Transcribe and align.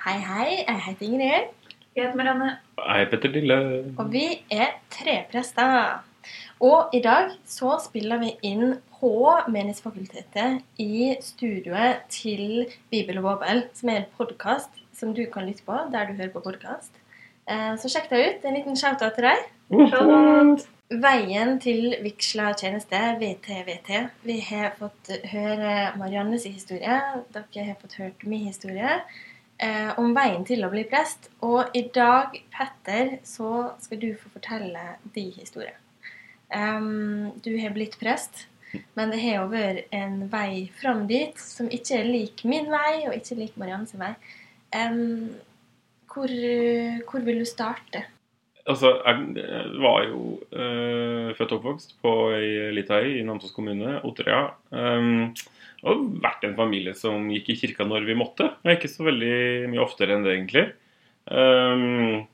Hei, 0.00 0.16
hei. 0.24 0.64
Jeg 0.64 0.80
heter 0.80 1.04
Ingrid. 1.04 1.48
Jeg 1.92 2.06
heter 2.06 2.16
Marianne. 2.16 2.46
Hei, 2.80 3.02
Petter 3.10 3.28
Lille. 3.28 3.56
Og 4.00 4.06
vi 4.08 4.22
er 4.48 4.70
treprester. 4.88 5.98
Og 6.64 6.94
i 6.96 7.02
dag 7.04 7.34
så 7.44 7.74
spiller 7.84 8.22
vi 8.22 8.30
inn 8.48 8.78
på 8.96 9.10
Menighetsfakultetet 9.52 10.80
i 10.80 11.10
studioet 11.20 12.06
til 12.08 12.72
Bibel 12.88 13.20
og 13.20 13.26
Bobel, 13.26 13.66
som 13.76 13.92
er 13.92 14.00
en 14.00 14.10
podkast 14.16 14.80
som 14.96 15.12
du 15.12 15.26
kan 15.34 15.44
lytte 15.44 15.66
på 15.68 15.76
der 15.92 16.08
du 16.08 16.16
hører 16.16 16.32
på 16.32 16.46
podkast. 16.48 16.96
Så 17.84 17.92
sjekk 17.92 18.08
det 18.08 18.24
ut. 18.24 18.46
En 18.48 18.56
liten 18.56 18.80
shout-out 18.80 19.18
til 19.18 19.28
deg. 19.28 19.48
Shout-out. 19.68 20.64
Veien 20.90 21.58
til 21.60 21.92
Vigsla 22.02 22.54
tjeneste, 22.58 22.98
VTVT. 23.20 23.98
Vi 24.24 24.38
har 24.48 24.72
fått 24.80 25.12
høre 25.28 25.90
Mariannes 26.00 26.48
historie. 26.48 26.96
Dere 27.36 27.66
har 27.68 27.76
fått 27.84 28.00
hørt 28.00 28.24
min 28.24 28.48
historie 28.48 29.02
eh, 29.62 29.90
om 30.00 30.14
veien 30.16 30.44
til 30.48 30.64
å 30.66 30.70
bli 30.72 30.84
prest. 30.88 31.30
Og 31.46 31.74
i 31.76 31.84
dag, 31.94 32.36
Petter, 32.54 33.18
så 33.26 33.72
skal 33.82 34.00
du 34.02 34.10
få 34.18 34.32
fortelle 34.36 34.84
din 35.14 35.32
historie. 35.36 35.76
Um, 36.50 37.30
du 37.44 37.52
har 37.60 37.74
blitt 37.76 37.94
prest, 38.00 38.46
men 38.98 39.12
det 39.12 39.20
har 39.22 39.36
jo 39.36 39.50
vært 39.52 39.92
en 39.94 40.24
vei 40.32 40.66
fram 40.80 41.04
dit 41.10 41.38
som 41.38 41.68
ikke 41.70 42.00
er 42.00 42.08
lik 42.10 42.42
min 42.48 42.70
vei, 42.72 43.04
og 43.06 43.14
ikke 43.14 43.38
lik 43.38 43.60
Mariannes 43.60 43.94
vei. 43.98 44.14
Um, 44.74 45.30
hvor, 46.10 46.32
hvor 47.06 47.22
vil 47.26 47.44
du 47.44 47.46
starte? 47.46 48.08
Altså, 48.70 48.90
jeg 49.06 49.44
var 49.82 50.02
jo 50.04 50.18
uh, 50.52 51.30
født 51.38 51.54
og 51.54 51.60
oppvokst 51.60 51.94
på 52.02 52.12
ei 52.36 52.70
lita 52.74 52.98
øy 53.02 53.20
i 53.20 53.24
Namsos 53.26 53.54
kommune, 53.54 53.98
Otterøya. 54.06 54.50
Um, 54.74 55.30
og 55.88 56.02
vært 56.20 56.44
en 56.44 56.56
familie 56.58 56.92
som 56.96 57.30
gikk 57.32 57.52
i 57.52 57.56
kirka 57.62 57.86
når 57.88 58.04
vi 58.08 58.18
måtte. 58.18 58.50
Og 58.60 58.74
ikke 58.74 58.90
så 58.90 59.06
veldig 59.06 59.70
mye 59.72 59.84
oftere 59.84 60.16
enn 60.16 60.26
det, 60.26 60.34
egentlig. 60.36 60.66
Um, 61.30 62.26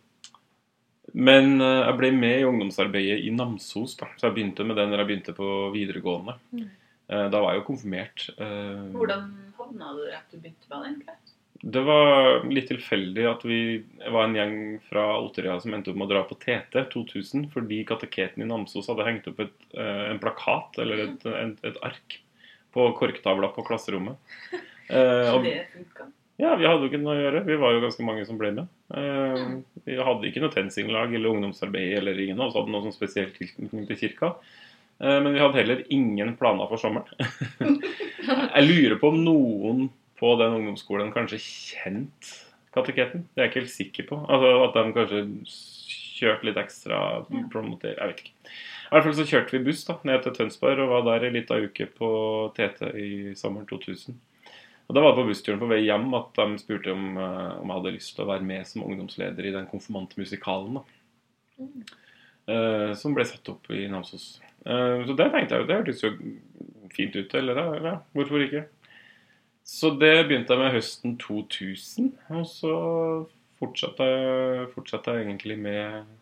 men 1.16 1.54
uh, 1.62 1.86
jeg 1.86 1.98
ble 2.00 2.10
med 2.16 2.40
i 2.40 2.48
ungdomsarbeidet 2.48 3.22
i 3.22 3.30
Namsos, 3.34 3.96
da. 4.00 4.10
så 4.18 4.28
jeg 4.28 4.38
begynte 4.38 4.66
med 4.66 4.78
det 4.78 4.88
når 4.90 5.02
jeg 5.04 5.10
begynte 5.12 5.36
på 5.36 5.52
videregående. 5.76 6.36
Mm. 6.56 6.66
Uh, 7.06 7.26
da 7.30 7.38
var 7.38 7.54
jeg 7.54 7.62
jo 7.62 7.68
konfirmert. 7.70 8.28
Hvordan 8.36 9.30
havna 9.60 9.94
du 9.94 10.04
at 10.10 10.26
du 10.32 10.40
begynte 10.40 10.66
med 10.72 10.76
det, 10.76 10.90
egentlig? 10.90 11.18
Det 11.66 11.80
var 11.86 12.42
litt 12.52 12.66
tilfeldig 12.68 13.22
at 13.30 13.44
vi 13.48 13.60
var 14.12 14.26
en 14.26 14.34
gjeng 14.36 14.58
fra 14.90 15.06
Otterøya 15.22 15.56
som 15.62 15.72
endte 15.72 15.88
opp 15.90 15.96
med 15.96 16.10
å 16.10 16.10
dra 16.10 16.20
på 16.28 16.36
TT 16.42 16.76
2000 16.92 17.46
fordi 17.54 17.78
kateketen 17.88 18.44
i 18.44 18.48
Namsos 18.50 18.90
hadde 18.92 19.06
hengt 19.06 19.26
opp 19.30 19.40
et, 19.40 19.56
en 19.72 20.20
plakat 20.20 20.76
eller 20.84 21.06
et, 21.06 21.24
et, 21.32 21.64
et 21.70 21.80
ark 21.88 22.18
på 22.76 22.90
korktavla 23.00 23.52
på 23.56 23.66
klasserommet. 23.66 24.20
Eh, 24.86 25.28
og, 25.34 25.42
det 25.42 25.64
funka? 25.72 26.04
Ja, 26.38 26.52
vi 26.54 26.66
hadde 26.68 26.84
jo 26.84 26.90
ikke 26.90 27.00
noe 27.00 27.16
å 27.16 27.22
gjøre. 27.24 27.40
Vi 27.42 27.56
var 27.58 27.72
jo 27.74 27.80
ganske 27.82 28.04
mange 28.06 28.22
som 28.28 28.36
ble 28.38 28.52
med. 28.54 28.68
Eh, 28.94 29.46
vi 29.88 29.96
hadde 29.98 30.28
ikke 30.28 30.42
noe 30.44 30.52
TenSing-lag 30.54 31.14
eller 31.16 31.32
ungdomsarbeid 31.32 31.96
eller 31.98 32.20
ingen 32.20 32.38
av 32.38 32.50
oss 32.50 32.58
hadde 32.58 32.70
noe 32.70 32.84
sånn 32.84 32.94
spesielt 32.94 33.34
tilknytning 33.34 33.88
til 33.88 33.98
kirka. 34.02 34.34
Eh, 35.00 35.16
men 35.24 35.32
vi 35.32 35.40
hadde 35.40 35.58
heller 35.58 35.82
ingen 35.92 36.34
planer 36.38 36.68
for 36.68 36.78
sommeren. 36.78 37.08
Jeg 38.54 38.68
lurer 38.68 38.98
på 39.00 39.10
om 39.14 39.18
noen 39.24 39.88
på 40.20 40.36
den 40.40 40.58
ungdomsskolen 40.60 41.10
kanskje 41.16 41.40
kjent 41.42 42.30
kateketen. 42.76 43.24
Det 43.32 43.40
er 43.40 43.46
jeg 43.46 43.52
ikke 43.52 43.62
helt 43.62 43.72
sikker 43.72 44.06
på. 44.10 44.20
Altså 44.32 44.52
At 44.64 44.76
de 44.76 44.94
kanskje 44.96 45.20
kjørte 46.16 46.48
litt 46.48 46.60
ekstra 46.60 46.98
promoter, 47.52 47.96
Jeg 47.96 48.12
vet 48.12 48.22
ikke. 48.24 48.54
I 48.86 48.94
hvert 48.94 49.06
fall 49.06 49.16
så 49.18 49.26
kjørte 49.26 49.56
vi 49.56 49.64
buss 49.66 49.84
da, 49.88 49.96
ned 50.06 50.22
til 50.22 50.34
Tønsberg 50.36 50.84
og 50.84 50.92
var 50.92 51.06
der 51.08 51.26
en 51.26 51.36
liten 51.36 51.66
uke 51.66 51.88
på 51.90 52.08
TT 52.56 52.82
i 53.02 53.10
sommeren 53.38 53.66
2000. 53.68 54.16
Og 54.86 54.94
Da 54.94 55.02
var 55.02 55.12
det 55.12 55.18
på 55.18 55.28
bussturen 55.32 55.58
på 55.58 55.68
vei 55.70 55.80
hjem 55.82 56.12
at 56.14 56.36
de 56.38 56.60
spurte 56.62 56.92
om, 56.94 57.16
om 57.18 57.66
jeg 57.66 57.78
hadde 57.80 57.94
lyst 57.96 58.14
til 58.14 58.22
å 58.22 58.30
være 58.30 58.46
med 58.46 58.68
som 58.68 58.84
ungdomsleder 58.86 59.48
i 59.48 59.54
den 59.56 59.66
konfirmantmusikalen. 59.70 60.78
da. 60.78 60.84
Mm. 61.58 61.86
Uh, 62.46 62.92
som 62.94 63.14
ble 63.16 63.24
satt 63.26 63.48
opp 63.50 63.66
i 63.74 63.88
Namsos. 63.90 64.36
Uh, 64.62 65.02
så 65.02 65.16
det 65.18 65.26
tenkte 65.32 65.56
jeg 65.56 65.64
jo, 65.64 65.66
det 65.66 65.78
hørtes 65.80 66.04
jo 66.04 66.12
fint 66.94 67.16
ut. 67.18 67.34
Eller 67.34 67.62
ja, 67.82 67.94
hvorfor 68.14 68.44
ikke? 68.44 68.68
Så 69.66 69.90
det 69.98 70.28
begynte 70.28 70.54
jeg 70.54 70.62
med 70.62 70.76
høsten 70.76 71.16
2000. 71.18 72.12
Og 72.38 72.44
så 72.46 72.74
fortsatte, 73.58 74.06
fortsatte 74.76 75.16
jeg 75.16 75.26
egentlig 75.26 75.58
med, 75.58 76.12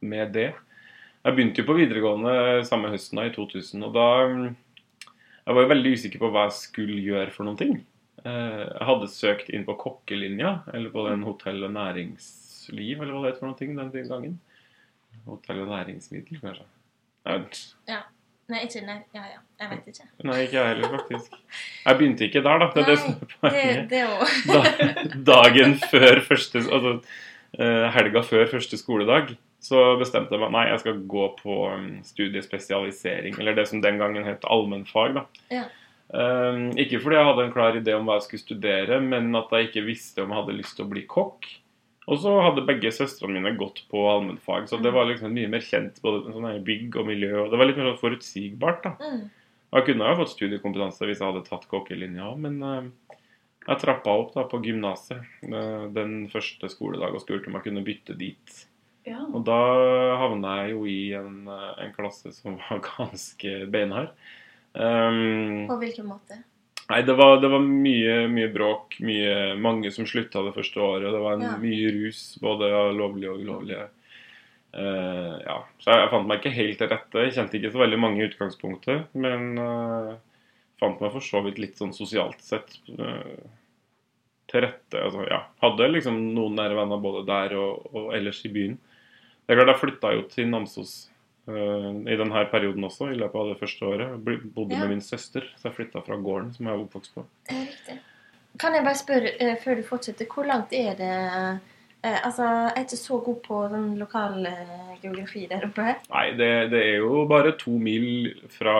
med, 0.00 0.32
det. 0.34 0.48
Jeg 1.28 1.36
begynte 1.36 1.60
jo 1.60 1.66
på 1.68 1.76
videregående 1.76 2.34
samme 2.64 2.88
høsten 2.88 3.18
da, 3.20 3.26
i 3.28 3.32
2000. 3.34 3.82
Og 3.84 3.92
da 3.92 4.04
Jeg 4.48 5.56
var 5.56 5.64
jo 5.64 5.70
veldig 5.74 5.90
usikker 5.92 6.20
på 6.22 6.30
hva 6.32 6.46
jeg 6.46 6.54
skulle 6.56 7.00
gjøre 7.04 7.32
for 7.34 7.44
noen 7.44 7.58
ting. 7.60 7.74
Jeg 8.24 8.86
hadde 8.88 9.08
søkt 9.12 9.50
inn 9.52 9.66
på 9.66 9.76
kokkelinja, 9.80 10.62
eller 10.72 10.92
på 10.92 11.04
den 11.04 11.26
hotell- 11.28 11.66
og 11.68 11.74
næringsliv, 11.76 13.02
eller 13.02 13.12
hva 13.12 13.22
det 13.26 13.32
het 13.32 13.40
for 13.42 13.48
noen 13.50 13.58
ting 13.60 13.76
den 13.76 13.92
gangen. 14.08 14.38
Hotell- 15.28 15.60
og 15.66 15.68
næringsmiddel, 15.68 16.40
kanskje. 16.40 16.64
Jeg 17.28 17.42
vet. 17.44 17.60
Ja. 17.92 18.00
Nei, 18.48 18.62
ikke 18.64 18.80
nei. 18.86 18.96
Ja, 19.12 19.26
ja. 19.28 19.40
Jeg 19.60 19.70
vet 19.74 19.88
ikke. 19.92 20.06
Nei, 20.24 20.38
ikke 20.46 20.56
jeg 20.56 20.68
heller, 20.72 20.94
faktisk. 20.96 21.34
Jeg 21.84 21.98
begynte 21.98 22.24
ikke 22.24 22.42
der, 22.46 22.62
da. 22.62 22.70
Det 22.72 22.84
er 22.84 22.88
det 22.88 22.98
som 23.02 23.10
er 23.12 23.34
poenget. 23.34 23.90
Det, 23.90 24.00
det 24.48 24.54
da, 24.54 25.02
dagen 25.34 25.76
før 25.92 26.22
første 26.24 26.64
Altså 26.64 26.94
helga 27.96 28.22
før 28.24 28.48
første 28.48 28.76
skoledag 28.80 29.36
så 29.60 29.82
bestemte 29.98 30.34
jeg 30.34 30.42
meg 30.42 30.52
nei, 30.54 30.68
jeg 30.70 30.82
skal 30.84 31.00
gå 31.10 31.24
på 31.40 31.58
studiespesialisering. 32.06 33.38
Eller 33.40 33.56
det 33.58 33.66
som 33.70 33.82
den 33.82 33.98
gangen 34.00 34.26
het 34.26 34.46
allmennfag. 34.46 35.18
da. 35.18 35.24
Ja. 35.50 35.64
Um, 36.08 36.70
ikke 36.80 37.02
fordi 37.02 37.18
jeg 37.18 37.28
hadde 37.28 37.42
en 37.44 37.52
klar 37.52 37.76
idé 37.76 37.92
om 37.92 38.06
hva 38.08 38.16
jeg 38.16 38.28
skulle 38.28 38.44
studere, 38.46 39.00
men 39.04 39.28
at 39.36 39.50
jeg 39.52 39.68
ikke 39.68 39.88
visste 39.90 40.22
om 40.22 40.30
jeg 40.32 40.40
hadde 40.40 40.56
lyst 40.56 40.78
til 40.78 40.86
å 40.86 40.92
bli 40.92 41.02
kokk. 41.10 41.48
Og 42.08 42.22
så 42.22 42.32
hadde 42.40 42.64
begge 42.64 42.92
søstrene 42.94 43.36
mine 43.36 43.52
gått 43.60 43.82
på 43.90 44.06
allmennfag, 44.08 44.70
så 44.70 44.78
det 44.80 44.94
var 44.94 45.10
liksom 45.10 45.34
mye 45.36 45.50
mer 45.52 45.64
kjent. 45.64 46.00
både 46.00 46.32
sånn 46.32 46.64
bygg 46.64 46.96
og 46.96 47.10
miljø, 47.10 47.34
og 47.42 47.50
Det 47.50 47.60
var 47.60 47.68
litt 47.68 47.76
mer 47.76 47.90
sånn 47.90 48.00
forutsigbart. 48.00 48.86
da. 48.86 48.94
Mm. 49.02 49.26
Jeg 49.76 49.84
kunne 49.84 50.08
jo 50.08 50.20
fått 50.22 50.32
studiekompetanse 50.32 51.04
hvis 51.04 51.20
jeg 51.20 51.28
hadde 51.28 51.44
tatt 51.44 51.68
kokkelinja, 51.68 52.30
men 52.40 52.62
uh, 52.64 53.16
jeg 53.66 53.80
trappa 53.82 54.14
opp 54.16 54.32
da 54.32 54.46
på 54.48 54.62
gymnaset 54.64 55.20
uh, 55.44 55.84
den 55.92 56.22
første 56.32 56.70
skoledag 56.72 57.12
og 57.12 57.20
spurte 57.20 57.52
om 57.52 57.58
jeg 57.58 57.68
kunne 57.68 57.84
bytte 57.84 58.16
dit. 58.16 58.64
Ja. 59.08 59.22
Og 59.32 59.42
da 59.46 59.58
havna 60.20 60.58
jeg 60.62 60.74
jo 60.76 60.84
i 60.88 61.00
en, 61.18 61.40
uh, 61.48 61.72
en 61.82 61.94
klasse 61.96 62.32
som 62.36 62.58
var 62.68 62.84
ganske 62.84 63.56
beinhard. 63.72 64.14
Um, 64.74 65.66
På 65.70 65.78
hvilken 65.80 66.06
måte? 66.10 66.42
Nei, 66.88 67.02
det 67.04 67.14
var, 67.18 67.36
det 67.42 67.50
var 67.52 67.60
mye, 67.60 68.14
mye 68.32 68.48
bråk. 68.52 68.96
Mye, 69.04 69.54
mange 69.60 69.90
som 69.92 70.06
slutta 70.08 70.40
det 70.46 70.54
første 70.56 70.80
året. 70.80 71.08
og 71.10 71.16
Det 71.16 71.20
var 71.24 71.36
en, 71.36 71.44
Ja. 71.44 71.56
mye 71.60 71.90
rus, 71.98 72.22
både 72.40 72.70
lovlige 72.96 73.32
og 73.34 73.42
ulovlige. 73.44 73.88
Uh, 74.72 75.36
ja. 75.44 75.58
Så 75.80 75.90
jeg, 75.90 76.00
jeg 76.04 76.10
fant 76.14 76.28
meg 76.28 76.40
ikke 76.40 76.54
helt 76.56 76.80
til 76.80 76.90
rette. 76.92 77.26
Jeg 77.26 77.36
kjente 77.36 77.58
ikke 77.58 77.74
så 77.74 77.82
veldig 77.82 78.00
mange 78.00 78.22
i 78.22 78.28
utgangspunktet. 78.30 79.12
Men 79.12 79.60
uh, 79.60 80.16
fant 80.80 81.00
meg 81.04 81.12
for 81.12 81.24
så 81.24 81.42
vidt 81.44 81.60
litt 81.60 81.76
sånn 81.80 81.92
sosialt 81.96 82.40
sett 82.44 82.78
uh, 82.96 83.36
til 84.48 84.64
rette. 84.64 84.96
Altså, 85.02 85.28
ja. 85.28 85.42
Hadde 85.64 85.92
liksom 85.92 86.22
noen 86.32 86.56
nære 86.56 86.78
venner 86.78 87.04
både 87.04 87.26
der 87.28 87.56
og, 87.60 87.88
og 87.92 88.14
ellers 88.16 88.40
i 88.48 88.52
byen. 88.54 88.78
Det 89.48 89.54
er 89.54 89.62
klart 89.62 89.70
Jeg 89.72 89.80
flytta 89.80 90.10
jo 90.12 90.22
til 90.28 90.50
Namsos 90.52 90.90
uh, 91.48 91.94
i 92.04 92.16
denne 92.20 92.42
perioden 92.52 92.84
også, 92.84 93.08
i 93.12 93.16
løpet 93.16 93.40
av 93.40 93.48
det 93.54 93.58
første 93.62 93.86
året. 93.88 94.10
Jeg 94.12 94.42
bodde 94.54 94.74
Ja. 94.76 94.82
med 94.84 94.88
min 94.96 95.00
søster, 95.00 95.46
så 95.56 95.70
jeg 95.70 95.78
flytta 95.78 96.02
fra 96.04 96.16
gården 96.20 96.52
som 96.54 96.66
jeg 96.68 96.74
var 96.76 96.84
oppvokst 96.84 97.14
på. 97.16 97.24
Riktig. 97.48 97.98
Kan 98.60 98.74
jeg 98.74 98.84
bare 98.84 98.98
spørre, 99.00 99.32
uh, 99.40 99.56
før 99.64 99.74
du 99.80 99.82
fortsetter, 99.88 100.26
hvor 100.34 100.44
langt 100.46 100.72
er 100.76 100.94
det 101.00 101.14
uh, 101.16 101.58
Altså, 102.04 102.44
jeg 102.44 102.72
er 102.76 102.84
ikke 102.84 102.96
så 102.96 103.16
god 103.24 103.40
på 103.42 103.56
den 103.72 103.86
lokale 103.98 104.48
eh, 104.48 104.92
geografi 105.02 105.48
der 105.50 105.64
oppe. 105.66 105.82
Nei, 106.12 106.28
det, 106.38 106.70
det 106.70 106.82
er 106.92 106.96
jo 107.02 107.24
bare 107.26 107.50
to 107.58 107.72
mil 107.74 108.28
fra, 108.54 108.76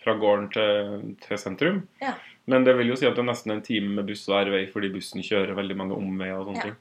fra 0.00 0.14
gården 0.16 0.46
til, 0.54 1.02
til 1.20 1.38
sentrum. 1.38 1.82
Ja. 2.00 2.14
Men 2.46 2.64
det 2.64 2.78
vil 2.78 2.88
jo 2.88 2.96
si 2.96 3.04
at 3.04 3.12
det 3.12 3.20
er 3.26 3.28
nesten 3.28 3.52
en 3.52 3.60
time 3.62 3.92
med 3.98 4.08
buss 4.08 4.24
hver 4.28 4.48
vei 4.54 4.62
fordi 4.72 4.88
bussen 4.94 5.20
kjører 5.24 5.52
veldig 5.58 5.76
mange 5.76 5.98
omveier 6.00 6.38
og 6.40 6.48
sånne 6.48 6.62
Ja. 6.62 6.70
ting. 6.70 6.80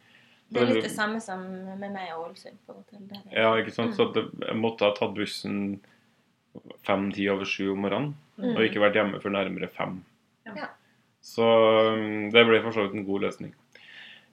Det 0.53 0.61
er 0.61 0.69
litt 0.73 0.85
det 0.85 0.91
samme 0.93 1.19
som 1.23 1.41
med 1.79 1.91
meg 1.93 2.11
og 2.15 2.27
Ålesund. 2.29 2.57
på 2.67 2.75
en 2.75 3.07
måte. 3.09 3.23
Ja, 3.33 3.51
ikke 3.59 3.73
sant? 3.73 3.93
Mm. 3.93 3.97
Så 3.97 4.07
det, 4.15 4.23
jeg 4.47 4.59
måtte 4.61 4.85
ha 4.87 4.93
tatt 4.97 5.15
bussen 5.17 5.79
fem-ti 6.85 7.25
over 7.33 7.45
sju 7.49 7.71
om 7.73 7.81
morgenen, 7.85 8.13
Mm. 8.37 8.55
og 8.55 8.63
ikke 8.65 8.81
vært 8.81 8.95
hjemme 8.97 9.19
før 9.21 9.29
nærmere 9.35 9.67
fem. 9.69 9.99
Ja. 10.47 10.67
Så 11.21 11.45
um, 11.93 12.31
det 12.33 12.41
ble 12.47 12.61
for 12.63 12.73
så 12.73 12.87
vidt 12.87 12.95
en 12.97 13.05
god 13.05 13.21
løsning. 13.27 13.51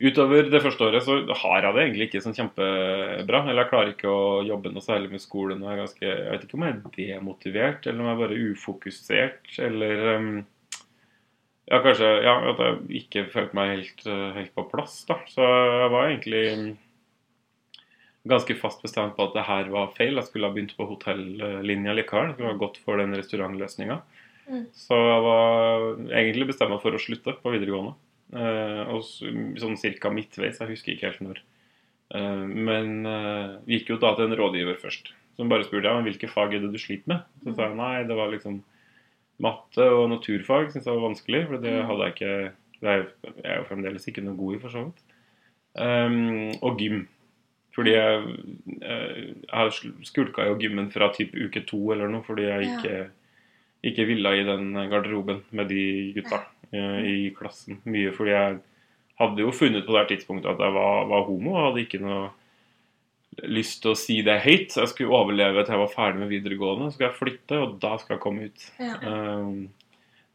Utover 0.00 0.48
det 0.48 0.62
første 0.64 0.86
året 0.86 1.04
så 1.04 1.18
har 1.42 1.60
jeg 1.66 1.74
det 1.76 1.82
egentlig 1.84 2.06
ikke 2.08 2.22
sånn 2.24 2.32
kjempebra. 2.38 3.42
Eller 3.44 3.60
jeg 3.60 3.68
klarer 3.70 3.90
ikke 3.92 4.08
å 4.08 4.40
jobbe 4.48 4.72
noe 4.72 4.80
særlig 4.80 5.10
med 5.12 5.20
skolen. 5.20 5.60
og 5.62 5.68
Jeg, 5.68 5.76
er 5.76 5.82
ganske, 5.82 6.06
jeg 6.08 6.30
vet 6.32 6.46
ikke 6.46 6.56
om 6.56 6.64
jeg 6.64 6.72
er 6.72 7.18
demotivert, 7.20 7.86
eller 7.86 8.00
om 8.00 8.08
jeg 8.08 8.16
er 8.16 8.22
bare 8.22 8.40
ufokusert, 8.48 9.52
eller 9.68 10.04
um, 10.16 10.30
Ja, 11.70 11.78
kanskje 11.84 12.06
ja, 12.26 12.36
at 12.50 12.60
jeg 12.64 13.02
ikke 13.04 13.26
følte 13.30 13.56
meg 13.56 13.74
helt, 13.76 14.06
uh, 14.08 14.30
helt 14.34 14.54
på 14.56 14.66
plass, 14.72 15.00
da. 15.06 15.20
Så 15.30 15.44
jeg 15.46 15.90
var 15.94 16.08
egentlig 16.08 16.44
um, 16.58 16.64
ganske 18.28 18.56
fast 18.58 18.82
bestemt 18.82 19.14
på 19.16 19.28
at 19.28 19.36
det 19.38 19.46
her 19.46 19.70
var 19.72 19.92
feil. 19.94 20.18
Jeg 20.18 20.28
skulle 20.28 20.50
ha 20.50 20.56
begynt 20.56 20.74
på 20.76 20.88
hotellinja 20.90 21.94
likevel. 21.96 22.32
Jeg 22.32 22.38
skulle 22.38 22.52
ha 22.52 22.60
gått 22.60 22.80
for 22.84 23.00
den 23.00 23.14
restaurantløsninga. 23.16 24.00
Mm. 24.50 24.64
Så 24.74 24.98
jeg 24.98 25.22
var 25.28 25.86
egentlig 26.10 26.50
bestemt 26.50 26.82
for 26.82 26.96
å 26.96 27.02
slutte 27.02 27.36
på 27.38 27.54
videregående. 27.54 27.94
Eh, 28.30 28.82
og 28.94 29.02
sånn 29.06 29.78
cirka 29.80 30.10
midtveis, 30.14 30.60
jeg 30.60 30.70
husker 30.70 30.94
ikke 30.94 31.08
helt 31.08 31.24
når. 31.24 31.40
Eh, 32.14 32.44
men 32.68 33.00
eh, 33.08 33.56
vi 33.66 33.78
gikk 33.78 33.94
jo 33.94 34.00
da 34.02 34.12
til 34.16 34.28
en 34.28 34.38
rådgiver 34.38 34.78
først, 34.82 35.12
som 35.38 35.50
bare 35.50 35.66
spurte 35.66 35.90
ja, 35.90 35.96
men 35.98 36.06
hvilke 36.06 36.30
fag 36.30 36.54
er 36.54 36.64
det 36.64 36.72
du 36.74 36.78
sliter 36.82 37.14
med. 37.14 37.24
Så 37.44 37.56
sa 37.56 37.68
jeg 37.68 37.78
nei, 37.80 37.94
det 38.06 38.18
var 38.18 38.30
liksom 38.34 38.60
matte 39.40 39.86
og 39.92 40.08
naturfag 40.12 40.70
syntes 40.70 40.88
jeg 40.88 40.96
var 40.96 41.08
vanskelig, 41.08 41.44
for 41.48 41.62
det 41.62 41.76
hadde 41.88 42.06
jeg 42.06 42.16
ikke 42.16 42.34
det 42.80 42.88
er 42.90 43.02
jeg 43.44 43.60
jo 43.60 43.64
fremdeles 43.68 44.06
ikke 44.08 44.24
noe 44.24 44.38
god 44.38 44.56
i, 44.56 44.60
for 44.62 44.72
så 44.72 44.84
vidt. 44.86 45.02
Um, 45.76 46.52
og 46.64 46.78
gym. 46.80 47.02
Fordi 47.76 47.92
jeg, 47.94 48.22
eh, 48.82 49.18
jeg 49.46 49.54
har 49.54 49.68
skulka 50.04 50.48
jo 50.48 50.56
gymmen 50.58 50.88
fra 50.90 51.12
typ 51.14 51.36
uke 51.38 51.62
to 51.68 51.78
eller 51.94 52.10
noe, 52.10 52.24
fordi 52.26 52.48
jeg 52.48 52.66
ikke, 52.66 52.94
ikke 53.92 54.06
ville 54.08 54.32
i 54.40 54.46
den 54.48 54.72
garderoben 54.90 55.44
med 55.54 55.70
de 55.70 55.84
gutta 56.16 56.40
eh, 56.74 56.98
i 57.06 57.14
klassen. 57.36 57.78
Mye 57.86 58.10
fordi 58.16 58.34
jeg 58.34 58.58
hadde 59.20 59.44
jo 59.44 59.54
funnet 59.54 59.86
på 59.86 59.94
det 59.94 60.08
tidspunktet 60.10 60.50
at 60.50 60.64
jeg 60.64 60.74
var, 60.74 61.06
var 61.12 61.28
homo, 61.28 61.54
og 61.54 61.68
hadde 61.68 61.84
ikke 61.84 62.02
noe 62.02 62.32
lyst 63.46 63.80
til 63.82 63.92
å 63.92 63.98
si 63.98 64.20
det 64.26 64.40
høyt. 64.44 64.76
Jeg 64.76 64.90
skulle 64.90 65.16
overleve 65.16 65.64
til 65.64 65.76
jeg 65.76 65.82
var 65.84 65.92
ferdig 65.92 66.22
med 66.22 66.32
videregående, 66.32 66.90
så 66.90 66.98
skal 66.98 67.08
jeg 67.08 67.18
flytte, 67.18 67.60
og 67.62 67.76
da 67.82 67.94
skal 68.00 68.16
jeg 68.16 68.24
komme 68.24 68.48
ut. 68.50 68.66
Ja. 68.82 68.96
Um, 69.06 69.68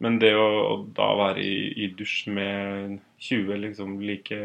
men 0.04 0.18
det 0.20 0.34
å, 0.36 0.44
å 0.44 0.76
da 0.96 1.08
være 1.16 1.44
i, 1.44 1.56
i 1.84 1.88
dusj 1.96 2.28
med 2.36 2.98
20 3.24 3.62
liksom 3.62 3.96
like, 4.04 4.38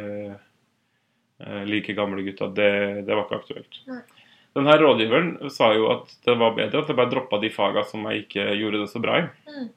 uh, 1.43 1.63
like 1.67 1.95
gamle 1.97 2.23
gutter, 2.27 2.51
det, 2.55 2.71
det 3.07 3.15
var 3.15 3.25
ikke 3.27 3.41
aktuelt. 3.41 3.81
Nei. 3.89 4.03
Den 4.51 4.67
her 4.67 4.81
rådgiveren 4.83 5.29
sa 5.53 5.69
jo 5.71 5.87
at 5.93 6.09
det 6.27 6.33
var 6.39 6.57
bedre 6.57 6.81
at 6.81 6.89
jeg 6.91 6.97
bare 6.99 7.11
droppa 7.11 7.39
de 7.39 7.51
faga 7.53 7.85
som 7.87 8.03
jeg 8.09 8.25
ikke 8.25 8.49
gjorde 8.59 8.81
det 8.81 8.89
så 8.91 8.99
bra 9.03 9.21
i. 9.21 9.27
Mm. 9.47 9.69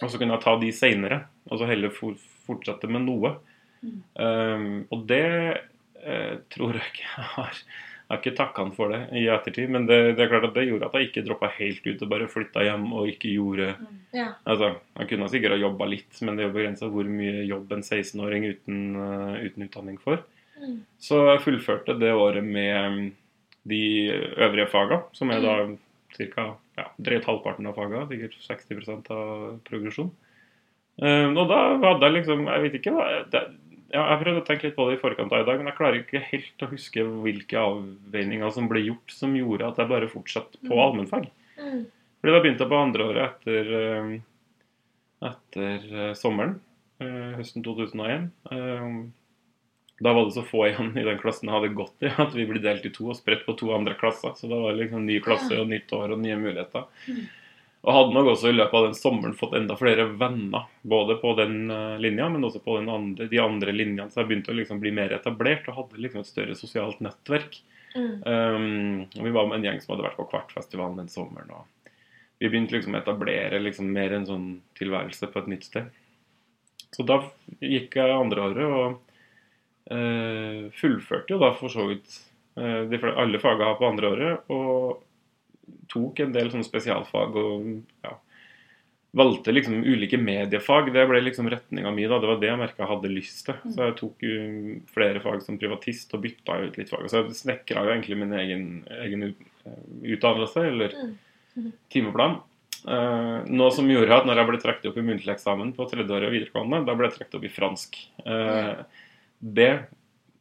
Og 0.00 0.10
så 0.10 0.20
kunne 0.20 0.36
jeg 0.36 0.44
ta 0.44 0.52
de 0.60 0.68
seinere, 0.74 1.18
og 1.50 1.58
så 1.58 1.66
heller 1.66 1.90
for, 1.94 2.18
fortsette 2.46 2.88
med 2.90 3.08
noe. 3.08 3.34
Mm. 3.82 3.96
Um, 4.22 4.68
og 4.94 5.02
det 5.10 5.24
uh, 6.04 6.36
tror 6.54 6.78
jeg 6.78 6.92
ikke 6.92 7.08
jeg 7.08 7.26
har. 7.34 7.62
Jeg 8.10 8.16
har 8.16 8.24
ikke 8.24 8.38
takka 8.40 8.64
han 8.64 8.72
for 8.74 8.90
det 8.90 8.98
i 9.14 9.20
ettertid, 9.30 9.68
men 9.70 9.84
det, 9.86 9.96
det 10.18 10.24
er 10.24 10.30
klart 10.32 10.48
at 10.48 10.56
det 10.56 10.64
gjorde 10.66 10.88
at 10.88 10.96
jeg 10.98 11.06
ikke 11.06 11.22
droppa 11.28 11.46
helt 11.54 11.84
ut 11.86 12.00
og 12.02 12.08
bare 12.10 12.26
flytta 12.32 12.64
hjem 12.66 12.88
og 12.90 13.12
ikke 13.12 13.30
gjorde 13.36 13.68
Ja. 14.10 14.32
Altså, 14.42 14.72
Jeg 14.98 15.10
kunne 15.12 15.28
sikkert 15.30 15.54
ha 15.54 15.60
jobba 15.60 15.86
litt, 15.86 16.18
men 16.26 16.34
det 16.34 16.42
er 16.42 16.48
jo 16.48 16.56
begrensa 16.56 16.88
hvor 16.90 17.06
mye 17.06 17.44
jobb 17.46 17.70
en 17.76 17.84
16-åring 17.86 18.48
uten, 18.50 18.80
uh, 18.98 19.36
uten 19.38 19.66
utdanning 19.68 20.00
får. 20.02 20.24
Mm. 20.58 20.80
Så 20.98 21.20
jeg 21.28 21.44
fullførte 21.44 21.94
det 22.00 22.10
året 22.10 22.42
med 22.42 22.96
mm, 22.96 23.06
de 23.70 23.84
øvrige 24.42 24.66
faga, 24.74 25.04
som 25.14 25.30
er 25.30 25.46
da 25.46 25.54
ca. 26.18 26.48
Ja, 26.80 26.88
drøyt 26.98 27.30
halvparten 27.30 27.70
av 27.70 27.78
faga, 27.78 28.02
sikkert 28.10 28.34
60% 28.42 29.14
av 29.14 29.30
progresjon. 29.70 30.10
Eh, 31.00 31.26
og 31.30 31.46
da 31.48 31.58
hadde 31.80 32.08
jeg 32.08 32.14
liksom 32.18 32.42
Jeg 32.44 32.62
vet 32.64 32.74
ikke 32.76 32.92
hva 32.92 33.04
det, 33.32 33.40
Jeg 33.90 34.18
prøvde 34.22 34.40
å 34.42 34.46
tenke 34.46 34.68
litt 34.68 34.76
på 34.76 34.84
det 34.88 34.96
i 34.98 35.00
forkant 35.02 35.32
av 35.34 35.40
i 35.42 35.46
dag, 35.48 35.56
men 35.58 35.66
jeg 35.66 35.76
klarer 35.78 35.98
ikke 36.04 36.20
helt 36.30 36.62
å 36.62 36.68
huske 36.70 37.02
hvilke 37.24 37.58
avveininger 37.58 38.52
som 38.54 38.68
ble 38.70 38.84
gjort 38.86 39.10
som 39.10 39.34
gjorde 39.34 39.66
at 39.66 39.80
jeg 39.82 39.90
bare 39.90 40.08
fortsatte 40.12 40.60
på 40.62 40.70
Mm. 40.76 40.82
allmennfag. 40.84 41.30
Mm. 41.58 41.80
Fordi 42.20 42.32
da 42.36 42.40
begynte 42.44 42.62
jeg 42.66 42.70
på 42.70 42.82
andre 42.84 43.08
året 43.10 43.24
etter, 43.30 43.72
eh, 43.80 44.20
etter 45.30 45.88
eh, 46.08 46.12
sommeren, 46.14 46.60
eh, 47.00 47.32
høsten 47.40 47.64
2001. 47.66 48.30
Eh, 48.52 49.06
Da 50.02 50.14
var 50.16 50.24
det 50.24 50.32
så 50.32 50.40
få 50.48 50.62
igjen 50.64 50.94
i 50.96 51.02
den 51.04 51.18
klassen 51.20 51.44
jeg 51.50 51.52
hadde 51.60 51.74
gått 51.76 52.00
i, 52.00 52.06
at 52.22 52.32
vi 52.32 52.46
ble 52.48 52.58
delt 52.64 52.86
i 52.86 52.92
to 52.94 53.10
og 53.10 53.16
spredt 53.18 53.42
på 53.44 53.52
to 53.58 53.66
andre 53.74 53.92
klasser. 54.00 54.32
Så 54.32 54.48
da 54.48 54.56
var 54.56 54.72
det 54.72 54.86
liksom 54.86 55.04
ny 55.04 55.18
klasse 55.20 55.52
og 55.60 55.68
nytt 55.68 55.92
år 55.92 56.14
og 56.14 56.22
nye 56.22 56.38
muligheter. 56.40 56.86
Mm. 57.06 57.26
Og 57.80 57.94
hadde 57.96 58.12
nok 58.12 58.34
også 58.34 58.50
i 58.50 58.56
løpet 58.58 58.76
av 58.76 58.86
den 58.90 58.96
sommeren 58.98 59.36
fått 59.36 59.54
enda 59.56 59.76
flere 59.80 60.04
venner, 60.20 60.66
både 60.84 61.16
på 61.22 61.32
den 61.38 61.70
eh, 61.72 61.96
linja, 62.02 62.26
men 62.28 62.44
også 62.44 62.60
på 62.60 62.76
den 62.76 62.90
andre, 62.92 63.28
de 63.30 63.40
andre 63.40 63.72
linjene. 63.72 64.10
Så 64.12 64.20
jeg 64.20 64.28
begynte 64.28 64.52
å 64.52 64.56
liksom 64.58 64.82
bli 64.82 64.92
mer 64.92 65.14
etablert 65.16 65.68
og 65.70 65.78
hadde 65.78 66.02
liksom 66.04 66.20
et 66.20 66.28
større 66.28 66.56
sosialt 66.58 67.00
nettverk. 67.04 67.56
Mm. 67.96 68.12
Um, 68.22 68.98
og 69.16 69.24
vi 69.24 69.32
var 69.34 69.48
med 69.48 69.58
en 69.58 69.64
gjeng 69.66 69.80
som 69.82 69.94
hadde 69.94 70.06
vært 70.10 70.20
på 70.20 70.28
Kvartfestivalen 70.30 71.00
den 71.00 71.10
sommeren. 71.10 71.56
Og 71.56 71.94
vi 72.40 72.50
begynte 72.50 72.76
liksom 72.76 72.94
å 72.94 73.00
etablere 73.00 73.62
liksom 73.64 73.88
mer 73.96 74.12
en 74.14 74.28
sånn 74.28 74.48
tilværelse 74.78 75.32
på 75.32 75.40
et 75.40 75.50
nytt 75.54 75.66
sted. 75.70 75.88
Så 76.92 77.06
da 77.08 77.22
gikk 77.62 77.96
jeg 77.96 78.12
andre 78.12 78.48
året 78.50 78.66
og 78.66 78.86
uh, 79.88 80.68
fullførte 80.76 81.32
jo 81.32 81.40
da 81.40 81.54
for 81.56 81.72
så 81.72 81.88
vidt 81.88 82.12
uh, 82.60 82.84
de, 82.92 83.00
alle 83.10 83.40
fagene 83.40 83.76
på 83.80 83.88
andre 83.88 84.12
året. 84.12 84.52
Og 84.52 85.00
tok 85.90 86.20
en 86.24 86.34
del 86.34 86.50
sånne 86.52 86.66
spesialfag 86.66 87.38
og 87.40 87.70
ja, 88.06 88.12
valgte 89.18 89.50
liksom 89.54 89.80
ulike 89.82 90.18
mediefag. 90.22 90.92
Det 90.94 91.06
ble 91.10 91.22
liksom 91.26 91.48
retninga 91.50 91.90
mi. 91.94 92.04
da, 92.06 92.20
Det 92.22 92.30
var 92.30 92.38
det 92.42 92.50
jeg 92.52 92.60
merka 92.60 92.84
jeg 92.84 92.92
hadde 92.92 93.10
lyst 93.10 93.40
til. 93.48 93.56
Så 93.74 93.88
jeg 93.88 93.96
tok 93.98 94.22
flere 94.94 95.22
fag 95.24 95.42
som 95.42 95.58
privatist 95.58 96.14
og 96.14 96.22
bytta 96.22 96.60
ut 96.62 96.78
litt 96.78 96.92
fag. 96.92 97.08
Så 97.10 97.24
jeg 97.24 97.40
snekra 97.40 97.82
jo 97.88 97.94
egentlig 97.96 98.20
min 98.20 98.36
egen, 98.38 98.68
egen 99.02 99.26
eh, 99.32 99.82
utdannelse, 100.14 100.68
eller 100.70 100.94
Mm. 101.56 101.72
timeplan. 101.90 102.36
Uh, 102.86 103.42
noe 103.50 103.72
som 103.74 103.88
gjorde 103.90 104.14
at 104.14 104.24
når 104.24 104.38
jeg 104.38 104.48
ble 104.48 104.58
trukket 104.62 104.84
opp 104.88 104.98
i 105.00 105.02
muntlig 105.04 105.32
eksamen 105.34 105.72
på 105.74 105.84
tredje 105.90 106.14
året 106.14 106.30
videregående, 106.32 106.78
da 106.86 106.94
ble 106.94 107.08
jeg 107.08 107.16
trukket 107.18 107.34
opp 107.40 107.44
i 107.44 107.50
fransk. 107.52 107.98
Uh, 108.22 108.84
det 109.42 109.66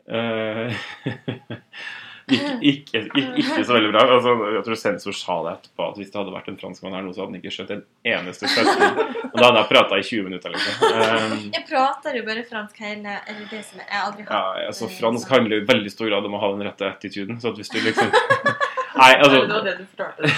eh, 0.05 0.77
gikk 2.29 2.89
ikke, 2.89 3.01
ikke, 3.09 3.23
ikke 3.43 3.63
så 3.65 3.75
veldig 3.75 3.91
bra. 3.93 4.03
Altså, 4.15 4.33
jeg 4.55 4.63
tror 4.67 4.79
sensor 4.81 5.15
sa 5.17 5.37
det 5.45 5.53
etterpå, 5.57 5.87
at 5.89 5.99
hvis 5.99 6.11
det 6.13 6.19
hadde 6.19 6.33
vært 6.35 6.49
en 6.51 6.59
franskmann 6.61 6.95
her 6.97 7.05
nå, 7.05 7.13
så 7.15 7.23
hadde 7.23 7.33
han 7.33 7.39
ikke 7.41 7.53
skjønt 7.55 7.73
en 7.75 7.83
eneste 8.13 8.51
setning. 8.51 8.99
Og 9.29 9.35
da 9.37 9.45
hadde 9.47 9.61
jeg 9.61 9.69
prata 9.71 9.99
i 9.99 10.05
20 10.09 10.27
minutter, 10.29 10.55
liksom. 10.55 10.73
Um, 10.89 11.45
Jeg 11.55 11.65
prater 11.69 12.19
jo 12.19 12.23
bare 12.27 12.43
fransk 12.49 12.79
hele 12.83 13.15
Eller 13.29 13.45
det 13.51 13.61
som 13.67 13.81
jeg 13.81 13.99
aldri 13.99 14.25
har 14.27 14.59
ja, 14.59 14.67
altså, 14.71 14.89
fransk 14.91 15.31
handler 15.33 15.57
jo 15.57 15.63
i 15.63 15.67
veldig 15.69 15.93
stor 15.93 16.11
grad 16.11 16.27
om 16.29 16.37
å 16.37 16.41
ha 16.43 16.51
den 16.55 16.65
rette 16.67 16.89
attituden. 16.89 17.39
Så 17.41 17.53
at 17.53 17.59
hvis 17.61 17.71
du 17.73 17.79
liksom 17.83 18.13
Nei, 18.99 19.11
altså 19.21 19.37
det 19.37 19.53
var 19.53 19.65
det 19.67 19.75
du 19.77 19.83
fortalte? 19.85 20.29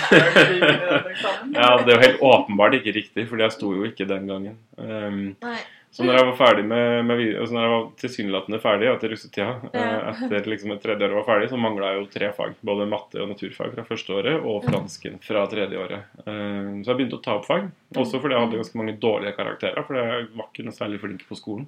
Ja, 1.56 1.70
det 1.82 1.94
er 1.94 1.96
jo 1.96 2.02
helt 2.02 2.26
åpenbart 2.28 2.76
ikke 2.78 2.94
riktig, 2.98 3.26
for 3.30 3.42
jeg 3.42 3.56
sto 3.56 3.72
jo 3.74 3.86
ikke 3.88 4.06
den 4.10 4.28
gangen. 4.30 4.58
Um, 4.78 5.22
Nei. 5.42 5.62
Så 5.92 6.06
når 6.08 6.16
jeg 6.18 6.26
var 6.30 6.38
ferdig 6.40 6.64
med, 6.66 7.06
med 7.06 7.22
altså 7.36 7.54
når 7.56 7.66
jeg 7.66 7.72
var 7.74 7.88
tilsynelatende 8.00 8.60
ferdig 8.64 8.88
etter 8.88 9.12
russetida, 9.12 9.56
eh, 9.74 9.82
Ja. 9.82 10.14
etter 10.24 10.48
liksom 10.48 10.72
et 10.72 10.82
tredje 10.82 11.08
år 11.10 11.16
var 11.20 11.26
ferdig, 11.28 11.50
så 11.52 11.60
mangla 11.60 11.92
jeg 11.92 12.00
jo 12.00 12.10
tre 12.14 12.30
fag. 12.38 12.54
Både 12.64 12.88
matte 12.88 13.20
og 13.22 13.30
naturfag 13.34 13.74
fra 13.76 13.84
første 13.84 14.16
året, 14.16 14.40
og 14.46 14.64
fransken 14.64 15.20
fra 15.22 15.46
tredje 15.52 15.78
året. 15.78 16.04
Um, 16.26 16.82
så 16.84 16.94
jeg 16.94 16.98
begynte 17.02 17.20
å 17.20 17.24
ta 17.24 17.36
opp 17.36 17.46
fag, 17.46 17.70
også 17.94 18.22
fordi 18.22 18.34
jeg 18.38 18.46
hadde 18.46 18.62
ganske 18.64 18.80
mange 18.80 18.98
dårlige 19.00 19.36
karakterer, 19.36 19.84
For 19.86 19.96
jeg 20.00 20.28
var 20.36 20.48
ikke 20.48 20.64
noe 20.66 20.80
særlig 20.80 21.00
flink 21.04 21.28
på 21.28 21.36
skolen. 21.36 21.68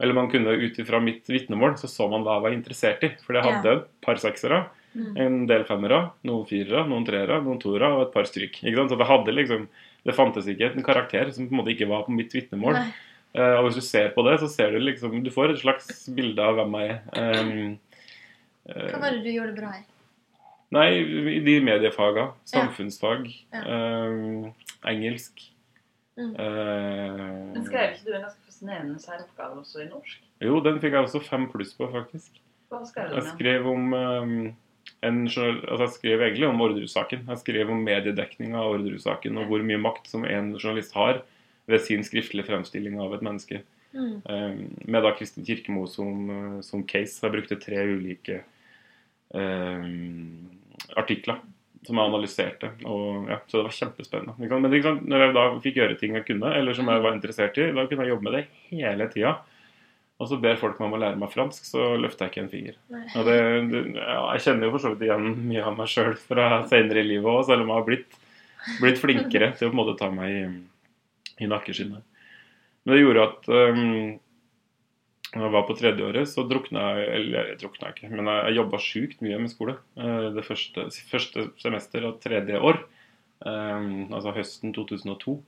Eller 0.00 0.14
man 0.14 0.30
kunne 0.30 0.56
ut 0.56 0.78
ifra 0.78 0.98
mitt 1.00 1.26
vitnemål, 1.28 1.76
så 1.76 1.86
så 1.86 2.08
man 2.10 2.24
hva 2.24 2.38
jeg 2.40 2.42
var 2.42 2.56
interessert 2.56 3.04
i. 3.04 3.12
For 3.22 3.34
jeg 3.34 3.44
hadde 3.44 3.76
et 3.76 3.88
par 4.00 4.16
seksere, 4.16 4.64
Mm. 4.94 5.16
en 5.16 5.46
del 5.46 5.64
femmere, 5.64 6.10
noen 6.22 6.44
firere, 6.46 6.86
noen 6.86 7.06
treere, 7.06 7.42
noen 7.42 7.58
toere 7.58 7.88
og 7.96 8.02
et 8.08 8.12
par 8.12 8.24
stryk. 8.24 8.58
Så 8.60 9.24
det 9.24 9.34
liksom 9.34 9.68
Det 10.04 10.14
fantes 10.16 10.44
ikke 10.46 10.74
en 10.76 10.82
karakter 10.82 11.32
som 11.32 11.46
på 11.48 11.52
en 11.54 11.58
måte 11.64 11.70
ikke 11.78 11.86
var 11.88 12.02
på 12.02 12.10
mitt 12.10 12.32
vitnemål. 12.32 12.72
Nei. 12.74 12.92
Eh, 13.32 13.54
og 13.56 13.66
hvis 13.66 13.78
du 13.80 13.84
ser 13.84 14.10
på 14.12 14.24
det, 14.26 14.36
så 14.42 14.48
ser 14.52 14.74
du 14.74 14.82
liksom 14.82 15.22
Du 15.24 15.30
får 15.32 15.54
et 15.54 15.62
slags 15.62 16.04
bilde 16.12 16.44
av 16.44 16.58
hvem 16.58 16.76
jeg 16.80 16.90
er. 16.92 17.38
Um, 17.40 17.78
eh, 18.68 18.90
Hva 18.90 19.00
var 19.00 19.16
det 19.16 19.22
du 19.24 19.32
gjorde 19.32 19.56
bra 19.56 19.72
i? 19.78 19.86
nei, 20.72 20.88
i 21.36 21.40
de 21.44 21.58
mediefaga. 21.60 22.30
Samfunnsfag. 22.48 23.26
Ja. 23.52 23.62
Ja. 23.62 24.52
engelsk. 24.88 25.42
Mm. 26.16 26.32
eh, 26.36 27.26
Men 27.54 27.64
skrev 27.64 27.94
ikke 27.94 28.06
du 28.06 28.14
en 28.16 28.24
ganske 28.26 28.44
fascinerende 28.44 29.00
særoppgave 29.00 29.62
også 29.62 29.84
i 29.84 29.88
norsk? 29.88 30.24
jo, 30.42 30.58
den 30.60 30.80
fikk 30.82 30.96
jeg 30.96 31.06
også 31.06 31.22
fem 31.24 31.46
pluss 31.52 31.72
på, 31.76 31.88
faktisk. 31.92 32.40
Hva 32.72 32.82
skrev 32.88 33.12
du 33.12 33.16
Jeg 33.16 33.28
skrev 33.30 33.68
om 33.68 33.94
um, 33.94 34.34
en, 35.02 35.20
altså 35.26 35.84
jeg 35.86 35.94
skrev 35.96 36.24
egentlig 36.26 36.48
om 36.48 36.60
Orderud-saken. 36.60 37.24
Jeg 37.28 37.42
skrev 37.44 37.70
om 37.70 37.84
mediedekninga 37.86 38.60
av 38.60 38.76
Orderud-saken 38.76 39.38
og 39.40 39.48
hvor 39.50 39.64
mye 39.66 39.80
makt 39.80 40.10
som 40.10 40.26
en 40.28 40.52
journalist 40.58 40.96
har 40.98 41.22
ved 41.70 41.84
sin 41.84 42.04
skriftlige 42.06 42.48
fremstilling 42.48 42.98
av 43.02 43.14
et 43.16 43.24
menneske. 43.24 43.62
Mm. 43.92 44.14
Um, 44.24 44.60
med 44.88 45.04
da 45.04 45.12
Kristin 45.16 45.44
Kirkemo 45.46 45.84
som, 45.90 46.30
uh, 46.30 46.60
som 46.64 46.84
case. 46.88 47.20
Jeg 47.22 47.34
brukte 47.34 47.60
tre 47.60 47.84
ulike 47.92 48.40
um, 49.36 50.48
artikler 50.96 51.42
som 51.86 51.98
jeg 51.98 52.10
analyserte. 52.10 52.72
Og, 52.86 53.30
ja, 53.30 53.40
så 53.46 53.58
det 53.58 53.66
var 53.66 53.78
kjempespennende. 53.78 54.34
Men 54.38 55.00
når 55.10 55.26
jeg 55.26 55.36
da 55.36 55.46
fikk 55.64 55.80
gjøre 55.80 55.98
ting 56.00 56.18
jeg 56.18 56.26
kunne, 56.28 56.52
eller 56.58 56.76
som 56.78 56.90
jeg 56.90 57.02
var 57.04 57.16
interessert 57.16 57.58
i, 57.58 57.72
da 57.74 57.86
kunne 57.88 58.06
jeg 58.06 58.14
jobbe 58.14 58.28
med 58.28 58.38
det 58.38 58.44
hele 58.70 59.08
tida. 59.12 59.36
Og 60.22 60.28
så 60.30 60.38
ber 60.38 60.60
folk 60.60 60.78
meg 60.78 60.86
om 60.86 60.94
å 60.94 61.00
lære 61.02 61.18
meg 61.18 61.32
fransk, 61.32 61.64
så 61.66 61.96
løfter 61.98 62.28
jeg 62.28 62.32
ikke 62.32 62.42
en 62.44 62.52
finger. 62.52 62.74
Det, 63.26 63.38
det, 63.72 63.80
ja, 63.96 64.20
jeg 64.36 64.44
kjenner 64.44 64.68
jo 64.68 64.74
for 64.76 64.84
så 64.84 64.92
vidt 64.92 65.08
igjen 65.08 65.32
mye 65.48 65.64
av 65.66 65.78
meg 65.80 65.90
sjøl 65.90 66.12
fra 66.28 66.44
senere 66.70 67.02
i 67.02 67.08
livet 67.08 67.26
òg, 67.26 67.40
selv 67.48 67.64
om 67.64 67.72
jeg 67.72 67.80
har 67.80 67.88
blitt, 67.88 68.20
blitt 68.78 69.00
flinkere 69.02 69.48
til 69.58 69.66
å 69.66 69.72
på 69.72 69.74
en 69.74 69.80
måte 69.80 69.96
ta 69.98 70.12
meg 70.14 70.36
i, 70.36 70.44
i 71.42 71.48
nakkeskinnet. 71.50 72.04
Men 72.82 72.94
det 72.94 73.02
gjorde 73.02 73.26
at 73.28 73.48
um, 73.52 74.18
når 75.32 75.46
jeg 75.46 75.54
var 75.54 75.64
på 75.68 75.76
tredje 75.78 76.04
året, 76.04 76.28
så 76.28 76.44
drukna 76.44 76.82
jeg 76.98 77.12
Eller 77.16 77.52
jeg 77.52 77.60
drukna 77.62 77.92
ikke, 77.92 78.10
men 78.12 78.26
jeg, 78.28 78.42
jeg 78.48 78.58
jobba 78.58 78.80
sjukt 78.84 79.22
mye 79.24 79.38
med 79.40 79.52
skole. 79.52 79.76
eh, 79.96 80.28
Det 80.36 80.44
første, 80.44 80.88
første 81.08 81.46
semester 81.62 82.04
av 82.08 82.18
tredje 82.20 82.58
år, 82.60 82.82
um, 83.46 84.12
altså 84.12 84.34
høsten 84.36 84.74
2002. 84.76 85.38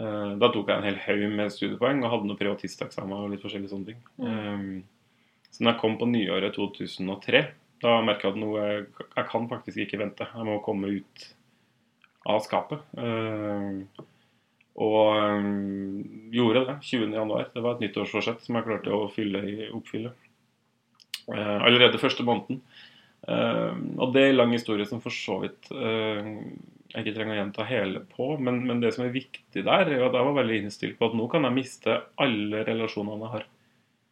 Uh, 0.00 0.36
Da 0.40 0.52
tok 0.52 0.70
jeg 0.70 0.76
en 0.78 0.86
hel 0.86 1.00
haug 1.06 1.24
med 1.34 1.50
studiepoeng 1.52 2.04
og 2.04 2.12
hadde 2.14 2.30
noe 2.30 2.38
privatisteksamen 2.38 3.18
og 3.18 3.32
litt 3.34 3.42
forskjellige 3.42 3.72
sånne 3.72 3.90
ting. 3.90 4.00
Mm. 4.22 4.30
Um, 4.30 4.84
Så 5.50 5.64
når 5.64 5.72
jeg 5.72 5.80
kom 5.80 5.98
på 5.98 6.06
nyåret 6.06 6.54
2003, 6.54 7.40
da 7.82 7.96
merka 8.04 8.28
jeg 8.28 8.36
at 8.36 8.38
noe 8.38 8.62
Jeg 8.62 9.26
kan 9.32 9.48
faktisk 9.50 9.78
ikke 9.82 9.98
vente. 9.98 10.28
Jeg 10.30 10.46
må 10.46 10.60
komme 10.62 10.92
ut 11.00 11.24
av 12.28 12.42
skapet. 12.44 12.82
Eh, 13.00 14.04
Og 14.80 15.12
um, 15.12 16.02
gjorde 16.32 16.64
det 16.68 16.76
20. 16.88 17.12
januar. 17.12 17.50
Det 17.52 17.62
var 17.64 17.76
et 17.76 17.84
nyttårsforsett 17.84 18.44
som 18.44 18.56
jeg 18.56 18.66
klarte 18.66 18.94
å 18.96 19.08
fylle 19.12 19.42
i, 19.44 19.56
oppfylle. 19.76 20.14
Uh, 21.28 21.58
allerede 21.58 22.00
første 22.00 22.24
måneden. 22.26 22.62
Uh, 23.28 23.76
og 24.00 24.14
det 24.14 24.24
er 24.24 24.32
en 24.32 24.40
lang 24.40 24.54
historie 24.56 24.88
som 24.88 25.02
for 25.04 25.12
så 25.12 25.42
vidt 25.42 25.68
uh, 25.76 26.30
jeg 26.90 27.04
ikke 27.04 27.14
trenger 27.18 27.36
å 27.36 27.40
gjenta 27.42 27.66
hele 27.68 28.02
på. 28.16 28.32
Men, 28.42 28.62
men 28.66 28.82
det 28.82 28.94
som 28.96 29.04
er 29.04 29.14
viktig 29.14 29.64
der, 29.66 29.86
er 29.86 30.06
at 30.06 30.16
jeg 30.16 30.28
var 30.30 30.36
veldig 30.40 30.60
innstilt 30.64 30.98
på 30.98 31.10
at 31.10 31.16
nå 31.18 31.28
kan 31.30 31.46
jeg 31.46 31.58
miste 31.60 32.00
alle 32.20 32.64
relasjonene 32.66 33.26
jeg 33.26 33.34
har. 33.36 33.48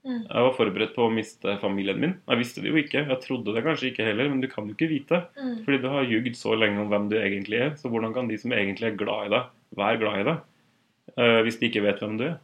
Mm. 0.09 0.21
Jeg 0.23 0.45
var 0.47 0.55
forberedt 0.57 0.95
på 0.95 1.05
å 1.05 1.13
miste 1.13 1.57
familien 1.63 1.99
min. 2.01 2.15
Jeg 2.29 2.41
visste 2.41 2.63
det 2.63 2.71
jo 2.71 2.79
ikke. 2.81 3.03
Jeg 3.09 3.21
trodde 3.25 3.55
det 3.57 3.65
kanskje 3.67 3.91
ikke 3.91 4.07
heller, 4.07 4.31
men 4.31 4.45
du 4.45 4.47
kan 4.53 4.69
jo 4.69 4.77
ikke 4.77 4.91
vite. 4.93 5.25
Mm. 5.41 5.57
Fordi 5.65 5.81
du 5.83 5.89
har 5.93 6.13
ljugd 6.13 6.39
så 6.39 6.55
lenge 6.57 6.85
om 6.85 6.93
hvem 6.93 7.09
du 7.11 7.19
egentlig 7.19 7.61
er. 7.65 7.75
Så 7.81 7.91
hvordan 7.93 8.15
kan 8.17 8.31
de 8.31 8.39
som 8.41 8.55
egentlig 8.55 8.93
er 8.93 9.01
glad 9.01 9.27
i 9.27 9.35
deg, 9.35 9.51
være 9.81 10.01
glad 10.05 10.21
i 10.21 10.29
deg? 10.31 10.47
Eh, 11.19 11.41
hvis 11.45 11.59
de 11.61 11.69
ikke 11.69 11.83
vet 11.85 12.01
hvem 12.05 12.17
du 12.21 12.25
er. 12.31 12.39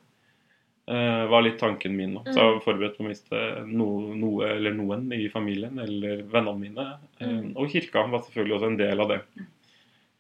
Uh, 0.85 1.25
var 1.33 1.41
litt 1.47 1.57
tanken 1.57 1.95
min 1.97 2.11
nå. 2.13 2.23
Så 2.27 2.35
jeg 2.37 2.45
var 2.53 2.59
forberedt 2.61 2.99
på 2.99 3.05
å 3.07 3.09
miste 3.09 3.39
no, 3.65 3.87
noe 4.21 4.51
eller 4.53 4.75
noen 4.77 5.07
i 5.17 5.31
familien 5.33 5.79
eller 5.81 6.21
vennene 6.29 6.61
mine. 6.61 6.85
Eh, 7.21 7.29
Mm. 7.31 7.55
og 7.57 7.71
kirka 7.73 8.03
var 8.13 8.21
selvfølgelig 8.27 8.57
også 8.59 8.67
en 8.69 8.77
del 8.83 9.01
av 9.01 9.09
det. 9.15 9.21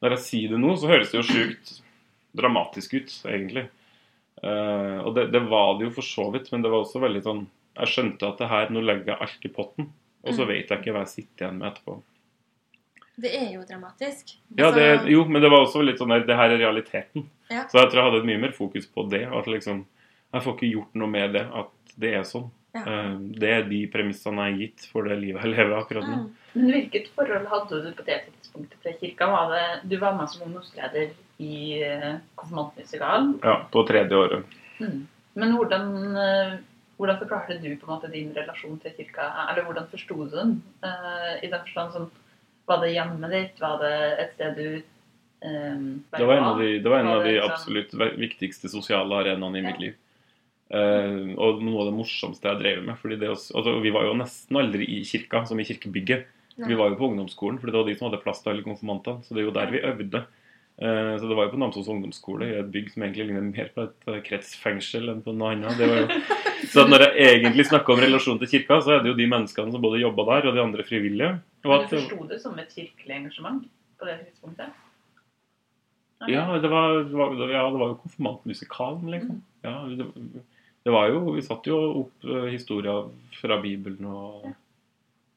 Når 0.00 0.14
jeg 0.16 0.22
sier 0.24 0.48
det 0.54 0.60
nå, 0.62 0.70
så 0.80 0.88
høres 0.88 1.10
det 1.12 1.18
jo 1.20 1.26
sjukt 1.28 1.74
dramatisk 2.34 2.94
ut, 2.96 3.12
egentlig. 3.28 3.66
Uh, 4.42 5.04
og 5.04 5.14
det, 5.14 5.26
det 5.32 5.42
var 5.52 5.76
det 5.78 5.86
jo 5.90 5.92
for 5.98 6.02
så 6.08 6.30
vidt, 6.32 6.48
men 6.52 6.64
det 6.64 6.72
var 6.72 6.82
også 6.82 7.00
veldig 7.00 7.22
sånn 7.22 7.44
Jeg 7.78 7.88
skjønte 7.92 8.26
at 8.28 8.38
det 8.38 8.48
her, 8.50 8.68
nå 8.72 8.80
legger 8.84 9.12
jeg 9.12 9.20
alt 9.20 9.44
i 9.44 9.52
potten, 9.52 9.86
og 10.24 10.32
så 10.34 10.44
Mm. 10.44 10.48
vet 10.48 10.68
jeg 10.70 10.78
ikke 10.80 10.92
hva 10.96 11.04
jeg 11.04 11.12
sitter 11.12 11.44
igjen 11.44 11.58
med 11.60 11.72
etterpå. 11.72 12.00
Det 13.20 13.30
er 13.36 13.52
jo 13.52 13.62
dramatisk. 13.68 14.34
Ja, 14.56 14.70
det, 14.74 14.84
Altså, 14.98 15.10
jo, 15.12 15.24
men 15.28 15.42
det 15.42 15.50
var 15.50 15.60
også 15.66 15.84
litt 15.84 15.98
sånn 16.00 16.08
der, 16.14 16.24
det 16.26 16.36
her 16.36 16.50
er 16.54 16.58
realiteten. 16.64 17.28
Ja. 17.50 17.66
Så 17.68 17.78
jeg 17.82 17.90
tror 17.90 18.00
jeg 18.00 18.06
hadde 18.10 18.20
et 18.22 18.28
mye 18.30 18.42
mer 18.46 18.52
fokus 18.56 18.86
på 18.86 19.06
det. 19.10 19.24
At 19.28 19.46
liksom, 19.50 19.84
jeg 20.32 20.42
får 20.44 20.54
ikke 20.56 20.72
gjort 20.72 20.94
noe 21.00 21.10
med 21.12 21.32
det, 21.36 21.44
at 21.52 21.96
det 22.00 22.14
er 22.18 22.22
sånn. 22.28 22.50
Ja. 22.74 22.82
Eh, 22.90 23.16
Det 23.40 23.50
er 23.50 23.68
de 23.70 23.86
premissene 23.92 24.48
jeg 24.48 24.54
er 24.54 24.58
gitt 24.64 24.86
for 24.90 25.06
det 25.06 25.18
livet 25.20 25.44
jeg 25.44 25.52
lever 25.54 25.76
akkurat 25.78 26.08
nå. 26.08 26.16
Mm. 26.24 26.30
Men 26.54 26.70
hvilket 26.72 27.10
forhold 27.14 27.46
hadde 27.50 27.82
du 27.84 27.90
på 27.94 28.06
det 28.06 28.20
tidspunktet 28.30 28.80
til 28.82 28.96
kirka? 29.00 29.26
Var 29.30 29.52
det, 29.54 29.66
du 29.90 29.96
var 30.02 30.16
med 30.18 30.30
som 30.30 30.46
ungdomsleder 30.48 31.12
i 31.42 31.82
konfirmantmusikalen? 32.38 33.38
Ja, 33.42 33.56
på 33.72 33.82
tredje 33.88 34.16
året. 34.16 34.44
Mm. 34.80 35.06
Men 35.34 35.54
hvordan, 35.56 36.16
eh, 36.16 36.58
hvordan 36.98 37.18
forklarte 37.18 37.58
du 37.62 37.76
på 37.76 37.86
en 37.88 37.94
måte 37.94 38.10
din 38.12 38.34
relasjon 38.34 38.78
til 38.82 38.92
kirka? 38.96 39.26
Eller 39.50 39.66
hvordan 39.66 39.88
forsto 39.90 40.14
du 40.24 40.30
den? 40.36 40.62
Eh, 40.82 41.44
I 41.44 41.50
den 41.50 41.60
forstand 41.60 41.92
sånn 41.92 42.10
Var 42.66 42.80
det 42.80 42.94
hjemmet 42.94 43.30
ditt? 43.30 43.58
Var 43.60 43.74
det 43.82 43.96
et 44.22 44.30
sted 44.34 44.54
du 44.56 44.82
eh, 45.44 45.82
Det 46.18 46.28
var 46.28 46.38
en 46.38 46.48
av 46.52 46.62
de, 46.62 46.70
det 46.82 46.90
var 46.92 47.04
en 47.04 47.12
av 47.14 47.26
de 47.26 47.36
absolutt 47.44 47.94
viktigste 48.20 48.70
sosiale 48.72 49.22
arenaene 49.22 49.60
i 49.60 49.66
mitt 49.68 49.82
liv. 49.82 50.00
Uh, 50.74 51.34
og 51.38 51.60
noe 51.62 51.82
av 51.82 51.90
det 51.90 51.94
morsomste 51.98 52.48
jeg 52.48 52.58
drev 52.62 52.86
med. 52.86 52.96
fordi 52.98 53.18
det 53.20 53.28
også, 53.30 53.52
altså, 53.60 53.74
Vi 53.84 53.92
var 53.94 54.08
jo 54.08 54.14
nesten 54.18 54.56
aldri 54.58 54.88
i 54.96 55.02
kirka, 55.06 55.44
som 55.46 55.60
i 55.60 55.66
kirkebygget. 55.68 56.24
Nei. 56.56 56.70
Vi 56.70 56.78
var 56.78 56.90
jo 56.90 56.98
på 56.98 57.10
ungdomsskolen, 57.10 57.58
fordi 57.60 57.74
det 57.74 57.80
var 57.80 57.90
de 57.90 57.94
som 57.98 58.08
hadde 58.08 58.22
plass 58.22 58.40
til 58.42 58.54
alle 58.54 58.64
konfirmantene. 58.64 59.22
Så 59.22 59.34
det 59.34 59.42
er 59.42 59.48
jo 59.48 59.54
der 59.54 59.70
vi 59.74 59.84
øvde. 59.84 60.24
Uh, 60.74 61.14
Så 61.20 61.28
det 61.30 61.36
var 61.38 61.46
jo 61.46 61.52
på 61.52 61.60
Namsos 61.62 61.90
ungdomsskole, 61.92 62.48
i 62.50 62.56
et 62.58 62.70
bygg 62.74 62.88
som 62.90 63.04
egentlig 63.04 63.28
ligner 63.28 63.44
mer 63.46 63.68
på 63.76 63.84
et 63.84 64.08
eh, 64.10 64.22
kretsfengsel 64.26 65.12
enn 65.12 65.20
på 65.22 65.34
noe 65.36 65.52
annet. 65.54 65.76
Det 65.78 65.86
var 65.86 66.00
jo... 66.02 66.22
Så 66.74 66.86
når 66.88 67.04
jeg 67.04 67.36
egentlig 67.36 67.66
snakker 67.68 67.94
om 67.94 68.00
relasjon 68.00 68.40
til 68.40 68.50
kirka, 68.50 68.80
så 68.82 68.96
er 68.96 69.04
det 69.04 69.12
jo 69.12 69.18
de 69.18 69.28
menneskene 69.30 69.70
som 69.70 69.82
både 69.84 70.00
jobba 70.00 70.24
der, 70.30 70.48
og 70.48 70.56
de 70.56 70.62
andre 70.64 70.86
frivillige. 70.88 71.36
Og 71.62 71.70
Men 71.70 71.76
at, 71.76 71.92
du 71.92 71.98
forsto 72.00 72.26
det 72.32 72.40
som 72.42 72.58
et 72.58 72.72
kirkelig 72.72 73.14
engasjement 73.20 73.68
på 74.00 74.08
det 74.08 74.16
tidspunktet? 74.24 74.72
Ja, 76.30 76.44
det 76.60 76.70
var, 76.72 76.98
det 77.04 77.16
var, 77.16 77.32
ja, 77.50 77.62
det 77.70 77.80
var 77.80 77.92
jo 77.92 78.00
konfirmantmusikalen, 78.02 79.10
liksom. 79.12 79.40
Ja, 79.64 79.74
det, 79.88 80.06
det 80.84 80.92
var 80.92 81.08
jo 81.08 81.34
Vi 81.34 81.42
satte 81.44 81.72
jo 81.72 81.78
opp 82.04 82.28
uh, 82.28 82.46
historier 82.52 83.08
fra 83.40 83.58
Bibelen 83.62 84.08
og 84.10 84.50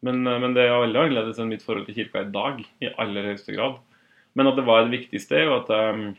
men, 0.06 0.22
uh, 0.27 0.38
men 0.39 0.53
det 0.53 0.67
er 0.67 0.75
veldig 0.84 1.01
annerledes 1.01 1.39
enn 1.41 1.50
mitt 1.50 1.65
forhold 1.65 1.88
til 1.88 1.98
kirka 1.98 2.22
i 2.24 2.32
dag, 2.32 2.63
i 2.84 2.91
aller 3.01 3.32
høyeste 3.32 3.56
grad. 3.56 3.79
Men 4.38 4.51
at 4.51 4.60
det 4.60 4.67
var 4.67 4.84
et 4.84 4.94
viktig 4.94 5.20
sted, 5.24 5.48
og 5.50 5.63
at 5.63 5.72
jeg 5.74 6.12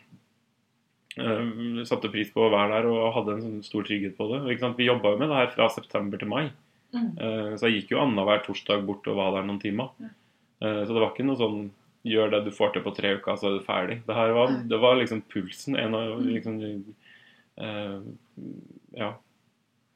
eh, 1.23 1.85
satte 1.87 2.11
pris 2.11 2.33
på 2.35 2.43
å 2.43 2.51
være 2.51 2.73
der 2.73 2.89
og 2.91 3.13
hadde 3.15 3.37
en 3.37 3.45
sånn 3.45 3.61
stor 3.63 3.87
trygghet 3.87 4.17
på 4.19 4.27
det. 4.33 4.41
Vi 4.81 4.89
jobba 4.89 5.13
jo 5.15 5.21
med 5.21 5.31
det 5.31 5.39
her 5.39 5.53
fra 5.55 5.69
september 5.71 6.19
til 6.19 6.33
mai, 6.33 6.49
Mm. 6.89 7.09
Eh, 7.21 7.51
så 7.61 7.69
jeg 7.69 7.83
gikk 7.83 7.91
jo 7.93 7.99
annenhver 8.01 8.39
torsdag 8.47 8.87
bort 8.89 9.05
og 9.13 9.19
var 9.19 9.35
der 9.35 9.43
noen 9.45 9.61
timer. 9.61 9.91
Ja. 10.01 10.09
Eh, 10.65 10.79
Så 10.87 10.95
det 10.95 11.03
var 11.03 11.11
ikke 11.13 11.27
noe 11.29 11.37
sånn 11.37 11.59
gjør 12.11 12.31
det 12.35 12.43
du 12.47 12.51
får 12.55 12.73
til 12.75 12.83
på 12.85 12.93
tre 12.97 13.15
uker, 13.19 13.37
så 13.39 13.51
er 13.51 13.59
du 13.59 13.65
ferdig. 13.67 14.01
Det 14.07 14.17
her 14.17 14.35
var, 14.37 14.53
det 14.71 14.81
var 14.83 14.99
liksom 15.01 15.23
pulsen. 15.33 15.77
En 15.79 15.95
av 15.99 16.21
liksom 16.25 16.61
uh, 17.61 18.01
Ja. 18.97 19.15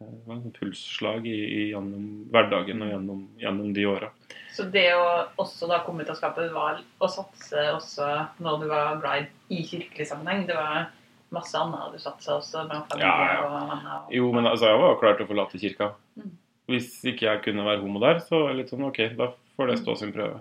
Det 0.03 0.27
var 0.27 0.35
en 0.35 0.51
pulsslag 0.57 1.27
i, 1.31 1.35
i, 1.47 1.61
gjennom 1.71 2.07
hverdagen 2.35 2.83
og 2.83 2.89
gjennom, 2.91 3.21
gjennom 3.39 3.69
de 3.77 3.85
åra. 3.87 4.09
Så 4.51 4.65
det 4.75 4.89
å 4.99 5.05
også 5.39 5.69
da 5.71 5.79
komme 5.87 6.03
ut 6.03 6.11
av 6.11 6.19
skapet 6.19 6.51
var 6.53 6.81
å 6.99 7.09
satse 7.11 7.69
også 7.77 8.09
når 8.43 8.65
du 8.65 8.67
var 8.73 8.99
bride 9.03 9.31
i 9.55 9.63
kirkelig 9.69 10.09
sammenheng. 10.11 10.43
Det 10.49 10.57
var 10.59 10.89
masse 11.33 11.55
annet 11.57 11.95
du 11.95 12.03
satsa 12.03 12.35
også 12.41 12.67
med 12.67 12.83
familie 12.91 13.07
Ja, 13.07 13.29
ja. 13.39 13.99
og- 14.03 14.13
Jo, 14.13 14.33
men 14.35 14.47
altså, 14.51 14.73
jeg 14.73 14.83
var 14.83 14.99
klar 15.01 15.15
til 15.17 15.25
å 15.27 15.31
forlate 15.31 15.63
kirka. 15.63 15.93
Mm. 16.19 16.33
Hvis 16.73 16.91
ikke 17.05 17.27
jeg 17.29 17.43
kunne 17.47 17.65
være 17.65 17.81
homo 17.81 18.01
der, 18.03 18.19
så 18.27 18.43
er 18.43 18.49
det 18.53 18.57
litt 18.63 18.75
sånn 18.75 18.85
OK, 18.89 19.01
da 19.17 19.31
får 19.57 19.71
det 19.71 19.79
stå 19.81 19.97
sin 19.99 20.13
prøve. 20.13 20.41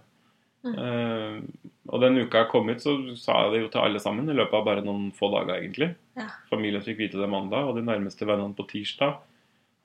Mm. 0.62 1.48
Og 1.92 2.04
den 2.04 2.20
uka 2.22 2.44
jeg 2.44 2.52
kom 2.52 2.70
ut, 2.70 2.84
så 2.84 2.94
sa 3.18 3.40
jeg 3.46 3.54
det 3.56 3.62
jo 3.64 3.72
til 3.74 3.82
alle 3.82 4.02
sammen 4.04 4.30
i 4.30 4.36
løpet 4.38 4.54
av 4.60 4.68
bare 4.68 4.84
noen 4.86 5.10
få 5.16 5.32
dager, 5.34 5.58
egentlig. 5.58 5.90
Ja. 6.20 6.28
Familien 6.52 6.84
fikk 6.86 7.02
vite 7.02 7.20
det 7.20 7.30
mandag, 7.32 7.68
og 7.68 7.80
de 7.80 7.84
nærmeste 7.88 8.28
vennene 8.30 8.56
på 8.58 8.68
tirsdag. 8.70 9.18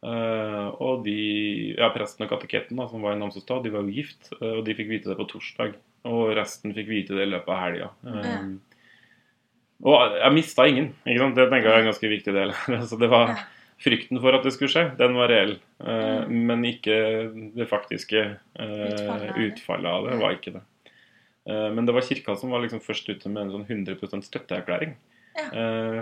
Eh, 0.07 0.69
og 0.85 1.03
de, 1.07 1.17
ja, 1.79 1.89
presten 1.95 2.27
og 2.27 2.31
kateketen 2.35 2.79
da, 2.79 2.87
som 2.91 3.03
var 3.03 3.17
i 3.17 3.21
Namsostad, 3.23 3.65
de 3.65 3.73
var 3.75 3.87
jo 3.87 3.97
gift, 3.97 4.31
eh, 4.37 4.59
og 4.59 4.63
de 4.69 4.77
fikk 4.77 4.93
vite 4.93 5.11
det 5.11 5.19
på 5.19 5.29
torsdag. 5.33 5.75
Og 6.07 6.31
resten 6.39 6.77
fikk 6.77 6.93
vite 6.93 7.17
det 7.17 7.27
i 7.27 7.33
løpet 7.33 7.51
av 7.51 7.63
helga. 7.65 7.91
Ja. 8.07 8.39
Og 9.87 10.15
jeg 10.21 10.33
mista 10.37 10.65
ingen. 10.69 10.93
ikke 11.05 11.21
sant? 11.21 11.37
Det 11.37 11.51
tenker 11.51 11.69
jeg 11.69 11.75
er 11.75 11.83
en 11.83 11.91
ganske 11.91 12.11
viktig 12.13 12.35
del. 12.37 12.55
så 12.91 13.01
det 13.01 13.11
var 13.13 13.35
Ja. 13.35 13.43
Frykten 13.83 14.21
for 14.23 14.33
at 14.33 14.47
det 14.47 14.55
skulle 14.55 14.73
skje, 14.73 14.85
den 14.97 15.17
var 15.19 15.29
reell. 15.29 15.59
Eh. 15.85 16.31
Men 16.33 16.65
ikke 16.65 16.97
det 17.57 17.67
faktiske 17.69 18.23
eh, 18.25 19.27
Utfallet 19.49 19.91
av 19.91 20.07
det. 20.09 20.15
var 20.23 20.37
ikke 20.39 20.55
det. 20.55 20.63
Eh, 21.45 21.69
men 21.77 21.89
det 21.89 21.93
var 21.97 22.07
kirka 22.07 22.39
som 22.41 22.55
var 22.55 22.65
liksom 22.65 22.81
først 22.85 23.11
ute 23.13 23.33
med 23.33 23.45
en 23.45 23.53
sånn 23.59 23.69
100 23.69 24.25
støtteerklæring. 24.25 24.97
Ja. 25.37 25.51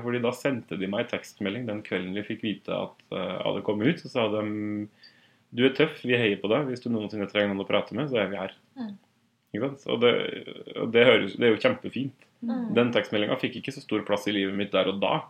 Fordi 0.04 0.20
da 0.22 0.30
sendte 0.30 0.76
de 0.78 0.86
meg 0.86 1.08
tekstmelding 1.10 1.64
den 1.66 1.80
kvelden 1.82 2.14
vi 2.14 2.22
fikk 2.22 2.44
vite 2.44 2.70
at 2.70 3.00
jeg 3.10 3.40
hadde 3.42 3.64
kommet 3.66 3.90
ut. 3.90 4.04
Så 4.04 4.12
sa 4.12 4.28
de 4.30 4.44
du 5.54 5.62
er 5.66 5.74
tøff, 5.74 6.00
vi 6.02 6.18
heier 6.18 6.38
på 6.42 6.50
deg. 6.50 6.68
Hvis 6.70 6.82
du 6.82 6.88
noensinne 6.90 7.26
trenger 7.30 7.52
noen 7.52 7.62
å 7.62 7.68
prate 7.68 7.94
med, 7.94 8.06
så 8.10 8.20
er 8.22 8.30
vi 8.30 8.38
her. 8.38 8.54
Mm. 8.78 8.94
Og, 9.62 9.98
det, 10.02 10.12
og 10.82 10.90
det, 10.94 11.04
høres, 11.06 11.36
det 11.38 11.46
er 11.46 11.52
jo 11.54 11.62
kjempefint. 11.62 12.26
Mm. 12.44 12.72
Den 12.76 12.90
tekstmeldinga 12.94 13.38
fikk 13.40 13.60
ikke 13.60 13.74
så 13.74 13.82
stor 13.84 14.02
plass 14.06 14.26
i 14.30 14.34
livet 14.34 14.56
mitt 14.58 14.74
der 14.74 14.90
og 14.90 14.98
da. 15.02 15.20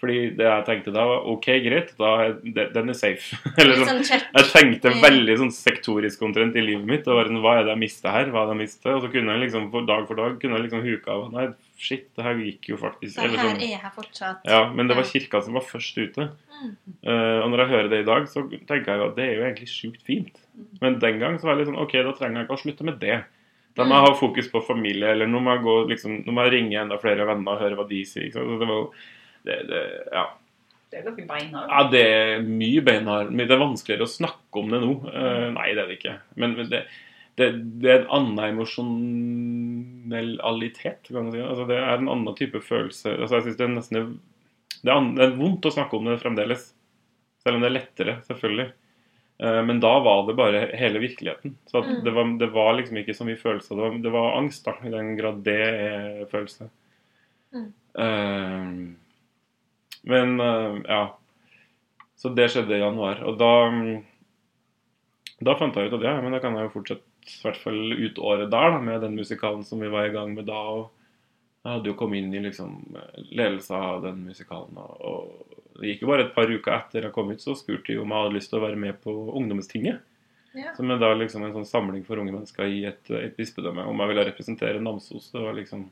Fordi 0.00 0.30
det 0.32 0.46
jeg 0.46 0.64
tenkte 0.64 0.92
da, 0.94 1.02
var 1.04 1.26
OK, 1.28 1.46
greit, 1.60 1.90
da 2.00 2.30
den 2.72 2.88
er 2.88 2.96
safe. 2.96 3.36
Eller 3.60 3.82
sånn, 3.82 3.98
sånn 4.08 4.22
jeg 4.24 4.46
tenkte 4.54 4.92
Mm. 4.94 5.02
veldig 5.04 5.34
sånn 5.42 5.50
sektorisk 5.52 6.22
omtrent 6.24 6.56
i 6.56 6.62
livet 6.64 6.86
mitt. 6.88 7.08
Og 7.08 7.18
var 7.18 7.28
sånn, 7.28 7.40
Hva 7.44 7.52
er 7.58 7.66
det 7.66 7.74
jeg 7.74 7.82
mister 7.82 8.14
her? 8.14 8.30
Hva 8.32 8.42
er 8.42 8.48
det 8.48 8.54
jeg 8.54 8.60
mister? 8.62 8.94
Og 8.96 9.02
så 9.04 9.10
kunne 9.12 9.34
jeg 9.36 9.42
liksom 9.44 9.66
dag 9.90 10.06
for 10.08 10.16
dag 10.16 10.38
kunne 10.40 10.56
jeg 10.56 10.64
liksom 10.70 10.86
huke 10.86 11.12
av 11.12 11.26
Nei, 11.34 11.44
shit, 11.80 12.06
det 12.16 12.24
her 12.24 12.40
gikk 12.40 12.70
jo 12.72 12.78
faktisk 12.80 13.18
eller 13.20 13.36
her 13.38 13.50
sånn. 13.50 13.60
er 13.60 13.74
jeg 13.76 13.92
fortsatt. 13.98 14.40
Ja, 14.48 14.62
men 14.72 14.88
det 14.88 14.96
var 14.96 15.04
kirka 15.08 15.42
som 15.44 15.58
var 15.60 15.66
først 15.68 16.00
ute. 16.00 16.30
Mm. 16.60 16.72
Uh, 17.04 17.38
og 17.44 17.50
når 17.52 17.62
jeg 17.64 17.70
hører 17.74 17.90
det 17.92 18.00
i 18.00 18.08
dag, 18.08 18.24
så 18.32 18.42
tenker 18.48 18.90
jeg 18.94 19.00
jo 19.00 19.06
at 19.10 19.14
det 19.20 19.26
er 19.28 19.36
jo 19.36 19.44
egentlig 19.50 19.68
sjukt 19.72 20.02
fint. 20.08 20.40
Mm. 20.56 20.66
Men 20.80 20.98
den 21.04 21.20
gang 21.20 21.36
så 21.38 21.48
var 21.48 21.54
jeg 21.56 21.62
litt 21.66 21.70
sånn 21.74 21.84
OK, 21.84 21.94
da 22.08 22.16
trenger 22.16 22.40
jeg 22.40 22.48
ikke 22.48 22.56
å 22.58 22.64
slutte 22.64 22.88
med 22.88 22.98
det. 23.04 23.20
Da 23.78 23.84
må 23.86 23.94
jeg 23.96 24.08
ha 24.08 24.14
fokus 24.18 24.48
på 24.50 24.60
familie, 24.66 25.12
eller 25.14 25.28
nå 25.30 25.40
må 25.40 25.52
jeg, 25.54 25.62
gå, 25.64 25.74
liksom, 25.92 26.18
nå 26.26 26.32
må 26.34 26.42
jeg 26.48 26.52
ringe 26.56 26.80
enda 26.82 26.98
flere 27.00 27.24
venner 27.28 27.54
og 27.54 27.60
høre 27.62 27.76
hva 27.78 27.84
de 27.88 28.00
sier. 28.04 28.26
Ikke 28.26 28.40
sant? 28.40 28.50
Så 28.50 28.58
det 28.60 28.66
var 28.68 28.80
jo 28.80 28.88
det, 29.46 29.56
det, 29.70 29.82
ja. 30.12 30.24
Det 30.90 30.98
er 30.98 31.04
ganske 31.06 31.26
beinhardt. 31.28 31.70
ja, 31.70 31.80
det 31.92 32.00
er 32.10 32.40
mye 32.42 32.80
beinhardt. 32.82 33.30
Men 33.30 33.46
det 33.46 33.54
er 33.54 33.60
vanskeligere 33.62 34.06
å 34.08 34.10
snakke 34.10 34.58
om 34.62 34.72
det 34.74 34.80
nå. 34.82 34.92
Eh, 35.12 35.46
nei, 35.54 35.68
det 35.76 35.82
er 35.84 35.86
det 35.92 35.98
ikke. 36.00 36.14
Men, 36.42 36.56
det, 36.72 36.80
det, 37.38 37.46
det 37.80 37.90
er 37.94 38.00
en 38.02 38.10
annen 38.18 38.40
emosjonalitet, 39.70 41.06
kan 41.08 41.22
man 41.24 41.32
si. 41.34 41.40
Altså, 41.44 41.64
det 41.70 41.78
er 41.78 41.94
en 42.00 42.10
annen 42.10 42.34
type 42.38 42.60
følelse. 42.64 43.14
Altså, 43.16 43.34
jeg 43.38 43.44
synes 43.46 43.58
det 43.60 43.66
er 43.68 43.74
nesten 43.76 43.96
det 44.80 44.88
er, 44.94 45.00
det 45.16 45.24
er 45.26 45.34
vondt 45.36 45.66
å 45.68 45.72
snakke 45.74 45.96
om 45.98 46.06
det 46.08 46.18
fremdeles. 46.22 46.62
Selv 47.44 47.56
om 47.58 47.62
det 47.64 47.68
er 47.70 47.76
lettere, 47.78 48.14
selvfølgelig. 48.26 48.68
Eh, 49.40 49.60
Men 49.68 49.80
da 49.82 49.92
var 50.04 50.26
det 50.28 50.36
bare 50.38 50.62
hele 50.76 50.98
virkeligheten. 51.02 51.54
Så 51.70 51.82
Mm. 51.84 52.02
det, 52.04 52.12
var, 52.16 52.24
det 52.40 52.50
var 52.52 52.74
liksom 52.78 52.96
ikke 53.00 53.14
så 53.16 53.24
mye 53.28 53.36
følelser. 53.40 53.76
Det 53.76 53.82
var, 53.84 53.98
det 54.04 54.12
var 54.12 54.36
angst, 54.40 54.64
da, 54.66 54.72
i 54.84 54.90
den 54.92 55.16
grad 55.16 55.42
det 55.44 55.58
er 55.60 56.26
følelse. 56.32 56.68
Mm. 57.54 57.68
Eh, 57.98 58.66
Men 60.02 60.40
eh, 60.40 60.78
ja. 60.88 61.02
Så 62.20 62.28
det 62.36 62.50
skjedde 62.52 62.76
i 62.76 62.82
januar. 62.82 63.22
Og 63.24 63.38
da 63.40 63.52
mm, 63.72 64.00
Da 65.40 65.54
fant 65.56 65.76
jeg 65.76 65.88
ut 65.88 65.96
at 65.96 66.04
ja, 66.04 66.18
men 66.20 66.36
da 66.36 66.40
kan 66.42 66.56
jeg 66.56 66.68
jo 66.68 66.74
fortsette 66.74 67.06
i 67.30 67.42
hvert 67.44 67.60
fall 67.62 67.92
ut 67.94 68.18
året 68.18 68.50
der 68.52 68.72
da, 68.74 68.80
med 68.82 69.02
den 69.04 69.14
musikalen 69.16 69.62
som 69.64 69.80
vi 69.80 69.88
var 69.92 70.08
i 70.08 70.12
gang 70.12 70.32
med 70.34 70.48
da. 70.48 70.56
og 70.56 70.90
jeg 71.60 71.74
hadde 71.74 71.90
jo 71.90 71.96
kommet 71.96 72.22
inn 72.22 72.32
i 72.32 72.40
liksom 72.40 72.76
ledelse 73.36 73.76
av 73.76 74.00
den 74.06 74.22
musikalen. 74.24 74.78
Og, 74.80 75.56
det 75.80 75.92
gikk 75.92 76.04
jo 76.04 76.10
bare 76.10 76.24
et 76.26 76.32
par 76.34 76.48
uker 76.48 76.72
etter 76.74 77.06
jeg 77.06 77.12
kom 77.14 77.30
ut, 77.32 77.40
så 77.40 77.54
spurte 77.56 77.92
de 77.92 77.98
om 78.00 78.12
jeg 78.12 78.24
hadde 78.24 78.36
lyst 78.36 78.50
til 78.52 78.60
å 78.60 78.64
være 78.64 78.80
med 78.80 78.96
på 79.04 79.12
Ungdomstinget. 79.36 80.00
Ja. 80.56 80.72
Som 80.76 80.90
er 80.90 80.98
da 81.00 81.12
liksom 81.14 81.44
en 81.46 81.54
sånn 81.54 81.68
samling 81.68 82.02
for 82.04 82.20
unge 82.20 82.32
mennesker 82.34 82.68
i 82.68 82.82
et, 82.88 83.12
et 83.12 83.36
bispedømme. 83.36 83.84
Om 83.86 84.02
jeg 84.02 84.12
ville 84.12 84.24
representere 84.28 84.82
Namsos. 84.82 85.30
Det 85.32 85.44
var 85.44 85.56
liksom 85.56 85.86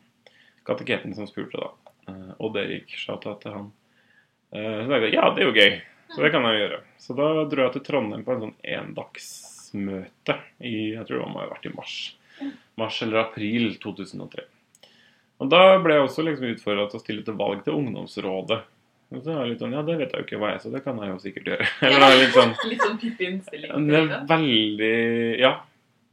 kateketen 0.69 1.15
som 1.17 1.29
spurte, 1.29 1.61
da. 1.61 2.17
Og 2.41 2.57
det 2.57 2.67
gikk 2.73 2.97
shouta 3.05 3.37
til 3.43 3.55
han. 3.55 3.71
Eh, 4.53 4.79
Så 4.85 4.89
tenkte 4.89 5.09
jeg 5.09 5.15
ja, 5.19 5.31
det 5.35 5.43
er 5.45 5.49
jo 5.51 5.57
gøy. 5.57 5.81
Så 6.15 6.23
det 6.25 6.31
kan 6.33 6.47
jeg 6.49 6.61
gjøre. 6.63 6.79
Så 6.99 7.17
da 7.19 7.27
dro 7.51 7.67
jeg 7.67 7.75
til 7.77 7.85
Trondheim 7.85 8.23
på 8.25 8.33
en 8.35 8.45
sånn 8.47 8.55
endagsmøte 8.77 10.39
i 10.65 10.77
jeg 10.95 11.05
tror 11.09 11.21
det 11.21 11.29
må 11.33 11.43
ha 11.43 11.51
vært 11.51 11.69
i 11.69 11.75
mars. 11.75 11.97
Mars 12.79 13.03
eller 13.05 13.27
april 13.27 13.75
2003. 13.83 14.47
Og 15.39 15.51
da 15.53 15.63
ble 15.83 15.95
jeg 15.99 16.07
også 16.07 16.25
liksom 16.27 16.51
utfordra 16.55 16.89
til 16.91 16.99
å 16.99 17.03
stille 17.03 17.25
til 17.27 17.37
valg 17.39 17.61
til 17.67 17.77
ungdomsrådet. 17.79 18.61
Og 19.09 19.23
så 19.25 19.33
er 19.33 19.39
jeg 19.41 19.53
litt 19.53 19.63
sånn, 19.63 19.73
ja, 19.77 19.83
det 19.87 19.95
vet 19.97 20.13
jeg 20.13 20.21
jo 20.21 20.27
ikke 20.27 20.39
hva 20.41 20.51
jeg 20.51 20.59
er, 20.59 20.63
så 20.65 20.73
det 20.73 20.83
kan 20.85 20.99
jeg 21.01 21.09
jo 21.13 21.21
sikkert 21.23 21.47
gjøre. 21.53 21.69
Eller 21.89 22.05
er 22.05 22.19
litt 22.21 22.35
sånn, 22.37 22.51
Litt 22.73 22.83
sånn 22.85 23.87
det 23.89 24.01
er 24.03 24.27
veldig, 24.29 24.97
ja. 25.41 25.53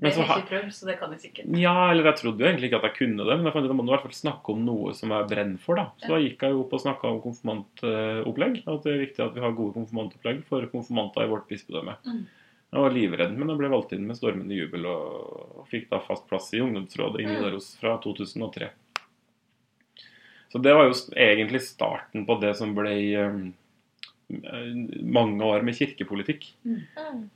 Men 0.05 0.11
Jeg 0.11 0.15
så 0.15 0.21
har 0.21 0.29
har 0.31 0.43
ikke 0.43 0.51
prøvd, 0.53 0.71
så 0.77 0.85
det 0.89 0.95
kan 1.01 1.11
jeg 1.15 1.21
sikkert. 1.25 1.49
ja, 1.57 1.73
eller 1.91 2.09
jeg 2.11 2.19
trodde 2.21 2.45
jo 2.45 2.47
egentlig 2.51 2.69
ikke 2.69 2.79
at 2.79 2.87
jeg 2.89 2.95
kunne 2.99 3.25
det, 3.27 3.35
men 3.39 3.49
jeg 3.49 3.55
fant 3.55 3.65
ut 3.65 3.69
at 3.69 3.73
jeg 3.73 3.79
må 3.81 3.85
i 3.89 3.93
hvert 3.95 4.05
fall 4.05 4.15
snakke 4.21 4.53
om 4.55 4.63
noe 4.69 4.93
som 4.93 5.09
jeg 5.15 5.27
brenner 5.33 5.59
for. 5.65 5.75
da. 5.81 5.85
Så 6.03 6.13
da 6.13 6.21
gikk 6.21 6.45
jeg 6.45 6.55
jo 6.55 6.63
opp 6.63 6.73
og 6.77 6.83
snakka 6.85 7.11
om 7.11 7.19
konfirmantopplegg. 7.25 8.61
At 8.67 8.85
det 8.85 8.93
er 8.93 9.03
viktig 9.05 9.25
at 9.25 9.35
vi 9.35 9.43
har 9.45 9.57
gode 9.57 9.73
konfirmantopplegg 9.81 10.43
for 10.47 10.69
konfirmanter 10.71 11.25
i 11.25 11.31
vårt 11.33 11.47
bispedømme. 11.49 11.97
Mm. 12.05 12.23
Jeg 12.75 12.81
var 12.83 12.91
livredd, 12.91 13.35
men 13.39 13.47
jeg 13.53 13.57
ble 13.61 13.69
valgt 13.71 13.93
inn 13.95 14.07
med 14.07 14.17
stormende 14.17 14.55
jubel 14.57 14.85
og, 14.89 15.59
og 15.61 15.67
fikk 15.71 15.85
da 15.91 15.99
fast 16.03 16.25
plass 16.27 16.49
i 16.53 16.59
ungdomsrådet 16.65 17.21
i 17.21 17.27
Mm. 17.27 17.35
Nidaros 17.37 17.77
fra 17.79 17.97
2003. 18.03 18.69
Så 20.51 20.59
det 20.63 20.73
var 20.75 20.87
jo 20.89 20.95
egentlig 21.15 21.61
starten 21.63 22.25
på 22.27 22.35
det 22.41 22.53
som 22.57 22.73
ble 22.75 22.91
eh, 23.15 23.39
mange 25.03 25.43
år 25.45 25.63
med 25.67 25.75
kirkepolitikk. 25.77 26.47
Mm. 26.65 26.79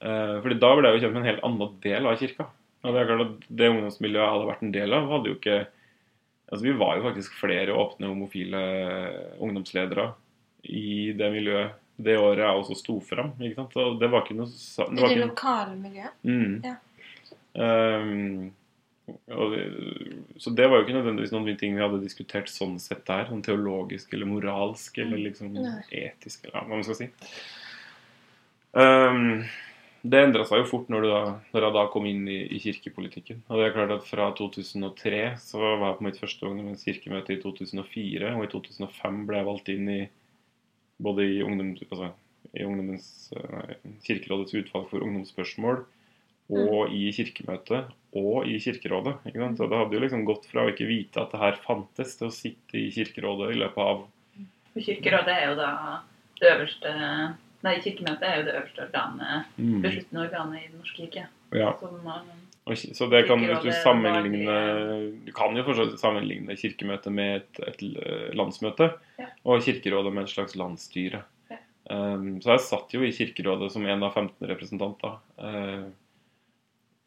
Eh, 0.02 0.36
fordi 0.44 0.60
da 0.60 0.72
ble 0.76 0.90
jeg 0.92 0.98
jo 1.00 1.04
kjent 1.06 1.16
med 1.18 1.22
en 1.24 1.30
helt 1.30 1.44
annen 1.46 1.76
del 1.84 2.08
av 2.10 2.18
kirka. 2.22 2.48
Og 2.84 2.96
det 2.96 3.02
er 3.02 3.10
klart 3.10 3.26
at 3.26 3.50
det 3.60 3.70
ungdomsmiljøet 3.74 4.24
jeg 4.24 4.34
hadde 4.36 4.50
vært 4.50 4.66
en 4.66 4.74
del 4.76 4.96
av, 4.96 5.12
hadde 5.16 5.32
jo 5.32 5.38
ikke 5.40 5.60
Altså 6.50 6.66
Vi 6.66 6.72
var 6.80 6.96
jo 6.98 7.04
faktisk 7.06 7.36
flere 7.38 7.76
åpne 7.78 8.08
homofile 8.10 8.60
ungdomsledere 9.38 10.08
i 10.66 11.12
det 11.14 11.28
miljøet 11.30 11.76
det 12.00 12.16
året 12.18 12.42
jeg 12.42 12.62
også 12.62 12.78
sto 12.80 12.96
fram. 13.04 13.34
ikke 13.38 13.58
sant? 13.60 13.76
Så 13.76 13.84
det 14.00 14.08
var 14.10 14.24
ikke 14.24 14.38
noe 14.40 14.48
det 14.50 15.04
I 15.04 15.10
det 15.12 15.20
lokale 15.28 15.76
miljøet. 15.76 16.16
mm. 16.24 16.56
Ja. 16.66 16.78
Um, 17.60 18.50
og, 19.10 19.56
så 20.38 20.52
det 20.54 20.68
var 20.70 20.80
jo 20.80 20.86
ikke 20.86 20.98
nødvendigvis 21.00 21.32
noen 21.34 21.58
ting 21.58 21.76
vi 21.76 21.82
hadde 21.82 22.02
diskutert 22.04 22.50
sånn 22.52 22.78
sett 22.82 23.02
der. 23.08 23.26
Sånn 23.30 23.42
teologisk 23.46 24.14
eller 24.14 24.30
moralsk 24.30 25.00
eller 25.02 25.22
liksom 25.24 25.56
Nei. 25.58 25.82
etisk, 26.06 26.46
eller 26.46 26.62
hva 26.62 26.78
man 26.78 26.86
skal 26.86 27.00
si. 27.00 27.10
Ehm, 28.78 29.48
det 30.02 30.22
endra 30.24 30.46
seg 30.48 30.62
jo 30.62 30.70
fort 30.70 30.90
når, 30.92 31.04
du 31.04 31.10
da, 31.12 31.22
når 31.52 31.66
jeg 31.66 31.76
da 31.76 31.84
kom 31.92 32.06
inn 32.08 32.24
i, 32.32 32.40
i 32.56 32.62
kirkepolitikken. 32.64 33.42
Og 33.50 33.60
det 33.60 33.68
er 33.68 33.76
klart 33.76 33.94
at 33.98 34.08
Fra 34.08 34.30
2003 34.38 35.22
så 35.44 35.60
var 35.60 35.86
jeg 35.90 35.98
på 36.00 36.08
mitt 36.08 36.20
første 36.22 36.48
ungdommens 36.48 36.86
kirkemøte 36.88 37.36
i 37.36 37.42
2004. 37.42 38.34
Og 38.38 38.46
i 38.46 38.52
2005 38.54 39.22
ble 39.28 39.42
jeg 39.42 39.50
valgt 39.50 39.72
inn 39.74 39.92
i 39.92 40.02
både 41.00 41.28
i, 41.28 41.40
ungdom, 41.44 41.74
altså, 41.76 42.12
i 42.56 42.68
nei, 42.68 43.80
Kirkerådets 44.08 44.56
utvalg 44.60 44.88
for 44.92 45.04
ungdomsspørsmål 45.04 45.84
og 46.50 46.94
i 46.96 47.12
kirkemøtet 47.14 47.92
og 48.18 48.48
i 48.50 48.56
Kirkerådet. 48.64 49.20
Ikke 49.30 49.44
sant? 49.44 49.60
Så 49.60 49.68
det 49.70 49.78
hadde 49.78 49.96
jo 49.96 50.02
liksom 50.02 50.24
gått 50.26 50.48
fra 50.50 50.64
å 50.66 50.72
ikke 50.72 50.88
vite 50.90 51.22
at 51.22 51.36
det 51.36 51.44
her 51.44 51.60
fantes, 51.62 52.16
til 52.18 52.30
å 52.30 52.34
sitte 52.34 52.80
i 52.80 52.88
Kirkerådet 52.96 53.52
i 53.54 53.60
løpet 53.60 53.84
av 53.84 54.08
Kirkerådet 54.80 55.36
er 55.36 55.46
jo 55.52 55.60
da 55.60 55.70
det 56.40 56.52
øverste 56.54 56.94
Nei, 57.64 57.74
Kirkemøtet 57.84 58.24
er 58.24 58.38
jo 58.40 58.44
det 58.48 58.54
øverste 58.56 58.84
organet, 58.88 59.46
mm, 59.60 59.82
besluttende 59.84 60.22
organet 60.28 60.62
i 60.64 60.68
Den 60.70 60.78
norske 60.80 60.96
kirke. 61.08 61.26
ja. 61.52 61.74
Som, 61.80 62.08
eh, 62.08 62.76
Så 62.94 63.10
det 63.10 63.26
kan, 63.28 63.40
hvis 63.40 63.64
du 63.64 63.72
sammenligne 63.84 65.26
Du 65.26 65.32
kan 65.34 65.56
jo 65.58 65.64
forstått 65.64 65.98
sammenligne 66.00 66.56
Kirkemøtet 66.56 67.12
med 67.12 67.36
et, 67.42 67.60
et 67.68 67.82
landsmøte, 68.38 68.94
Ja. 69.20 69.26
og 69.46 69.62
Kirkerådet 69.66 70.14
med 70.14 70.24
et 70.24 70.30
slags 70.30 70.56
landsstyre. 70.56 71.24
Ja. 71.50 71.58
Um, 71.90 72.40
så 72.40 72.52
jeg 72.54 72.60
satt 72.62 72.94
jo 72.94 73.02
i 73.02 73.12
Kirkerådet 73.12 73.72
som 73.72 73.86
en 73.86 74.04
av 74.04 74.14
15 74.14 74.48
representanter. 74.48 75.18
eh, 75.40 75.84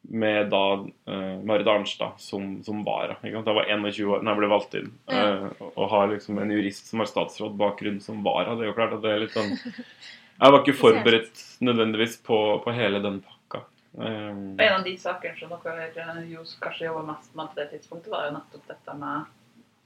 med 0.09 0.49
da 0.51 0.83
uh, 1.07 1.39
Marit 1.47 1.65
Arnstad 1.67 2.19
som, 2.19 2.61
som 2.63 2.83
vara. 2.83 3.15
Jeg 3.23 3.39
var 3.45 3.63
21 3.69 4.03
år 4.11 4.19
da 4.25 4.33
jeg 4.33 4.37
ble 4.41 4.49
valgt 4.51 4.73
inn. 4.75 4.89
Eh, 5.07 5.45
og- 5.61 5.77
og 5.77 5.89
har 5.89 6.07
liksom 6.11 6.41
en 6.41 6.51
jurist 6.51 6.89
som 6.89 6.99
har 6.99 7.07
statsrådbakgrunn 7.07 8.01
som 8.01 8.21
vara. 8.21 8.53
Det 8.57 8.65
er 8.67 8.73
jo 8.73 8.73
klart 8.75 8.93
at 8.97 9.01
det 9.01 9.11
er 9.13 9.19
litt 9.23 9.31
sånn 9.31 9.55
Jeg 10.39 10.51
var 10.51 10.59
ikke 10.63 10.75
forberedt 10.79 11.41
nødvendigvis 11.63 12.17
på, 12.25 12.37
på 12.63 12.73
hele 12.75 12.99
den 13.03 13.21
pakka. 13.23 13.63
Um, 13.93 14.55
en 14.57 14.73
av 14.79 14.83
de 14.83 14.95
sakene 14.97 15.37
som 15.37 15.51
dere 15.63 15.85
eh, 15.93 16.23
jo 16.31 16.41
kanskje 16.63 16.87
jobba 16.87 17.03
mest 17.11 17.35
med 17.37 17.51
på 17.51 17.59
det 17.59 17.67
tidspunktet, 17.75 18.09
var 18.11 18.25
jo 18.27 18.33
nettopp 18.39 18.65
dette 18.71 18.95
med 18.97 19.29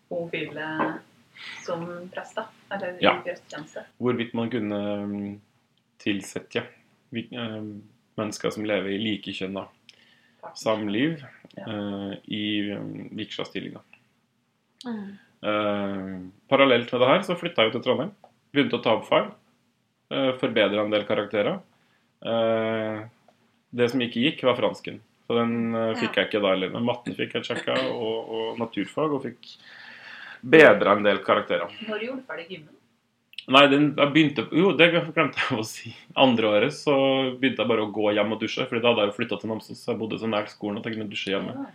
homofile 0.09 0.69
som 1.65 1.83
prester. 2.13 2.47
Eller 2.71 2.97
Ja. 3.03 3.17
prestetjeneste. 3.23 3.83
hvorvidt 3.99 4.33
man 4.33 4.49
kunne 4.49 4.79
um, 5.03 5.41
tilsette 5.99 6.63
vi- 7.11 7.29
um, 7.37 7.83
mennesker 8.17 8.49
som 8.51 8.65
lever 8.65 8.89
i 8.95 8.97
likekjønna 9.03 9.67
samliv 10.55 11.21
uh, 11.67 12.13
i 12.27 12.71
um, 12.71 13.09
vigslastillinger. 13.11 13.83
Mm. 14.85 15.17
Uh, 15.43 16.31
parallelt 16.49 16.91
med 16.91 17.01
det 17.01 17.07
her 17.11 17.21
så 17.27 17.35
flytta 17.37 17.61
jeg 17.61 17.71
jo 17.73 17.77
til 17.77 17.85
Trondheim. 17.85 18.15
Begynte 18.55 18.79
å 18.79 18.83
ta 18.83 18.95
opp 18.97 19.05
fag. 19.09 19.33
Uh, 20.13 20.31
Forbedra 20.39 20.85
en 20.85 20.93
del 20.93 21.03
karakterer. 21.07 21.59
Uh, 22.23 23.03
det 23.75 23.89
som 23.91 24.01
ikke 24.03 24.23
gikk, 24.23 24.45
var 24.47 24.57
fransken. 24.59 25.01
Så 25.27 25.35
den 25.35 25.75
uh, 25.75 25.91
fikk 25.99 26.17
jeg 26.17 26.29
ikke 26.29 26.43
da 26.43 26.53
heller. 26.55 26.71
Men 26.73 26.87
matten 26.87 27.17
fikk 27.17 27.35
jeg 27.37 27.49
sjekka, 27.49 27.75
og, 27.91 28.31
og 28.31 28.61
naturfag, 28.61 29.17
og 29.17 29.25
fikk 29.27 29.53
bedra 30.47 30.95
en 30.95 31.05
del 31.07 31.21
karakterer. 31.25 31.71
Når 31.87 32.05
gjorde 32.05 32.21
du 32.21 32.27
ferdig 32.29 32.49
gymmen? 32.53 32.73
Nei, 33.47 33.63
den, 33.71 33.85
jeg 33.95 34.11
begynte 34.11 34.43
Jo, 34.51 34.73
det 34.75 34.89
glemte 34.91 35.39
jeg 35.39 35.55
å 35.55 35.63
si. 35.63 35.93
Andre 36.19 36.49
året 36.51 36.75
så 36.75 36.95
begynte 37.39 37.63
jeg 37.63 37.71
bare 37.71 37.85
å 37.85 37.91
gå 37.95 38.09
hjem 38.11 38.33
og 38.35 38.41
dusje. 38.41 38.65
Fordi 38.67 38.81
da 38.83 38.91
hadde 38.91 39.05
jeg 39.05 39.11
jo 39.13 39.17
flytta 39.21 39.37
til 39.39 39.51
Namsos, 39.53 39.83
så 39.83 39.93
jeg 39.93 39.99
bodde 40.01 40.19
så 40.19 40.31
nært 40.31 40.51
skolen 40.51 40.81
at 40.81 40.87
jeg 40.87 40.97
kunne 40.97 41.11
dusje 41.11 41.31
hjemme. 41.31 41.67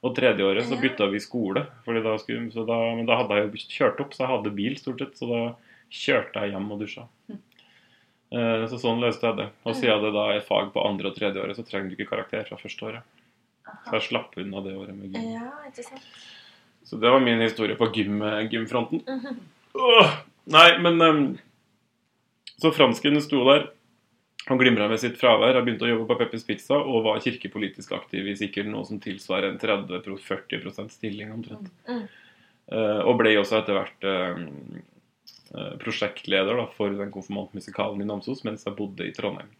Og 0.00 0.14
tredje 0.16 0.46
året 0.46 0.66
så 0.66 0.78
bytta 0.80 1.06
vi 1.12 1.20
skole. 1.22 1.62
Fordi 1.86 2.02
da 2.02 2.16
skulle, 2.18 2.48
så 2.54 2.64
da, 2.66 2.80
men 2.98 3.06
da 3.06 3.20
hadde 3.20 3.38
jeg 3.38 3.46
jo 3.46 3.76
kjørt 3.76 4.02
opp, 4.02 4.16
så 4.16 4.24
jeg 4.24 4.32
hadde 4.32 4.54
bil 4.58 4.74
stort 4.80 5.04
sett. 5.04 5.14
Så 5.20 5.30
da 5.30 5.44
kjørte 6.00 6.42
jeg 6.42 6.54
hjem 6.56 6.66
og 6.74 6.82
dusja. 6.82 7.06
Mm. 8.30 8.38
Eh, 8.40 8.66
Så 8.70 8.78
sånn 8.78 9.00
løste 9.02 9.26
jeg 9.26 9.36
det. 9.40 9.48
Og 9.66 9.74
siden 9.74 10.04
det 10.04 10.12
da 10.14 10.26
er 10.34 10.44
fag 10.46 10.72
på 10.74 10.84
andre 10.86 11.10
og 11.10 11.16
tredje 11.16 11.42
året, 11.42 11.58
så 11.58 11.66
trenger 11.66 11.90
du 11.90 11.96
ikke 11.96 12.10
karakter 12.12 12.46
fra 12.48 12.58
første 12.60 12.86
året. 12.86 13.02
Så 13.86 13.96
jeg 13.96 14.06
slapp 14.08 14.36
unna 14.40 14.62
det 14.64 14.76
året 14.76 14.96
med 14.96 15.14
gym. 15.14 15.32
Ja, 15.34 15.50
ikke. 15.68 16.00
Så 16.86 16.98
det 16.98 17.10
var 17.12 17.20
min 17.22 17.42
historie 17.42 17.76
på 17.78 17.90
gym, 17.94 18.22
gymfronten. 18.50 19.02
Mhm. 19.06 19.40
Åh, 19.74 20.16
nei, 20.50 20.78
men 20.82 21.02
um, 21.02 21.38
Så 22.60 22.72
fransken 22.74 23.20
sto 23.22 23.44
der. 23.46 23.70
Han 24.48 24.58
glimra 24.58 24.88
med 24.88 25.00
sitt 25.00 25.18
fravær. 25.20 25.54
Jeg 25.54 25.64
begynte 25.64 25.86
å 25.86 25.90
jobbe 25.92 26.08
på 26.10 26.16
Peppers 26.18 26.44
Pizza 26.44 26.78
og 26.80 27.04
var 27.04 27.20
kirkepolitisk 27.22 27.92
aktiv 27.96 28.26
i 28.28 28.36
sikkert 28.36 28.66
noe 28.68 28.84
som 28.88 29.00
tilsvarer 29.00 29.52
en 29.52 29.60
30-40% 29.60 30.90
stilling 30.92 31.32
omtrent. 31.32 31.68
Mm. 31.88 32.06
Uh, 32.70 33.00
og 33.04 33.18
ble 33.20 33.34
også 33.40 33.58
etter 33.60 33.76
hvert 33.76 34.06
eh, 34.06 34.42
eh, 34.42 34.82
prosjektleder 35.82 36.60
da, 36.60 36.68
for 36.76 36.94
den 36.94 37.10
konfirmantmusikalen 37.14 38.02
i 38.04 38.06
Namsos 38.06 38.44
mens 38.46 38.66
jeg 38.66 38.76
bodde 38.78 39.08
i 39.08 39.14
Trondheim. 39.16 39.50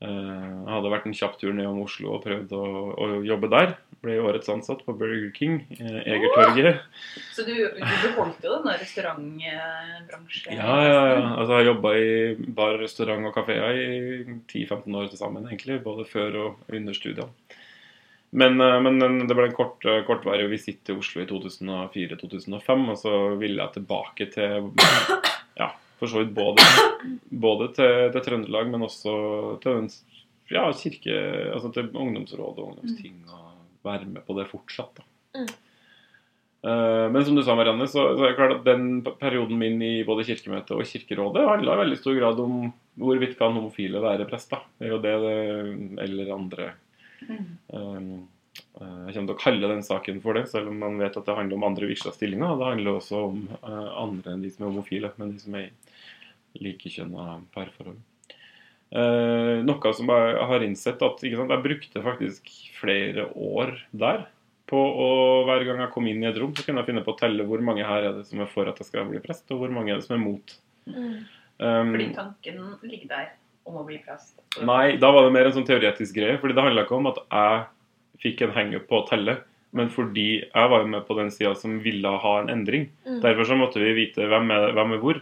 Eh, 0.00 0.08
jeg 0.08 0.72
hadde 0.72 0.90
vært 0.94 1.06
en 1.10 1.14
kjapp 1.16 1.34
tur 1.36 1.52
nedom 1.52 1.82
Oslo 1.82 2.14
og 2.14 2.22
prøvd 2.24 2.52
å, 2.56 2.66
å 2.96 3.08
jobbe 3.26 3.50
der. 3.52 3.74
Ble 4.00 4.14
årets 4.24 4.48
ansatt 4.48 4.80
på 4.86 4.94
Burger 4.96 5.28
King, 5.36 5.58
Egertorget. 5.76 6.78
Oh! 6.80 7.24
Så 7.36 7.44
du, 7.44 7.52
du 7.52 7.82
beholdt 8.06 8.46
jo 8.46 8.54
denne 8.54 8.78
restaurantbransjen? 8.80 10.54
Ja, 10.56 10.76
ja, 10.86 11.02
ja. 11.10 11.18
Altså, 11.34 11.58
jeg 11.58 11.68
jobba 11.68 11.92
i 12.00 12.06
bar, 12.56 12.78
restaurant 12.80 13.28
og 13.28 13.36
kafeer 13.36 13.76
i 13.76 13.90
10-15 14.48 14.96
år 15.02 15.10
til 15.12 15.20
sammen, 15.20 15.44
egentlig. 15.50 15.82
Både 15.84 16.08
før 16.08 16.40
og 16.46 16.72
under 16.72 16.96
studiene. 16.96 17.49
Men, 18.30 18.60
eh, 18.60 18.80
men 18.80 19.26
det 19.26 19.34
ble 19.34 19.48
en 19.48 19.56
kort, 19.56 19.84
eh, 19.84 20.02
kortvarig 20.06 20.46
visitt 20.52 20.84
til 20.86 21.00
Oslo 21.02 21.22
i 21.22 21.28
2004-2005, 21.30 22.84
og 22.92 22.98
så 22.98 23.14
ville 23.40 23.62
jeg 23.62 23.76
tilbake 23.80 24.28
til 24.34 24.70
Ja, 25.60 25.72
for 25.98 26.10
så 26.10 26.22
vidt 26.22 26.34
både, 26.36 26.66
både 27.46 27.72
til, 27.74 28.10
til 28.14 28.26
Trøndelag, 28.26 28.70
men 28.70 28.86
også 28.86 29.14
til 29.64 29.88
ja, 30.50 30.68
kirke, 30.74 31.16
altså 31.54 31.72
til 31.74 31.90
ungdomsrådet 31.90 32.62
og 32.62 32.70
ungdomsting, 32.72 33.18
og 33.34 33.50
være 33.86 34.06
med 34.06 34.22
på 34.26 34.38
det 34.38 34.46
fortsatt. 34.50 35.02
da. 35.02 35.42
Mm. 35.42 35.50
Eh, 36.70 37.06
Men 37.10 37.24
som 37.24 37.34
du 37.34 37.42
sa, 37.42 37.56
Marianne, 37.56 37.88
så, 37.88 38.04
så 38.14 38.24
er 38.24 38.32
det 38.32 38.38
klart 38.38 38.54
at 38.58 38.66
den 38.68 39.02
perioden 39.20 39.58
min 39.58 39.80
i 39.82 40.04
både 40.06 40.26
Kirkemøtet 40.28 40.76
og 40.76 40.86
Kirkerådet 40.86 41.48
handla 41.48 41.74
i 41.74 41.82
veldig 41.84 41.98
stor 41.98 42.18
grad 42.18 42.42
om 42.42 42.68
hvorvidt 43.00 43.38
kan 43.38 43.56
homofile 43.56 44.02
være 44.02 44.28
prest. 44.28 44.52
da. 44.52 44.62
Det 44.78 44.88
er 44.88 44.94
jo 44.94 45.02
det, 45.02 45.16
det 45.24 46.06
eller 46.06 46.34
andre 46.36 46.70
Mm. 47.28 47.48
Um, 47.74 48.28
eh, 48.80 49.00
Jeg 49.08 49.14
kommer 49.14 49.30
til 49.30 49.34
å 49.34 49.40
kalle 49.40 49.72
den 49.72 49.82
saken 49.86 50.20
for 50.24 50.38
det, 50.38 50.46
selv 50.52 50.72
om 50.72 50.78
man 50.82 51.00
vet 51.00 51.16
at 51.16 51.26
det 51.26 51.36
handler 51.36 51.58
om 51.58 51.66
andre 51.70 51.90
vigsla 51.90 52.14
stillinger. 52.16 52.52
og 52.52 52.62
Det 52.62 52.70
handler 52.72 52.98
også 52.98 53.24
om 53.28 53.42
eh, 53.60 53.90
andre 54.04 54.34
enn 54.34 54.44
de 54.44 54.52
som 54.54 54.66
er 54.66 54.72
homofile, 54.72 55.12
men 55.20 55.34
de 55.34 55.42
som 55.42 55.58
er 55.60 55.68
i 55.70 56.64
likekjønna 56.66 57.40
parforhold. 57.54 58.00
Eh, 58.90 59.56
noe 59.62 59.94
som 59.94 60.10
jeg 60.10 60.46
har 60.50 60.66
innsett 60.66 61.02
at 61.06 61.20
ikke 61.22 61.38
sant, 61.38 61.52
Jeg 61.54 61.66
brukte 61.66 62.02
faktisk 62.02 62.48
flere 62.80 63.28
år 63.38 63.76
der 63.94 64.24
på 64.70 64.78
å 64.78 65.10
hver 65.46 65.64
gang 65.66 65.82
jeg 65.82 65.92
kom 65.94 66.06
inn 66.10 66.22
i 66.22 66.28
et 66.30 66.38
rom, 66.38 66.54
så 66.54 66.64
kunne 66.66 66.82
jeg 66.82 66.92
finne 66.92 67.04
på 67.06 67.14
å 67.14 67.18
telle 67.18 67.46
hvor 67.46 67.62
mange 67.62 67.86
her 67.86 68.06
er 68.06 68.16
det 68.18 68.26
som 68.28 68.42
er 68.42 68.50
for 68.50 68.70
at 68.70 68.78
jeg 68.78 68.90
skal 68.90 69.08
bli 69.08 69.22
prest, 69.22 69.46
og 69.50 69.62
hvor 69.62 69.72
mange 69.74 69.90
er 69.92 69.98
det 69.98 70.06
som 70.06 70.14
er 70.14 70.22
mot. 70.22 70.54
Mm. 70.86 71.16
Um, 71.60 71.90
Fordi 71.92 72.06
tanken 72.16 72.60
ligger 72.86 73.10
der 73.10 73.32
om 73.70 73.80
å 73.80 73.86
bli 73.88 73.98
prest. 74.04 74.34
Nei, 74.66 74.96
da 75.00 75.10
var 75.14 75.24
det 75.26 75.32
mer 75.34 75.48
en 75.48 75.56
sånn 75.56 75.68
teoretisk 75.68 76.14
greie. 76.18 76.38
fordi 76.42 76.54
det 76.58 76.64
handla 76.66 76.84
ikke 76.86 76.98
om 76.98 77.08
at 77.10 77.22
jeg 77.30 77.64
fikk 78.20 78.42
en 78.44 78.54
hangup 78.56 78.86
på 78.90 79.00
å 79.00 79.06
telle, 79.08 79.38
men 79.72 79.88
fordi 79.94 80.28
jeg 80.42 80.70
var 80.72 80.82
jo 80.82 80.90
med 80.92 81.06
på 81.06 81.16
den 81.16 81.30
sida 81.30 81.54
som 81.56 81.78
ville 81.80 82.08
ha 82.24 82.32
en 82.40 82.50
endring. 82.50 82.88
Mm. 83.06 83.20
Derfor 83.22 83.46
så 83.46 83.56
måtte 83.58 83.80
vi 83.82 83.92
vite 83.94 84.26
hvem 84.28 84.50
er, 84.50 84.72
hvem 84.76 84.96
er 84.96 85.02
hvor. 85.02 85.20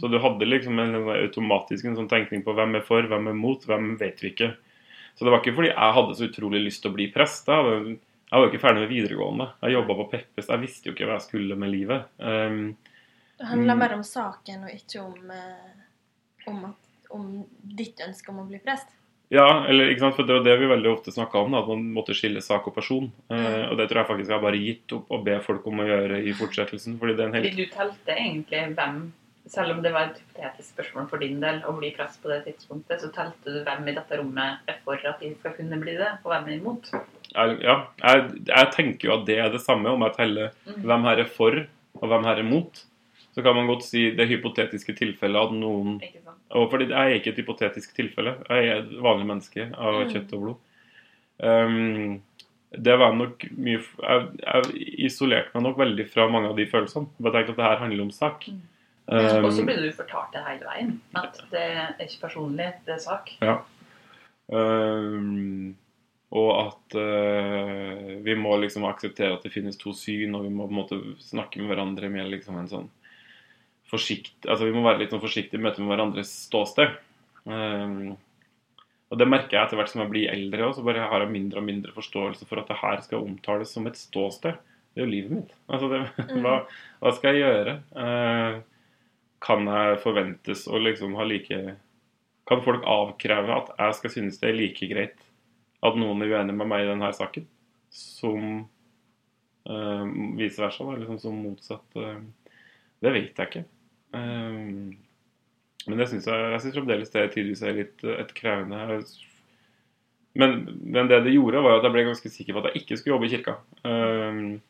Så 0.00 0.08
du 0.08 0.16
hadde 0.18 0.48
liksom 0.48 0.78
en 0.80 0.94
automatisk 1.12 1.84
en 1.84 1.98
sånn 1.98 2.08
tenkning 2.08 2.40
på 2.42 2.54
hvem 2.56 2.78
er 2.78 2.84
for, 2.86 3.04
hvem 3.04 3.26
er 3.28 3.34
mot, 3.36 3.60
hvem 3.68 3.98
vet 4.00 4.22
vi 4.24 4.30
ikke. 4.32 4.54
Så 5.14 5.26
det 5.26 5.34
var 5.34 5.42
ikke 5.42 5.52
fordi 5.58 5.68
jeg 5.74 5.96
hadde 5.98 6.14
så 6.16 6.24
utrolig 6.30 6.62
lyst 6.64 6.80
til 6.82 6.90
å 6.90 6.94
bli 6.96 7.10
prest. 7.12 7.50
Jeg, 7.52 7.60
hadde, 7.60 7.98
jeg 7.98 8.32
var 8.32 8.46
jo 8.46 8.50
ikke 8.50 8.62
ferdig 8.62 8.80
med 8.86 8.88
videregående. 8.94 9.50
Jeg 9.60 9.74
jobba 9.76 9.96
på 9.98 10.06
Peppes. 10.14 10.48
Jeg 10.48 10.62
visste 10.62 10.88
jo 10.88 10.94
ikke 10.96 11.10
hva 11.10 11.18
jeg 11.18 11.26
skulle 11.26 11.58
med 11.60 11.70
livet. 11.74 12.08
Um, 12.16 12.62
Det 13.36 13.50
handler 13.50 13.74
Mm. 13.74 13.78
mer 13.84 13.94
om 13.98 14.02
saken 14.06 14.64
og 14.64 14.70
ikke 14.72 15.00
om, 15.04 15.30
eh, 15.30 16.48
om, 16.48 16.64
at, 16.64 16.81
om 17.12 17.44
ditt 17.62 18.00
ønske 18.06 18.32
om 18.32 18.42
å 18.42 18.48
bli 18.48 18.60
prest. 18.62 18.88
Ja, 19.32 19.64
eller 19.64 19.88
ikke 19.88 20.02
sant, 20.04 20.16
for 20.18 20.28
det 20.28 20.34
var 20.36 20.42
det 20.44 20.58
vi 20.60 20.66
veldig 20.68 20.90
ofte 20.92 21.12
snakka 21.14 21.40
om, 21.40 21.54
da, 21.54 21.62
at 21.62 21.68
man 21.70 21.86
måtte 21.94 22.12
skille 22.12 22.42
sak 22.44 22.66
og 22.68 22.74
person. 22.76 23.06
Eh, 23.32 23.62
og 23.70 23.78
det 23.80 23.86
tror 23.88 24.02
jeg 24.02 24.08
faktisk 24.10 24.28
jeg 24.28 24.36
har 24.36 24.44
bare 24.44 24.60
gitt 24.60 24.92
opp 24.92 25.08
å 25.16 25.22
be 25.24 25.38
folk 25.40 25.66
om 25.70 25.80
å 25.80 25.86
gjøre 25.88 26.18
i 26.28 26.34
fortsettelsen. 26.36 26.98
fordi 27.00 27.14
det 27.16 27.24
er 27.24 27.30
en 27.30 27.36
Fordi 27.38 27.56
du 27.56 27.66
telte 27.72 28.12
egentlig 28.18 28.64
hvem 28.76 29.02
Selv 29.52 29.72
om 29.74 29.80
det 29.82 29.90
var 29.90 30.04
et 30.06 30.20
hypotetisk 30.20 30.68
spørsmål 30.70 31.08
for 31.10 31.18
din 31.18 31.40
del 31.42 31.56
å 31.66 31.72
bli 31.74 31.88
prest 31.96 32.20
på 32.22 32.28
det 32.30 32.44
tidspunktet, 32.44 33.00
så 33.02 33.08
telte 33.10 33.50
du 33.50 33.64
hvem 33.66 33.88
i 33.90 33.94
dette 33.96 34.18
rommet 34.20 34.60
er 34.70 34.76
for 34.84 34.94
at 34.94 35.18
de 35.18 35.32
skal 35.34 35.56
kunne 35.56 35.80
bli 35.82 35.96
det, 35.98 36.12
og 36.22 36.30
hvem 36.30 36.46
er 36.46 36.60
imot. 36.60 36.86
Jeg, 37.34 37.56
ja, 37.64 37.74
jeg, 38.04 38.28
jeg 38.46 38.70
tenker 38.76 39.08
jo 39.08 39.16
at 39.16 39.26
det 39.26 39.40
er 39.42 39.50
det 39.50 39.60
samme 39.64 39.90
om 39.90 40.04
jeg 40.06 40.14
teller 40.20 40.52
Mm. 40.62 40.82
hvem 40.86 41.08
her 41.08 41.18
er 41.24 41.26
for, 41.40 41.58
og 41.98 42.06
hvem 42.08 42.24
her 42.24 42.36
er 42.38 42.44
imot. 42.46 42.84
Så 43.34 43.42
kan 43.42 43.56
man 43.58 43.66
godt 43.66 43.82
si 43.82 44.12
det 44.14 44.28
hypotetiske 44.30 44.94
tilfellet 44.94 45.42
at 45.50 45.52
noen 45.58 45.98
Ikke 46.00 46.22
sant? 46.22 46.31
Og 46.58 46.68
fordi 46.70 46.88
jeg 46.90 46.98
er 47.00 47.16
ikke 47.18 47.32
et 47.32 47.40
hypotetisk 47.40 47.94
tilfelle. 47.96 48.36
Jeg 48.48 48.68
er 48.68 48.82
et 48.82 48.92
vanlig 49.02 49.26
menneske 49.26 49.68
av 49.72 50.02
Mm. 50.02 50.10
kjøtt 50.12 50.32
og 50.36 50.42
blod. 50.42 50.56
Um, 51.42 52.22
det 52.72 52.94
var 52.98 53.12
nok 53.16 53.42
mye 53.58 53.80
jeg, 53.80 54.28
jeg 54.40 54.62
isolerte 55.08 55.50
meg 55.54 55.62
nok 55.64 55.78
veldig 55.78 56.06
fra 56.12 56.28
mange 56.28 56.48
av 56.48 56.56
de 56.56 56.66
følelsene. 56.66 57.08
Bare 57.20 57.32
tenkte 57.32 57.52
at 57.52 57.56
det 57.56 57.64
her 57.70 57.82
handler 57.82 58.02
om 58.04 58.10
sak. 58.10 58.46
Mm. 58.48 58.60
Um, 59.08 59.44
Og 59.44 59.52
så 59.52 59.64
blir 59.66 59.80
du 59.82 59.90
fortalt 59.92 60.32
det 60.32 60.44
hele 60.46 60.64
veien. 60.68 60.92
At 61.18 61.40
det 61.50 61.60
er 61.60 62.04
ikke 62.06 62.28
personlig, 62.28 62.72
det 62.86 62.94
er 62.94 63.02
sak. 63.02 63.32
um, 64.52 65.76
og 66.32 66.50
at 66.66 66.96
uh, 66.96 68.22
vi 68.24 68.34
må 68.34 68.54
liksom 68.62 68.86
akseptere 68.88 69.34
at 69.36 69.42
det 69.44 69.52
finnes 69.52 69.76
to 69.76 69.92
syn, 69.92 70.34
og 70.34 70.46
vi 70.46 70.52
må 70.52 70.66
på 70.68 70.72
en 70.72 70.80
måte 70.80 71.00
snakke 71.20 71.60
med 71.60 71.68
hverandre 71.72 72.08
med 72.12 72.30
liksom 72.32 72.56
en 72.60 72.70
sånn 72.70 72.88
forsikt, 73.92 74.46
altså 74.48 74.66
Vi 74.66 74.74
må 74.74 74.84
være 74.86 75.02
litt 75.02 75.12
sånn 75.12 75.22
forsiktige 75.22 75.60
i 75.60 75.64
møte 75.64 75.82
med 75.82 75.92
hverandres 75.92 76.32
ståsted. 76.46 76.94
Um, 77.44 78.14
og 79.12 79.18
det 79.20 79.28
merker 79.28 79.58
jeg 79.58 79.66
etter 79.66 79.76
hvert 79.76 79.90
som 79.92 80.00
jeg 80.00 80.12
blir 80.12 80.32
eldre 80.32 80.68
òg, 80.68 80.76
så 80.76 80.84
bare 80.86 81.04
har 81.10 81.24
jeg 81.24 81.34
mindre 81.34 81.60
og 81.60 81.66
mindre 81.66 81.92
forståelse 81.92 82.46
for 82.48 82.62
at 82.62 82.70
det 82.70 82.78
her 82.80 83.02
skal 83.04 83.26
omtales 83.26 83.74
som 83.74 83.88
et 83.88 83.98
ståsted. 84.00 84.56
Det 84.92 85.02
er 85.02 85.04
jo 85.04 85.12
livet 85.12 85.34
mitt. 85.36 85.52
Altså 85.68 85.90
det, 85.92 86.00
hva, 86.44 86.54
hva 87.02 87.12
skal 87.16 87.36
jeg 87.36 87.44
gjøre? 87.44 87.74
Uh, 87.92 88.62
kan 89.42 89.68
jeg 89.68 90.00
forventes 90.04 90.64
å 90.70 90.78
liksom 90.78 91.16
ha 91.18 91.24
like 91.26 91.58
Kan 92.46 92.60
folk 92.62 92.84
avkreve 92.88 93.54
at 93.54 93.72
jeg 93.74 93.96
skal 93.98 94.12
synes 94.14 94.38
det 94.40 94.48
er 94.50 94.58
like 94.58 94.88
greit 94.90 95.28
at 95.82 95.96
noen 95.98 96.22
er 96.22 96.30
uenig 96.30 96.54
med 96.54 96.68
meg 96.70 96.84
i 96.84 96.88
denne 96.88 97.08
saken, 97.14 97.44
som 97.90 98.44
uh, 99.66 100.04
vice 100.38 100.62
versa? 100.62 100.86
Da, 100.86 100.96
liksom 101.00 101.18
som 101.22 101.40
motsatt. 101.42 101.98
uh, 101.98 102.20
det 103.02 103.12
vet 103.14 103.38
jeg 103.38 103.50
ikke. 103.50 103.64
Eh, 104.14 104.96
men 105.82 105.98
det 105.98 106.08
synes 106.08 106.26
jeg, 106.30 106.50
jeg 106.54 106.60
synes 106.60 106.76
fremdeles 106.78 107.14
det 107.14 107.28
tidvis 107.34 107.62
er 107.66 107.78
litt 107.78 108.04
eh, 108.06 108.20
et 108.22 108.34
krevende 108.36 109.00
men, 110.38 110.52
men 110.80 111.08
det 111.10 111.24
det 111.26 111.34
gjorde, 111.34 111.60
var 111.60 111.78
at 111.78 111.86
jeg 111.86 111.92
ble 111.92 112.04
ganske 112.06 112.30
sikker 112.32 112.56
på 112.56 112.62
at 112.62 112.70
jeg 112.70 112.82
ikke 112.82 112.96
skulle 112.96 113.16
jobbe 113.16 113.28
i 113.28 113.32
kirka. 113.34 113.56
Um, 113.84 114.62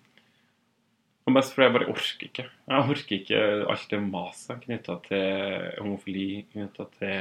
og 1.22 1.36
mest 1.36 1.54
fordi 1.54 1.68
jeg 1.68 1.74
bare 1.76 1.90
orker 1.92 2.26
ikke. 2.26 2.46
Jeg 2.50 2.94
orker 2.94 3.16
ikke 3.18 3.42
alt 3.70 3.92
det 3.92 4.00
maset 4.02 4.64
knytta 4.64 4.96
til 5.06 5.68
homofili, 5.78 6.26
knytta 6.50 6.88
til 6.98 7.20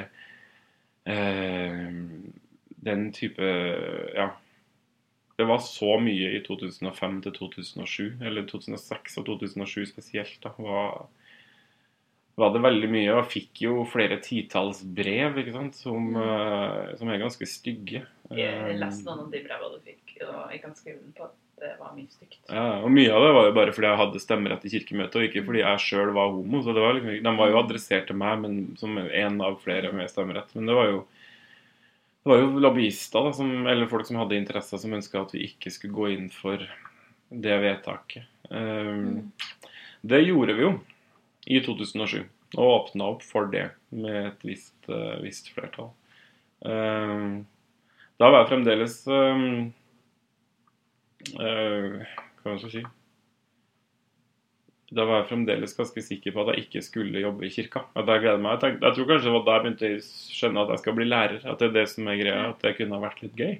eh, 1.05 1.99
den 2.89 3.12
type 3.13 3.51
Ja. 4.17 4.31
Det 5.38 5.47
var 5.49 5.62
så 5.65 5.95
mye 5.97 6.36
i 6.38 6.41
2005 6.45 7.21
til 7.25 7.34
2007, 7.34 8.19
eller 8.21 8.43
2006 8.45 9.15
og 9.17 9.25
2007 9.25 9.86
spesielt. 9.89 10.38
da, 10.43 10.51
var 10.57 11.07
var 12.41 12.54
det 12.56 12.63
veldig 12.63 12.89
mye, 12.91 13.12
og 13.19 13.30
fikk 13.30 13.62
jo 13.67 13.84
flere 13.89 14.17
titalls 14.23 14.82
brev 14.97 15.38
ikke 15.41 15.54
sant, 15.54 15.77
som, 15.77 16.10
eh, 16.17 16.95
som 16.99 17.12
er 17.13 17.21
ganske 17.21 17.47
stygge. 17.49 18.04
Jeg 18.32 18.49
Eh, 18.71 18.73
leste 18.80 19.06
noen 19.06 19.25
av 19.27 19.32
de 19.32 19.43
brevene 19.45 19.77
du 19.77 19.86
fikk, 19.86 20.17
og 20.25 20.51
jeg 20.51 20.62
kan 20.63 20.75
skrive 20.75 20.99
den 20.99 21.13
på 21.17 21.27
at 21.27 21.38
det 21.62 21.75
var 21.77 21.91
mye 21.93 22.10
stygt. 22.10 22.39
Ja, 22.49 22.82
og 22.82 22.89
Mye 22.89 23.12
av 23.13 23.21
det 23.21 23.34
var 23.36 23.45
jo 23.45 23.54
bare 23.54 23.73
fordi 23.75 23.89
jeg 23.91 23.99
hadde 23.99 24.21
stemmerett 24.23 24.63
i 24.65 24.71
kirkemøtet, 24.73 25.17
og 25.19 25.25
ikke 25.27 25.45
fordi 25.45 25.62
jeg 25.62 25.84
sjøl 25.86 26.13
var 26.15 26.32
homo. 26.34 26.62
så 26.65 26.73
det 26.73 26.82
var 26.82 26.95
liksom, 26.97 27.23
De 27.23 27.34
var 27.38 27.51
jo 27.51 27.60
adressert 27.62 28.08
til 28.08 28.17
meg 28.17 28.39
men 28.41 28.56
som 28.82 28.97
en 28.97 29.41
av 29.45 29.60
flere 29.62 29.91
med 29.93 30.10
stemmerett. 30.10 30.56
Men 30.56 30.65
det 30.65 30.75
var 30.75 30.89
jo 30.89 31.01
det 32.23 32.30
var 32.30 32.38
jo 32.38 32.60
lobbyister, 32.62 33.23
da, 33.25 33.32
som, 33.34 33.67
eller 33.67 33.89
folk 33.89 34.06
som 34.06 34.17
hadde 34.21 34.38
interesser, 34.38 34.77
som 34.77 34.93
ønska 34.93 35.21
at 35.21 35.32
vi 35.34 35.47
ikke 35.47 35.71
skulle 35.73 35.93
gå 35.93 36.10
inn 36.13 36.27
for 36.30 36.62
det 37.32 37.56
vedtaket. 37.63 38.25
Um, 38.49 39.32
Det 40.01 40.19
gjorde 40.25 40.54
vi 40.58 40.65
jo 40.65 40.71
i 41.47 41.62
2007, 41.63 42.21
og 42.58 42.71
åpna 42.75 43.10
opp 43.15 43.25
for 43.25 43.49
det 43.51 43.69
med 43.89 44.17
et 44.34 44.45
visst, 44.45 44.77
eh, 44.89 45.17
visst 45.23 45.49
flertall. 45.56 45.91
Um, 46.62 47.45
da 48.21 48.30
var 48.30 48.43
jeg 48.43 48.51
fremdeles 48.51 48.99
um, 49.10 49.71
eh, 51.41 52.04
Hva 52.43 52.54
skal 52.60 52.67
jeg 52.67 52.73
si 52.75 52.84
Da 54.93 55.08
var 55.10 55.23
jeg 55.23 55.32
fremdeles 55.32 55.73
ganske 55.73 56.04
sikker 56.06 56.36
på 56.36 56.43
at 56.43 56.51
jeg 56.51 56.67
ikke 56.67 56.84
skulle 56.86 57.23
jobbe 57.23 57.47
i 57.47 57.49
kirka. 57.56 57.88
At 57.97 58.12
Jeg 58.12 58.21
gleder 58.21 58.43
meg. 58.43 58.60
Jeg, 58.60 58.62
tenkte, 58.62 58.86
jeg 58.86 58.97
tror 58.99 59.10
kanskje 59.10 59.30
det 59.32 59.34
var 59.34 59.47
da 59.47 59.56
jeg 59.56 59.65
begynte 59.65 59.89
å 59.89 60.06
skjønne 60.38 60.62
at 60.62 60.75
jeg 60.75 60.84
skal 60.84 60.97
bli 60.99 61.08
lærer. 61.08 61.41
At 61.47 61.63
det 61.63 61.69
er 61.71 61.75
det 61.80 61.88
som 61.89 62.12
er 62.12 62.21
greia. 62.21 62.43
At 62.51 62.62
det 62.62 62.75
kunne 62.77 62.99
ha 62.99 63.06
vært 63.08 63.23
litt 63.23 63.41
gøy. 63.41 63.56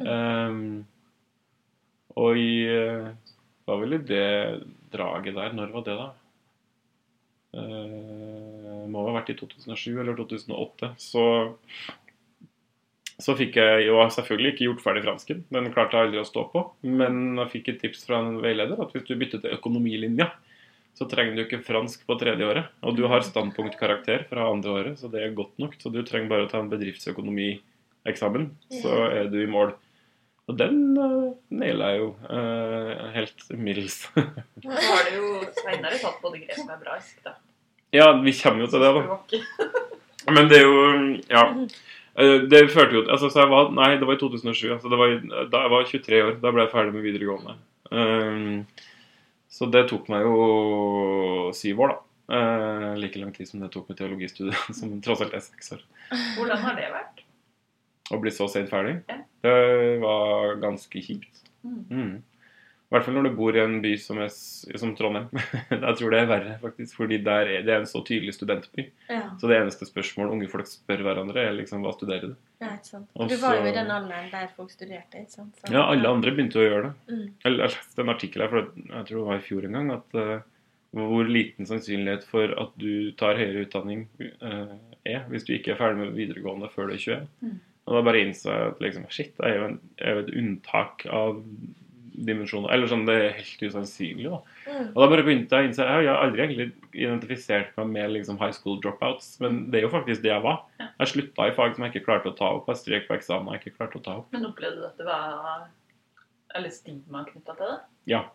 Um, 0.00 0.64
og 2.14 2.38
i 2.38 2.50
eh, 2.70 3.08
var 3.66 3.80
vel 3.82 3.98
det 4.06 4.28
draget 4.94 5.34
der 5.34 5.56
Når 5.56 5.72
var 5.74 5.84
det, 5.84 5.96
da? 5.98 6.08
Eh, 7.54 8.80
må 8.90 9.04
ha 9.06 9.14
vært 9.16 9.32
i 9.32 9.38
2007 9.38 10.00
eller 10.00 10.16
2008. 10.18 10.94
Så 11.00 11.24
så 13.22 13.36
fikk 13.38 13.60
jeg 13.60 13.84
jo 13.86 14.00
selvfølgelig 14.10 14.50
ikke 14.52 14.66
gjort 14.66 14.80
ferdig 14.82 15.04
fransken. 15.04 15.44
Den 15.54 15.70
klarte 15.74 15.98
jeg 15.98 16.08
aldri 16.08 16.18
å 16.18 16.26
stå 16.26 16.48
på. 16.50 16.64
Men 16.82 17.38
jeg 17.44 17.52
fikk 17.52 17.70
et 17.70 17.78
tips 17.84 18.02
fra 18.08 18.18
en 18.18 18.40
veileder 18.42 18.80
at 18.82 18.90
hvis 18.94 19.06
du 19.06 19.14
bytter 19.20 19.42
til 19.44 19.54
økonomilinja, 19.54 20.32
så 20.98 21.06
trenger 21.10 21.38
du 21.38 21.44
ikke 21.44 21.62
fransk 21.66 22.02
på 22.08 22.16
tredje 22.18 22.46
året. 22.46 22.74
Og 22.86 22.98
du 22.98 23.04
har 23.10 23.22
standpunktkarakter 23.26 24.26
fra 24.30 24.48
andre 24.50 24.74
året, 24.80 24.98
så 24.98 25.10
det 25.10 25.22
er 25.22 25.38
godt 25.38 25.54
nok. 25.62 25.78
Så 25.78 25.94
du 25.94 26.02
trenger 26.06 26.30
bare 26.30 26.48
å 26.48 26.50
ta 26.50 26.58
en 26.62 26.70
bedriftsøkonomieksamen, 26.74 28.50
så 28.82 29.00
er 29.08 29.30
du 29.30 29.40
i 29.42 29.50
mål. 29.50 29.74
Og 30.44 30.58
den 30.60 30.80
uh, 30.98 31.32
naila 31.54 31.94
jeg 31.94 32.02
jo 32.02 32.08
uh, 32.28 33.06
helt 33.14 33.46
middels. 33.56 34.02
Så 34.60 34.74
har 34.74 35.06
du 35.08 35.14
jo 35.16 35.28
seinere 35.56 35.96
tatt 36.02 36.18
både 36.20 36.42
gresk 36.42 36.66
og 36.66 36.74
hebraisk, 36.74 37.22
da. 37.24 37.32
Ja, 37.94 38.08
vi 38.24 38.32
kommer 38.36 38.64
jo 38.66 38.70
til 38.72 38.82
det, 38.84 38.92
da. 38.96 39.18
Men 40.34 40.48
det 40.50 40.58
er 40.60 40.64
jo 40.66 40.80
Ja. 41.30 41.44
Eh, 42.16 42.44
Det 42.50 42.60
førte 42.72 42.94
jo 42.98 43.02
altså, 43.10 43.28
så 43.30 43.42
jeg 43.44 43.50
var, 43.50 43.70
Nei, 43.74 43.90
det 44.00 44.06
var 44.08 44.14
i 44.16 44.20
2007. 44.22 44.72
Altså, 44.76 44.88
det 44.92 44.98
var, 45.00 45.14
da 45.52 45.62
jeg 45.64 45.72
var 45.72 45.86
23 45.90 46.20
år. 46.24 46.34
Da 46.42 46.52
ble 46.54 46.64
jeg 46.66 46.72
ferdig 46.74 46.94
med 46.94 47.06
videregående. 47.06 47.56
Um, 47.94 48.66
så 49.54 49.68
det 49.70 49.84
tok 49.90 50.08
meg 50.10 50.24
jo 50.26 51.50
syv 51.54 51.82
år, 51.86 51.94
da. 51.94 52.00
Uh, 52.24 52.92
like 52.96 53.20
lang 53.20 53.34
tid 53.36 53.46
som 53.50 53.60
det 53.60 53.68
tok 53.74 53.90
med 53.90 53.98
teologistudiet, 54.00 54.56
som 54.78 54.94
tross 55.04 55.20
alt 55.26 55.34
er 55.36 55.42
seks 55.44 55.74
år. 55.76 55.82
Hvordan 56.38 56.62
har 56.64 56.78
det 56.78 56.88
vært? 56.94 57.20
Å 58.14 58.18
bli 58.20 58.32
så 58.34 58.46
sent 58.52 58.68
ferdig, 58.72 58.98
Ja. 59.08 59.18
det 59.44 60.00
var 60.02 60.56
ganske 60.62 61.02
kjipt. 61.04 61.42
Mm. 61.64 62.22
I 62.84 62.94
hvert 62.94 63.06
fall 63.06 63.14
når 63.16 63.24
du 63.26 63.30
bor 63.34 63.56
i 63.56 63.60
en 63.62 63.78
by 63.82 63.90
som, 63.98 64.18
er, 64.22 64.28
som 64.78 64.90
Trondheim. 64.94 65.24
jeg 65.72 65.94
tror 65.98 66.12
det 66.12 66.18
er 66.20 66.28
verre, 66.30 66.52
faktisk. 66.62 66.98
Fordi 67.00 67.16
der 67.26 67.48
er, 67.56 67.62
det 67.66 67.72
er 67.74 67.80
en 67.80 67.88
så 67.90 68.02
tydelig 68.06 68.34
studentby. 68.36 68.84
Ja, 69.08 69.22
Så 69.40 69.48
det 69.50 69.56
eneste 69.58 69.88
spørsmålet 69.88 70.34
unge 70.36 70.48
folk 70.52 70.68
spør 70.70 71.02
hverandre, 71.06 71.42
er 71.48 71.56
liksom 71.56 71.82
hva 71.82 71.94
studerer 71.96 72.34
du? 72.34 72.36
ja, 72.62 72.70
ikke 72.76 72.90
sant. 72.92 73.08
Og 73.18 73.28
Du 73.32 73.34
var 73.42 73.56
jo 73.58 73.64
i 73.66 73.74
den 73.74 73.90
alderen 73.90 74.30
der 74.32 74.52
folk 74.56 74.70
studerte, 74.70 75.24
ikke 75.24 75.34
sant? 75.40 75.56
Så- 75.58 75.72
Ja, 75.74 75.82
alle 75.90 76.08
andre 76.12 76.30
begynte 76.36 76.60
å 76.60 76.66
gjøre 76.68 76.82
det. 76.86 76.94
Mm. 77.16 77.26
Eller 77.44 77.64
Jeg 77.64 77.72
leste 77.74 78.04
en 78.04 78.14
artikkel 78.14 78.44
her, 78.44 78.48
for 78.52 78.70
jeg 78.76 79.06
tror 79.08 79.18
det 79.18 79.28
var 79.32 79.40
i 79.40 79.46
fjor 79.48 79.64
en 79.68 79.78
gang, 79.80 79.90
at 79.96 80.18
uh, 80.20 80.40
hvor 80.94 81.26
liten 81.34 81.66
sannsynlighet 81.66 82.24
for 82.30 82.52
at 82.62 82.76
du 82.78 83.10
tar 83.18 83.40
høyere 83.40 83.64
utdanning 83.66 84.04
uh, 84.38 84.76
er 85.04 85.24
hvis 85.32 85.44
du 85.48 85.54
ikke 85.56 85.72
er 85.74 85.80
ferdig 85.80 86.04
med 86.04 86.14
videregående 86.20 86.70
før 86.70 86.92
du 86.92 86.94
er 86.94 87.02
21. 87.02 87.26
Mm. 87.42 87.56
Og 87.84 87.96
da 87.98 88.04
bare 88.06 88.20
innså 88.22 88.52
jeg 88.52 88.68
at 88.70 88.78
liksom, 88.80 89.08
shit, 89.12 89.34
jeg 89.40 89.50
er 89.50 89.58
jo, 89.58 89.64
en, 89.72 89.80
jeg 89.98 90.06
er 90.08 90.14
jo 90.14 90.22
et 90.28 90.36
unntak 90.40 91.04
av 91.10 91.42
dimensjoner. 92.14 92.70
Eller 92.74 92.90
sånn, 92.90 93.04
det 93.08 93.14
er 93.18 93.36
helt 93.38 93.64
usannsynlig. 93.66 94.30
da. 94.30 94.40
Mm. 94.68 94.88
Og 94.92 94.98
da 95.02 95.08
bare 95.10 95.26
begynte 95.26 95.58
jeg 95.58 95.66
å 95.66 95.68
innse 95.68 95.86
Jeg 95.86 96.08
har 96.08 96.22
aldri 96.22 96.44
egentlig 96.44 96.68
identifisert 96.92 97.76
meg 97.80 97.92
med 97.96 98.14
liksom 98.14 98.38
high 98.40 98.54
school 98.54 98.80
dropouts, 98.82 99.34
men 99.42 99.64
det 99.72 99.80
er 99.80 99.86
jo 99.88 99.92
faktisk 99.92 100.24
det 100.24 100.32
jeg 100.32 100.44
var. 100.44 100.64
Jeg 100.80 101.12
slutta 101.12 101.48
i 101.48 101.54
fag 101.56 101.76
som 101.76 101.86
jeg 101.86 101.94
ikke 101.94 102.06
klarte 102.08 102.32
å 102.32 102.38
ta 102.38 102.50
opp. 102.56 102.70
Jeg 102.70 102.82
strøk 102.82 103.08
på 103.08 103.18
eksamen 103.18 103.54
jeg 103.56 103.64
ikke 103.64 103.78
klarte 103.78 104.00
å 104.00 104.04
ta 104.04 104.18
opp. 104.22 104.28
Men 104.34 104.48
opplevde 104.50 104.82
du 104.82 104.88
at 104.90 105.00
det 105.00 105.08
var 105.08 105.70
Eller 106.54 106.70
stigma 106.70 107.24
knytta 107.26 107.56
til 107.58 107.66
det? 107.66 107.78
Ja. 108.14 108.26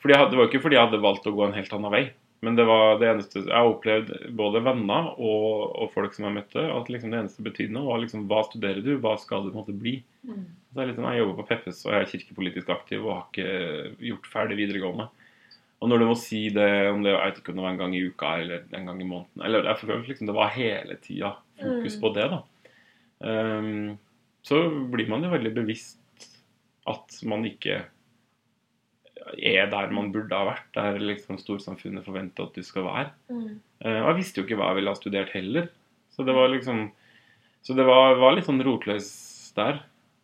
Fordi 0.00 0.14
jeg 0.16 0.30
det 0.30 0.38
var 0.38 0.46
jo 0.46 0.50
ikke 0.52 0.62
fordi 0.64 0.78
jeg 0.78 0.88
hadde 0.88 1.02
valgt 1.04 1.28
å 1.28 1.34
gå 1.36 1.44
en 1.44 1.56
helt 1.56 1.76
annen 1.76 1.92
vei. 1.92 2.04
Men 2.44 2.54
det 2.58 2.66
var 2.68 2.98
det 3.00 3.08
eneste 3.08 3.40
Jeg 3.46 3.54
har 3.56 3.70
opplevd 3.70 4.10
både 4.36 4.60
venner 4.62 5.06
og, 5.16 5.72
og 5.80 5.92
folk 5.94 6.12
som 6.14 6.26
jeg 6.28 6.34
møtte, 6.36 6.62
at 6.68 6.90
liksom 6.92 7.10
det 7.10 7.20
eneste 7.22 7.42
betydende 7.46 7.82
var 7.86 7.98
liksom 8.02 8.26
hva 8.28 8.42
studerer 8.44 8.82
du, 8.84 8.98
hva 9.00 9.14
skal 9.18 9.46
du 9.48 9.54
måtte 9.56 9.72
bli. 9.72 10.02
Så 10.26 10.76
det 10.76 10.82
er 10.82 10.90
litt 10.90 10.98
sånn, 10.98 11.08
Jeg 11.14 11.22
jobber 11.22 11.38
på 11.42 11.46
Peppes 11.48 11.80
og 11.86 11.92
jeg 11.94 12.02
er 12.04 12.10
kirkepolitisk 12.12 12.68
aktiv 12.74 13.06
og 13.06 13.14
har 13.14 13.24
ikke 13.30 14.06
gjort 14.10 14.28
ferdig 14.28 14.58
videregående. 14.60 15.08
Og 15.80 15.88
når 15.90 15.98
du 16.00 16.06
må 16.08 16.14
si 16.16 16.42
det 16.52 16.68
om 16.92 17.02
det 17.04 17.12
jeg 17.14 17.20
vet 17.24 17.40
ikke 17.40 17.52
om 17.52 17.58
det 17.58 17.64
var 17.66 17.72
en 17.74 17.80
gang 17.82 17.94
i 17.96 18.04
uka 18.08 18.28
eller 18.40 18.62
en 18.76 18.86
gang 18.88 19.00
i 19.00 19.08
måneden 19.08 19.42
eller 19.44 19.66
Jeg 19.70 19.80
føler 19.82 20.06
liksom 20.08 20.26
det 20.30 20.36
var 20.36 20.54
hele 20.56 20.96
tida 21.04 21.34
fokus 21.60 21.96
Mm. 21.96 22.00
på 22.04 22.14
det. 22.14 22.28
da. 22.32 22.42
Um, 23.20 23.98
så 24.44 24.60
blir 24.92 25.08
man 25.08 25.24
jo 25.24 25.30
veldig 25.32 25.54
bevisst 25.56 25.98
at 26.86 27.16
man 27.24 27.44
ikke 27.48 27.80
er 29.34 29.70
der 29.72 29.90
man 29.94 30.12
burde 30.14 30.36
ha 30.36 30.50
vært, 30.52 30.68
der 30.76 31.00
liksom 31.02 31.40
storsamfunnet 31.40 32.06
forventer 32.06 32.46
at 32.46 32.56
du 32.56 32.62
skal 32.66 32.86
være. 32.86 33.10
Mm. 33.32 33.58
Uh, 33.82 34.00
og 34.02 34.08
jeg 34.10 34.18
visste 34.20 34.40
jo 34.40 34.46
ikke 34.46 34.58
hva 34.60 34.70
jeg 34.70 34.80
ville 34.80 34.94
ha 34.94 34.98
studert 34.98 35.34
heller. 35.34 35.68
Så 36.14 36.24
det 36.24 36.36
var 36.36 36.48
liksom 36.48 36.88
Så 37.66 37.74
det 37.74 37.84
var, 37.84 38.14
var 38.16 38.36
litt 38.36 38.46
sånn 38.46 38.62
rotløs 38.64 39.08
der. 39.56 39.82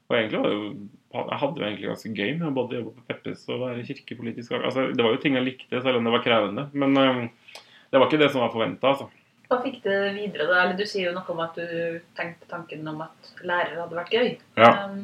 Og 0.08 0.16
egentlig 0.16 0.40
var 0.40 0.48
det 0.48 0.56
jo 0.56 0.68
Jeg 1.12 1.40
hadde 1.40 1.60
jo 1.60 1.66
egentlig 1.66 1.90
ganske 1.90 2.12
gøy 2.16 2.30
med 2.38 2.46
å 2.48 2.54
både 2.56 2.78
jobbe 2.78 2.94
på 2.96 3.06
Peppes 3.08 3.42
og 3.50 3.64
være 3.66 3.86
kirkepolitisk 3.88 4.54
altså, 4.56 4.86
Det 4.96 5.04
var 5.04 5.16
jo 5.16 5.20
ting 5.24 5.36
jeg 5.36 5.46
likte, 5.48 5.82
selv 5.82 5.98
om 5.98 6.06
det 6.08 6.14
var 6.14 6.24
krevende. 6.24 6.68
Men 6.72 6.96
eh, 7.00 7.58
det 7.92 8.00
var 8.00 8.08
ikke 8.08 8.22
det 8.22 8.30
som 8.32 8.44
var 8.44 8.54
forventa, 8.54 8.94
altså. 8.94 9.10
Hva 9.52 9.58
fikk 9.60 9.82
det 9.84 9.96
videre 10.16 10.46
da? 10.48 10.62
Eller 10.62 10.78
Du 10.78 10.86
sier 10.88 11.10
jo 11.10 11.16
noe 11.16 11.34
om 11.34 11.42
at 11.44 11.58
du 11.60 12.00
tenkte 12.16 12.48
tanken 12.48 12.88
om 12.88 13.02
at 13.04 13.32
lærer 13.44 13.82
hadde 13.82 13.98
vært 13.98 14.14
gøy. 14.16 14.30
Ja. 14.56 14.70
Um, 14.86 15.02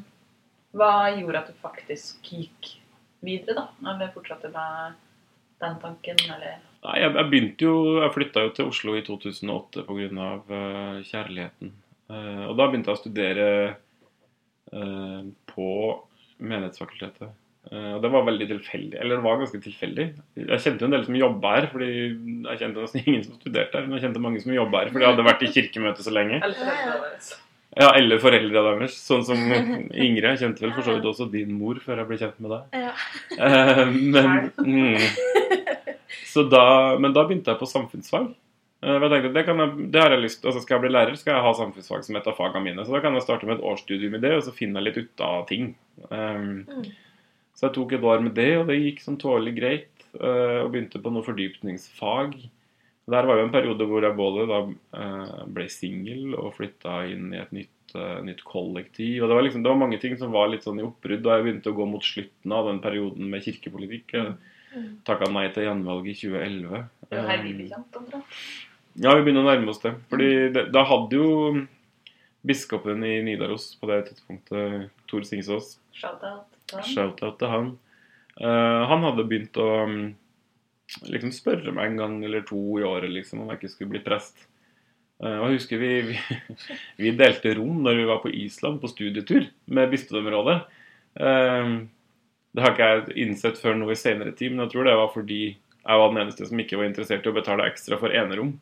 hva 0.77 0.93
gjorde 1.17 1.43
at 1.43 1.51
du 1.51 1.61
faktisk 1.61 2.31
gikk 2.33 2.71
videre, 3.25 3.57
da? 3.59 3.93
Eller 3.93 4.13
fortsatte 4.15 4.51
med 4.55 4.99
den 5.63 5.79
tanken, 5.83 6.25
eller 6.29 6.59
Nei, 6.79 6.95
jeg, 7.03 7.11
jeg 7.11 7.27
begynte 7.33 7.67
jo 7.67 7.79
Jeg 7.99 8.13
flytta 8.15 8.43
jo 8.45 8.51
til 8.55 8.69
Oslo 8.71 8.93
i 8.95 9.01
2008 9.03 9.83
pga. 9.89 10.29
Uh, 10.47 11.01
kjærligheten. 11.09 11.73
Uh, 12.09 12.45
og 12.47 12.55
da 12.61 12.69
begynte 12.69 12.93
jeg 12.93 12.99
å 12.99 13.03
studere 13.03 13.49
uh, 14.71 15.27
på 15.51 15.69
Menighetsfakultetet. 16.39 17.35
Eh, 17.69 17.91
og 17.97 18.05
det 18.05 18.11
var 18.13 18.25
veldig 18.29 18.47
tilfeldig. 18.53 18.97
Eller 19.01 19.19
det 19.19 19.25
var 19.27 19.41
ganske 19.41 19.61
tilfeldig. 19.65 20.07
Jeg 20.41 20.63
kjente 20.65 20.85
jo 20.85 20.89
en 20.89 20.97
del 20.97 21.05
som 21.09 21.19
jobba 21.19 21.55
her, 21.57 21.69
fordi 21.73 21.91
jeg 21.91 22.63
kjente 22.63 22.85
nesten 22.85 23.03
ingen 23.03 23.27
som 23.27 23.37
studerte 23.41 23.79
her. 23.81 23.89
Men 23.89 23.99
jeg 23.99 24.07
kjente 24.07 24.25
mange 24.25 24.43
som 24.45 24.55
jobba 24.55 24.85
her, 24.85 24.93
fordi 24.95 25.07
jeg 25.07 25.15
hadde 25.15 25.29
vært 25.29 25.45
i 25.45 25.53
kirkemøte 25.57 26.07
så 26.07 26.15
lenge. 26.15 26.41
Ja, 27.77 27.91
Eller 27.99 28.19
foreldra 28.19 28.63
deres. 28.71 28.95
Sånn 29.05 29.25
som 29.27 29.37
Ingrid. 29.93 30.25
Jeg 30.25 30.39
kjente 30.41 30.65
vel 30.65 30.73
for 30.75 30.83
så 30.87 30.95
vidt 30.97 31.05
også 31.11 31.27
din 31.31 31.53
mor 31.59 31.79
før 31.85 32.01
jeg 32.01 32.09
ble 32.09 32.19
kjent 32.19 32.39
med 32.41 32.55
deg. 32.55 32.85
Ja. 32.87 32.93
Eh, 33.39 33.83
men, 33.93 34.51
mm, 34.57 34.97
så 36.27 36.45
da, 36.49 36.63
men 36.99 37.13
da 37.15 37.25
begynte 37.29 37.53
jeg 37.53 37.61
på 37.61 37.69
samfunnsfag. 37.69 38.31
Eh, 38.83 38.95
jeg 38.95 39.11
tenkte, 39.13 39.33
det, 39.35 39.45
kan 39.47 39.59
jeg, 39.63 39.89
det 39.93 40.01
har 40.03 40.15
jeg 40.15 40.23
lyst 40.23 40.45
altså 40.47 40.61
Skal 40.63 40.77
jeg 40.79 40.85
bli 40.87 40.93
lærer, 40.95 41.17
skal 41.19 41.35
jeg 41.37 41.45
ha 41.45 41.53
samfunnsfag 41.59 42.05
som 42.07 42.19
et 42.19 42.29
av 42.31 42.37
fagene 42.39 42.65
mine. 42.65 42.85
Så 42.87 42.95
da 42.97 43.03
kan 43.05 43.15
jeg 43.19 43.27
starte 43.27 43.47
med 43.49 43.59
et 43.59 43.67
årsstudium 43.69 44.17
i 44.17 44.23
det, 44.23 44.33
og 44.39 44.45
så 44.47 44.55
finne 44.55 44.83
litt 44.85 44.99
ut 45.03 45.25
av 45.29 45.45
ting. 45.51 45.75
Um, 46.09 46.65
Mm. 46.69 46.85
så 47.59 47.67
jeg 47.67 47.75
tok 47.75 47.93
et 47.97 48.05
år 48.07 48.21
med 48.23 48.37
det, 48.39 48.53
og 48.61 48.69
det 48.71 48.77
gikk 48.79 49.01
sånn 49.03 49.17
tålelig 49.19 49.55
greit. 49.59 49.89
eh, 50.19 50.61
og 50.65 50.71
begynte 50.73 51.03
på 51.03 51.11
noe 51.13 51.27
fordypningsfag. 51.27 52.37
Der 53.09 53.25
var 53.29 53.39
jo 53.39 53.47
en 53.47 53.55
periode 53.55 53.87
hvor 53.89 54.05
jeg 54.05 54.17
både 54.19 54.45
da 54.51 54.59
eh, 55.01 55.41
ble 55.55 55.65
singel 55.73 56.35
og 56.37 56.55
flytta 56.59 57.01
inn 57.09 57.33
i 57.33 57.41
et 57.41 57.55
nytt, 57.57 57.95
eh, 57.97 58.19
nytt 58.27 58.43
kollektiv. 58.45 59.23
Og 59.23 59.31
det 59.31 59.39
var 59.39 59.47
liksom, 59.47 59.65
det 59.65 59.73
var 59.73 59.81
mange 59.81 60.01
ting 60.03 60.19
som 60.21 60.35
var 60.35 60.51
litt 60.53 60.67
sånn 60.67 60.81
i 60.83 60.85
oppbrudd 60.85 61.25
da 61.25 61.39
jeg 61.39 61.47
begynte 61.47 61.73
å 61.73 61.79
gå 61.79 61.89
mot 61.89 62.05
slutten 62.05 62.53
av 62.53 62.69
den 62.69 62.83
perioden 62.85 63.31
med 63.33 63.47
kirkepolitikk. 63.47 64.13
Jeg 64.19 64.37
Mm. 64.69 64.99
takka 65.05 65.31
nei 65.33 65.49
til 65.49 65.65
gjenvalget 65.65 66.11
i 66.13 66.29
2011. 66.29 66.83
Det 67.09 67.17
er 67.17 67.23
jo 67.23 67.29
her 67.29 67.43
vi 67.43 67.53
omtrent. 67.73 68.33
ja, 69.01 69.15
vi 69.15 69.23
begynner 69.25 69.45
å 69.45 69.49
nærme 69.49 69.73
oss 69.73 69.81
det. 69.81 69.95
Fordi 70.11 70.53
det, 70.53 70.65
da 70.75 70.83
hadde 70.85 71.17
jo 71.17 71.67
biskopen 72.45 73.05
i 73.05 73.23
Nidaros 73.25 73.71
på 73.81 73.89
det 73.89 74.11
tidspunktet, 74.11 74.91
Tor 75.09 75.25
Singsås, 75.27 75.79
Shout-out. 75.93 76.59
til 76.69 76.79
han. 76.85 77.37
til 77.39 77.49
han, 77.49 77.79
Uh, 78.39 78.87
han 78.87 79.03
hadde 79.03 79.25
begynt 79.27 79.57
å 79.59 79.65
mm, 79.91 80.03
liksom 81.09 81.33
spørre 81.35 81.75
meg 81.75 81.91
en 81.91 82.01
gang 82.03 82.17
eller 82.25 82.47
to 82.49 82.61
i 82.81 82.87
året 82.87 83.13
liksom, 83.13 83.43
om 83.43 83.53
jeg 83.53 83.61
ikke 83.61 83.73
skulle 83.75 83.95
bli 83.97 84.05
prest. 84.05 84.47
Eh, 85.23 85.37
og 85.37 85.49
jeg 85.49 85.59
husker 85.59 85.83
vi, 85.83 85.93
vi, 86.13 86.19
vi 87.03 87.15
delte 87.19 87.55
rom 87.59 87.83
når 87.85 88.01
vi 88.01 88.09
var 88.09 88.23
på 88.25 88.33
Island 88.33 88.81
på 88.83 88.91
studietur 88.93 89.49
med 89.67 89.93
bispedømmerådet. 89.93 90.59
Eh, 91.21 91.75
det 92.57 92.65
har 92.65 92.75
ikke 92.75 92.93
jeg 92.93 93.19
innsett 93.27 93.61
før 93.61 93.77
nå 93.79 93.91
i 93.93 93.99
senere 93.99 94.33
tid, 94.37 94.55
men 94.55 94.65
jeg 94.67 94.75
tror 94.75 94.89
det 94.89 94.97
var 94.99 95.13
fordi 95.15 95.43
jeg 95.53 96.01
var 96.01 96.11
den 96.11 96.23
eneste 96.25 96.49
som 96.49 96.61
ikke 96.61 96.81
var 96.81 96.89
interessert 96.89 97.27
i 97.27 97.31
å 97.31 97.37
betale 97.37 97.69
ekstra 97.69 97.99
for 98.01 98.13
enerom. 98.13 98.57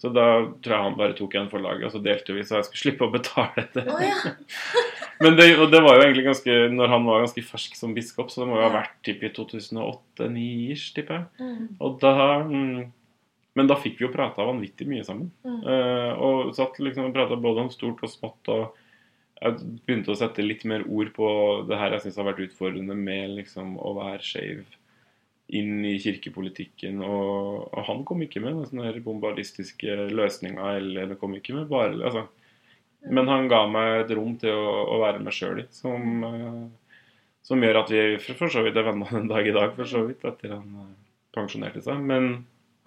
Så 0.00 0.08
da 0.16 0.26
tror 0.64 0.72
jeg 0.72 0.84
han 0.86 0.96
bare 0.96 1.16
tok 1.16 1.34
igjen 1.34 1.50
for 1.52 1.60
laget, 1.60 1.90
og 1.90 1.92
så 1.92 2.00
delte 2.00 2.32
vi 2.32 2.44
så 2.46 2.56
jeg 2.56 2.70
skulle 2.70 2.84
slippe 2.86 3.04
å 3.04 3.12
betale 3.12 3.66
det. 3.74 3.84
Oh, 3.84 4.00
ja. 4.00 4.32
Men 5.20 5.36
det, 5.36 5.46
det 5.68 5.80
var 5.84 5.98
jo 5.98 6.04
egentlig 6.06 6.24
ganske 6.24 6.54
Når 6.72 6.92
han 6.94 7.04
var 7.04 7.24
ganske 7.24 7.44
fersk 7.44 7.76
som 7.76 7.92
biskop, 7.96 8.30
så 8.32 8.42
det 8.42 8.48
må 8.48 8.56
jo 8.56 8.64
ha 8.64 8.72
vært 8.72 8.96
typ 9.04 9.24
i 9.26 9.32
2008-2009-ish, 9.36 10.94
tipper 10.96 11.18
jeg. 11.18 11.26
Mm. 11.44 11.66
Og 11.76 11.98
da 12.00 12.14
mm, 12.48 12.78
Men 13.58 13.68
da 13.68 13.76
fikk 13.80 13.98
vi 13.98 14.06
jo 14.06 14.14
prata 14.14 14.46
vanvittig 14.48 14.88
mye 14.88 15.04
sammen. 15.04 15.28
Mm. 15.44 15.60
Eh, 15.60 16.12
og 16.24 16.54
satt 16.56 16.78
liksom 16.80 17.10
og 17.10 17.16
prata 17.16 17.36
både 17.36 17.66
om 17.66 17.72
stort 17.74 18.00
og 18.06 18.12
smått. 18.12 18.52
Og 18.54 18.80
jeg 19.40 19.58
begynte 19.84 20.14
å 20.14 20.18
sette 20.20 20.44
litt 20.44 20.64
mer 20.68 20.86
ord 20.88 21.12
på 21.16 21.28
det 21.68 21.78
her 21.80 21.96
jeg 21.96 22.06
syns 22.06 22.20
har 22.20 22.28
vært 22.30 22.44
utfordrende 22.46 22.96
med 22.96 23.36
liksom 23.40 23.74
å 23.80 23.94
være 23.98 24.24
skeiv 24.24 24.64
inn 25.56 25.84
i 25.84 25.96
kirkepolitikken. 26.00 27.00
Og, 27.04 27.68
og 27.68 27.86
han 27.88 28.04
kom 28.08 28.22
ikke 28.24 28.42
med 28.44 28.56
noen 28.56 28.68
sånne 28.70 29.04
bombardistiske 29.04 30.06
løsninger, 30.14 30.76
eller 30.80 31.10
det 31.10 31.18
kom 31.20 31.34
ikke 31.36 31.56
med 31.56 31.68
bare 31.72 31.96
altså, 31.98 32.28
Men 33.08 33.28
han 33.28 33.48
ga 33.48 33.64
meg 33.70 34.04
et 34.04 34.14
rom 34.16 34.34
til 34.40 34.52
å, 34.52 34.70
å 34.96 35.00
være 35.04 35.22
meg 35.24 35.34
sjøl 35.34 35.62
i, 35.62 35.66
som, 35.72 36.24
eh, 36.26 36.96
som 37.46 37.62
gjør 37.64 37.82
at 37.82 37.92
vi 37.94 38.02
for, 38.20 38.36
for 38.42 38.52
så 38.52 38.64
vidt 38.66 38.76
er 38.76 38.88
venner 38.90 39.12
den 39.16 39.30
dag 39.30 39.46
i 39.46 39.54
dag, 39.56 39.72
for 39.76 39.88
så 39.88 40.04
vidt, 40.08 40.24
etter 40.28 40.56
han 40.56 40.66
eh, 40.82 40.96
pensjonerte 41.36 41.82
seg. 41.84 42.02
Men 42.02 42.32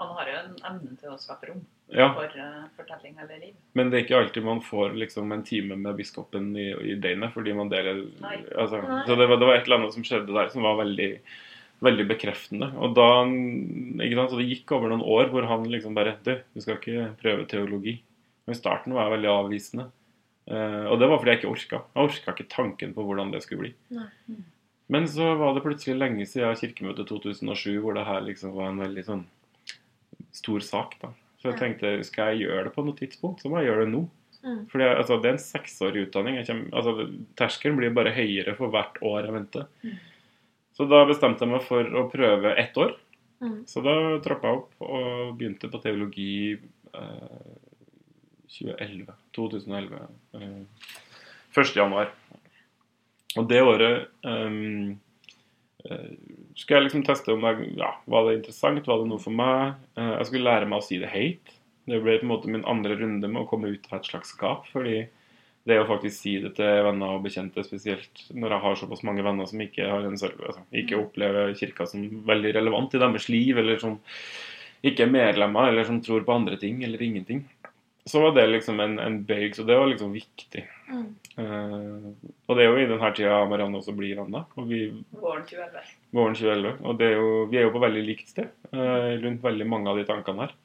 Han 0.02 0.12
har 0.20 0.30
jo 0.30 0.36
en 0.42 0.60
evne 0.70 0.98
til 1.00 1.14
å 1.14 1.18
skape 1.22 1.50
rom 1.50 1.64
ja, 1.94 2.08
for 2.16 2.32
uh, 2.40 2.66
fortelling 2.78 3.18
eller 3.22 3.38
liv. 3.38 3.56
men 3.78 3.92
det 3.92 3.98
er 3.98 4.06
ikke 4.06 4.18
alltid 4.18 4.46
man 4.46 4.62
får 4.66 4.96
liksom 4.98 5.32
en 5.36 5.44
time 5.46 5.76
med 5.78 5.98
biskopen 6.00 6.48
i, 6.58 6.72
i 6.94 6.96
døgnet, 6.98 7.34
fordi 7.36 7.54
man 7.58 7.70
deler 7.70 8.00
Nei. 8.24 8.40
altså, 8.58 8.80
Nei. 8.82 9.02
Så 9.06 9.18
det 9.20 9.28
var, 9.30 9.38
det 9.38 9.50
var 9.50 9.60
et 9.60 9.68
eller 9.68 9.82
annet 9.82 9.98
som 9.98 10.06
skjedde 10.08 10.34
der 10.34 10.50
som 10.54 10.66
var 10.66 10.80
veldig 10.82 11.10
veldig 11.84 12.06
bekreftende. 12.08 12.70
Og 12.80 12.94
da 12.96 13.10
ikke 13.28 14.16
sant, 14.16 14.32
så 14.32 14.40
Det 14.40 14.48
gikk 14.48 14.72
over 14.76 14.94
noen 14.94 15.04
år 15.04 15.32
hvor 15.34 15.48
han 15.50 15.66
liksom 15.68 15.98
bare 15.98 16.16
Du, 16.24 16.38
du 16.40 16.64
skal 16.64 16.80
ikke 16.80 17.10
prøve 17.20 17.48
teologi. 17.50 17.98
Men 18.46 18.56
i 18.56 18.60
starten 18.60 18.96
var 18.96 19.08
jeg 19.08 19.18
veldig 19.18 19.32
avvisende. 19.34 19.90
Eh, 20.46 20.86
og 20.90 20.98
det 21.00 21.08
var 21.08 21.22
fordi 21.22 21.34
jeg 21.34 21.42
ikke 21.42 21.54
orka. 21.54 21.84
Jeg 21.94 22.10
orka 22.10 22.34
ikke 22.36 22.50
tanken 22.52 22.96
på 22.96 23.06
hvordan 23.08 23.32
det 23.34 23.44
skulle 23.46 23.68
bli. 23.68 23.74
Nei. 23.96 24.10
Men 24.94 25.08
så 25.10 25.34
var 25.40 25.56
det 25.56 25.64
plutselig 25.66 25.96
lenge 25.98 26.26
siden 26.30 26.58
kirkemøtet 26.60 27.08
2007 27.10 27.80
hvor 27.82 27.96
det 27.98 28.08
her 28.08 28.26
liksom 28.26 28.56
var 28.58 28.72
en 28.72 28.82
veldig 28.84 29.06
sånn 29.08 29.24
stor 30.36 30.66
sak. 30.66 30.98
da. 31.02 31.14
Så 31.40 31.52
jeg 31.52 31.60
tenkte 31.60 31.96
skal 32.08 32.34
jeg 32.34 32.48
gjøre 32.48 32.68
det 32.68 32.76
på 32.76 32.84
noe 32.86 32.98
tidspunkt, 32.98 33.42
så 33.44 33.52
må 33.52 33.62
jeg 33.62 33.72
gjøre 33.72 33.86
det 33.86 33.94
nå. 33.94 34.04
Mm. 34.44 34.60
Fordi 34.72 34.86
altså, 34.90 35.18
Det 35.22 35.30
er 35.30 35.38
en 35.38 35.46
seksårig 35.46 36.08
utdanning. 36.08 36.42
Kommer, 36.48 36.70
altså, 36.76 37.08
terskelen 37.40 37.80
blir 37.80 37.96
bare 37.96 38.16
høyere 38.16 38.56
for 38.58 38.74
hvert 38.74 39.00
år 39.02 39.30
jeg 39.30 39.36
venter. 39.38 39.70
Mm. 39.84 39.98
Så 40.74 40.88
da 40.90 41.04
bestemte 41.08 41.46
jeg 41.46 41.54
meg 41.54 41.66
for 41.68 42.00
å 42.00 42.08
prøve 42.12 42.56
ett 42.60 42.78
år. 42.82 42.96
Mm. 43.44 43.60
Så 43.70 43.84
da 43.86 43.96
trappa 44.24 44.50
jeg 44.50 44.62
opp 44.62 44.88
og 44.88 45.36
begynte 45.40 45.70
på 45.72 45.82
teologi 45.84 46.34
eh, 46.56 47.54
2011. 48.58 49.16
2011. 49.38 50.04
Eh, 50.40 50.60
1. 51.54 51.74
januar. 51.78 52.12
Og 53.38 53.48
det 53.50 53.62
året 53.66 54.08
eh, 54.30 54.60
eh, 55.90 56.14
skulle 56.54 56.80
jeg 56.80 56.88
liksom 56.88 57.04
teste 57.08 57.34
om 57.34 57.44
jeg, 57.50 57.72
ja, 57.82 57.92
var 58.10 58.30
det 58.30 58.38
interessant, 58.42 58.86
var 58.88 59.02
det 59.02 59.10
noe 59.10 59.22
for 59.22 59.34
meg. 59.36 59.74
Eh, 59.98 60.14
jeg 60.20 60.30
skulle 60.30 60.48
lære 60.52 60.70
meg 60.70 60.82
å 60.82 60.86
si 60.86 61.02
det 61.02 61.12
høyt. 61.14 61.56
Det 61.90 62.00
ble 62.00 62.20
på 62.22 62.28
en 62.28 62.32
måte 62.32 62.52
min 62.54 62.64
andre 62.70 62.96
runde 63.02 63.28
med 63.28 63.42
å 63.44 63.50
komme 63.50 63.74
ut 63.74 63.90
av 63.92 64.00
et 64.00 64.08
slags 64.12 64.32
skap. 64.38 64.70
fordi 64.72 65.04
det 65.64 65.78
å 65.80 65.86
faktisk 65.88 66.18
si 66.26 66.34
det 66.44 66.50
til 66.58 66.82
venner 66.84 67.14
og 67.16 67.22
bekjente, 67.24 67.64
spesielt 67.64 68.26
når 68.36 68.52
jeg 68.52 68.64
har 68.66 68.80
såpass 68.82 69.04
mange 69.08 69.24
venner 69.24 69.48
som 69.48 69.62
ikke, 69.64 69.86
har 69.88 70.04
en, 70.04 70.18
serv- 70.20 70.42
altså, 70.44 70.60
ikke 70.76 70.98
opplever 71.00 71.54
kirka 71.56 71.86
som 71.88 72.04
veldig 72.28 72.52
relevant 72.58 72.92
i 72.96 73.00
deres 73.00 73.30
liv, 73.32 73.62
eller 73.62 73.80
som 73.80 73.94
ikke 74.84 75.06
er 75.06 75.14
medlemmer, 75.14 75.70
eller 75.72 75.88
som 75.88 76.02
tror 76.04 76.26
på 76.28 76.36
andre 76.36 76.58
ting, 76.60 76.82
eller 76.84 77.00
ingenting, 77.06 77.46
så 78.06 78.22
var 78.22 78.34
det 78.36 78.48
liksom 78.48 78.80
en, 78.84 78.98
en 79.00 79.22
bøyg. 79.24 79.56
Så 79.56 79.64
det 79.68 79.78
var 79.80 79.88
liksom 79.88 80.12
viktig. 80.16 80.66
Mm. 80.90 81.06
Uh, 81.38 82.12
og 82.48 82.58
det 82.58 82.66
er 82.66 82.70
jo 82.70 82.82
i 82.82 82.88
denne 82.90 83.12
tida 83.16 83.40
Marianne 83.50 83.80
også 83.80 83.96
blir 83.96 84.20
Anna. 84.26 84.44
Og 84.60 84.68
vi 84.68 84.82
Våren 85.12 85.46
2011. 85.48 85.94
våren 86.12 86.38
2011. 86.38 86.76
Og 86.84 87.00
det 87.00 87.10
er 87.10 87.16
jo, 87.18 87.32
vi 87.52 87.62
er 87.62 87.68
jo 87.68 87.74
på 87.76 87.84
veldig 87.86 88.04
likt 88.10 88.34
sted 88.34 88.52
uh, 88.76 89.14
rundt 89.24 89.44
veldig 89.46 89.70
mange 89.72 89.92
av 89.92 90.02
de 90.02 90.08
tankene 90.10 90.48
her. 90.48 90.56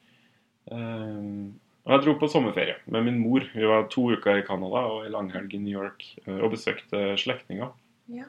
Uh, 0.69 1.47
og 1.87 1.95
jeg 1.95 2.03
dro 2.05 2.17
på 2.19 2.29
sommerferie 2.29 2.75
med 2.91 3.07
min 3.07 3.21
mor. 3.23 3.47
Vi 3.55 3.65
var 3.65 3.87
to 3.89 4.09
uker 4.11 4.41
i 4.41 4.45
Canada 4.45 4.83
og 4.91 5.07
en 5.07 5.15
langhelg 5.15 5.55
i 5.55 5.61
New 5.63 5.73
York 5.73 6.03
og 6.27 6.51
besøkte 6.53 7.15
slektninger. 7.17 7.71
Ja. 8.13 8.27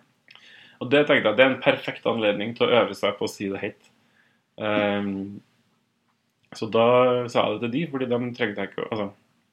Og 0.80 0.88
det 0.88 1.02
tenkte 1.08 1.28
jeg 1.28 1.36
det 1.36 1.44
er 1.44 1.50
en 1.50 1.60
perfekt 1.60 2.06
anledning 2.08 2.54
til 2.56 2.68
å 2.68 2.78
øve 2.78 2.96
seg 2.96 3.18
på 3.18 3.26
å 3.26 3.30
si 3.30 3.50
det 3.52 3.60
høyt. 3.60 3.90
Eh, 4.60 5.10
så 6.56 6.66
da 6.72 6.86
sa 7.30 7.44
jeg 7.46 7.58
det 7.58 7.66
til 7.68 7.74
de, 7.76 7.82
fordi 7.92 8.08
de 8.10 8.20
trengte 8.36 8.64
jeg 8.64 8.70
ikke 8.72 8.86
altså, 8.90 9.10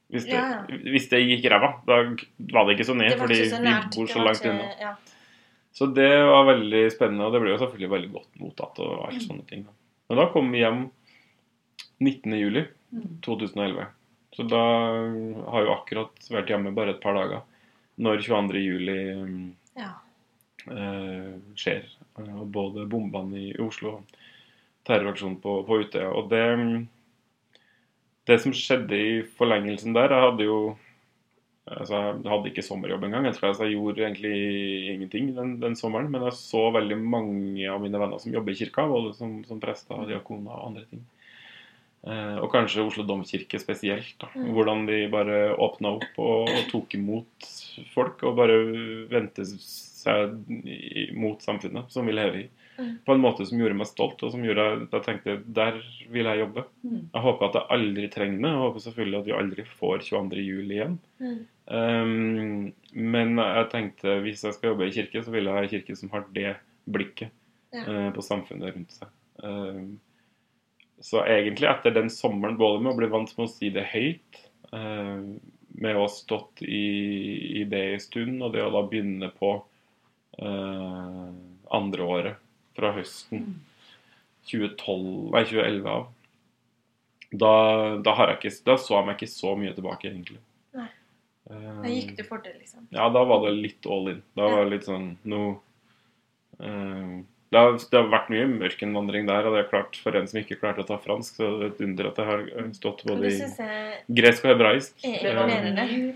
hvis 0.08 0.24
det, 0.24 0.38
Ja, 0.38 0.62
hvis 0.88 1.08
det 1.10 1.20
gikk 1.20 1.50
ræva, 1.52 1.68
da 1.86 1.98
var 2.54 2.64
det 2.66 2.78
ikke 2.78 2.88
så 2.88 2.96
ned, 2.96 3.12
fordi 3.20 3.42
så 3.50 3.60
vi 3.60 3.74
bor 3.94 4.08
så 4.08 4.22
langt 4.24 4.46
unna. 4.48 4.70
Ja. 4.80 4.94
Så 5.78 5.86
det 5.94 6.08
var 6.24 6.48
veldig 6.48 6.80
spennende, 6.90 7.26
og 7.28 7.34
det 7.36 7.42
ble 7.44 7.52
jo 7.52 7.60
selvfølgelig 7.60 7.90
veldig 7.92 8.10
godt 8.14 8.40
mottatt. 8.40 8.80
og 8.82 9.04
alt 9.10 9.22
sånne 9.22 9.44
ting. 9.46 9.66
Men 10.08 10.18
da 10.18 10.24
kom 10.32 10.48
vi 10.50 10.64
hjem 10.64 10.86
19. 12.00 12.38
juli 12.40 12.64
Mm. 12.88 13.20
2011. 13.20 13.86
Så 14.32 14.44
da 14.48 14.60
har 15.52 15.64
jo 15.64 15.72
akkurat 15.74 16.28
vært 16.32 16.48
hjemme 16.52 16.74
bare 16.76 16.94
et 16.94 17.02
par 17.02 17.16
dager 17.18 17.42
når 18.00 18.22
22. 18.24 18.62
juli 18.62 18.94
ja. 19.76 19.90
eh, 20.72 21.34
skjer. 21.58 21.84
Og 22.16 22.46
både 22.54 22.86
bombene 22.90 23.42
i 23.50 23.52
Oslo 23.60 23.98
og 23.98 24.16
terroraksjonen 24.88 25.38
på, 25.42 25.60
på 25.68 25.80
Utøya. 25.84 26.10
Og 26.16 26.30
det, 26.32 26.44
det 28.28 28.38
som 28.42 28.54
skjedde 28.56 28.98
i 28.98 29.16
forlengelsen 29.38 29.96
der 29.96 30.14
Jeg 30.14 30.24
hadde 30.26 30.46
jo 30.48 30.60
altså 31.68 31.98
Jeg 32.22 32.32
hadde 32.32 32.50
ikke 32.50 32.64
sommerjobb 32.64 33.04
engang. 33.04 33.28
Jeg 33.28 33.36
tror 33.36 33.52
jeg 33.52 33.76
gjorde 33.76 34.06
egentlig 34.06 34.38
ingenting 34.94 35.30
den, 35.36 35.54
den 35.60 35.76
sommeren. 35.76 36.10
Men 36.12 36.24
jeg 36.24 36.40
så 36.40 36.68
veldig 36.74 36.98
mange 37.02 37.68
av 37.68 37.82
mine 37.84 38.00
venner 38.00 38.22
som 38.22 38.32
jobber 38.32 38.54
i 38.54 38.58
kirka, 38.62 38.86
både 38.88 39.12
som, 39.18 39.38
som 39.48 39.60
prester, 39.60 40.06
diakoner 40.08 40.54
og 40.54 40.70
andre 40.70 40.86
ting. 40.88 41.04
Eh, 42.06 42.36
og 42.38 42.48
kanskje 42.52 42.84
Oslo 42.86 43.04
domkirke 43.06 43.60
spesielt. 43.60 44.14
Da. 44.22 44.30
Mm. 44.34 44.52
Hvordan 44.56 44.86
de 44.88 45.02
bare 45.12 45.40
åpna 45.58 45.96
opp 45.98 46.22
og, 46.22 46.48
og 46.48 46.70
tok 46.72 46.96
imot 46.98 47.50
folk, 47.94 48.22
og 48.24 48.38
bare 48.38 48.58
vendte 49.10 49.44
seg 49.44 50.38
mot 51.18 51.42
samfunnet 51.44 51.92
som 51.92 52.08
vi 52.08 52.16
lever 52.16 52.44
i. 52.44 52.48
Mm. 52.78 52.98
På 53.04 53.12
en 53.12 53.22
måte 53.22 53.46
som 53.46 53.58
gjorde 53.58 53.74
meg 53.74 53.88
stolt, 53.90 54.22
og 54.22 54.30
som 54.30 54.44
gjorde 54.46 54.64
at 54.76 54.92
jeg 54.94 55.04
tenkte 55.06 55.36
der 55.56 55.80
vil 56.12 56.28
jeg 56.30 56.42
jobbe. 56.44 56.64
Mm. 56.86 57.00
Jeg 57.02 57.22
håper 57.24 57.48
at 57.48 57.58
jeg 57.58 57.70
aldri 57.74 58.10
trenger 58.14 58.38
det. 58.38 58.52
Jeg 58.52 58.62
håper 58.62 58.84
selvfølgelig 58.84 59.18
at 59.18 59.26
vi 59.26 59.36
aldri 59.38 59.64
får 59.80 60.04
22. 60.06 60.44
juli 60.46 60.78
igjen. 60.78 60.98
Um, 61.66 62.68
men 62.94 63.34
jeg 63.42 63.68
tenkte 63.74 64.18
hvis 64.24 64.46
jeg 64.46 64.56
skal 64.56 64.72
jobbe 64.72 64.86
i 64.86 64.94
kirke, 64.94 65.24
så 65.24 65.34
vil 65.34 65.50
jeg 65.50 65.58
ha 65.58 65.64
en 65.64 65.72
kirke 65.74 65.98
som 65.98 66.14
har 66.14 66.28
det 66.36 66.54
blikket 66.88 67.34
eh, 67.74 68.08
på 68.14 68.24
samfunnet 68.24 68.76
rundt 68.76 68.94
seg. 68.94 69.10
Um, 69.42 69.98
så 71.02 71.22
egentlig 71.26 71.68
etter 71.70 71.94
den 71.94 72.08
sommeren, 72.10 72.56
både 72.58 72.80
med 72.82 72.94
å 72.94 72.98
bli 72.98 73.10
vant 73.10 73.34
med 73.36 73.46
å 73.46 73.52
si 73.52 73.70
det 73.74 73.86
høyt, 73.90 74.42
eh, 74.74 75.26
med 75.78 75.98
å 75.98 76.06
ha 76.06 76.10
stått 76.10 76.62
i, 76.62 76.86
i 77.60 77.66
det 77.70 77.84
en 77.92 78.02
stund, 78.02 78.38
og 78.42 78.54
det 78.54 78.64
å 78.64 78.72
da 78.74 78.86
begynne 78.86 79.30
på 79.34 79.52
eh, 80.38 81.26
andre 81.78 82.06
året 82.06 82.44
fra 82.78 82.94
høsten 82.96 83.48
2012, 84.48 85.30
nei 85.34 85.44
2011 85.44 85.90
av, 85.92 86.06
da, 87.28 87.52
da, 88.00 88.14
har 88.16 88.32
jeg 88.32 88.38
ikke, 88.40 88.54
da 88.70 88.76
så 88.80 88.94
jeg 88.96 89.08
meg 89.08 89.18
ikke 89.18 89.30
så 89.34 89.54
mye 89.60 89.74
tilbake, 89.76 90.08
egentlig. 90.08 90.38
Nei. 90.76 90.88
Eh, 91.50 91.72
Da 91.82 91.90
gikk 91.92 92.14
du 92.16 92.22
for 92.24 92.44
det, 92.44 92.54
liksom. 92.60 92.86
ja, 92.94 93.08
da 93.12 93.24
var 93.28 93.42
det 93.44 93.56
litt 93.58 93.88
all 93.88 94.14
in. 94.14 94.22
Da 94.38 94.48
var 94.48 94.64
det 94.64 94.76
litt 94.78 94.88
sånn 94.88 95.10
nå 95.28 95.42
eh, 96.60 97.18
det, 97.48 97.58
har, 97.58 97.76
det 97.76 97.96
har 98.00 98.08
vært 98.12 98.32
mye 98.32 98.48
mørkenvandring 98.54 99.28
der, 99.28 99.48
og 99.48 99.56
det 99.56 99.62
er 99.64 99.70
klart 99.70 100.00
for 100.00 100.16
en 100.16 100.28
som 100.28 100.40
ikke 100.40 100.58
klarte 100.60 100.84
å 100.84 100.88
ta 100.88 100.98
fransk, 101.00 101.36
så 101.38 101.52
det 101.58 101.68
er 101.68 101.70
et 101.74 101.84
under 101.86 102.10
at 102.10 102.20
jeg 102.20 102.30
har 102.30 102.42
eh, 102.48 102.72
stått 102.76 103.04
både 103.08 103.30
i 103.32 103.38
gresk 104.20 104.44
og 104.44 104.54
hebraisk. 104.54 104.98
er 105.04 105.22
Det 105.24 105.36
var, 105.36 105.52
mye, 105.52 106.10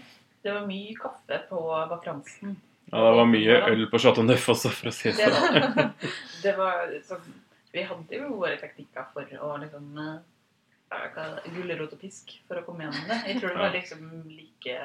det 0.45 0.57
var 0.57 0.69
mye 0.69 0.97
kaffe 1.01 1.45
på 1.49 1.65
vakransen. 1.93 2.57
Ja, 2.93 3.07
det 3.07 3.13
var 3.17 3.29
mye 3.31 3.55
øl 3.71 3.87
på 3.89 3.99
Chateau 4.05 4.25
Neuf 4.27 4.51
også, 4.53 4.69
for 4.77 4.91
å 4.91 4.93
si 4.93 5.09
det 5.17 5.31
sånn. 5.33 5.95
det 6.43 6.53
var 6.59 6.93
sånn 7.09 7.31
Vi 7.73 7.87
hadde 7.89 8.19
jo 8.19 8.35
våre 8.37 8.59
teknikker 8.61 9.07
for 9.15 9.25
å 9.25 9.55
liksom 9.63 9.87
eh, 9.97 11.23
Gulrot 11.55 11.95
og 11.97 12.03
pisk 12.03 12.35
for 12.45 12.61
å 12.61 12.65
komme 12.67 12.85
gjennom 12.85 13.09
det. 13.09 13.17
Jeg 13.31 13.39
tror 13.41 13.55
det 13.55 13.63
var 13.63 13.73
liksom 13.73 14.03
like 14.29 14.77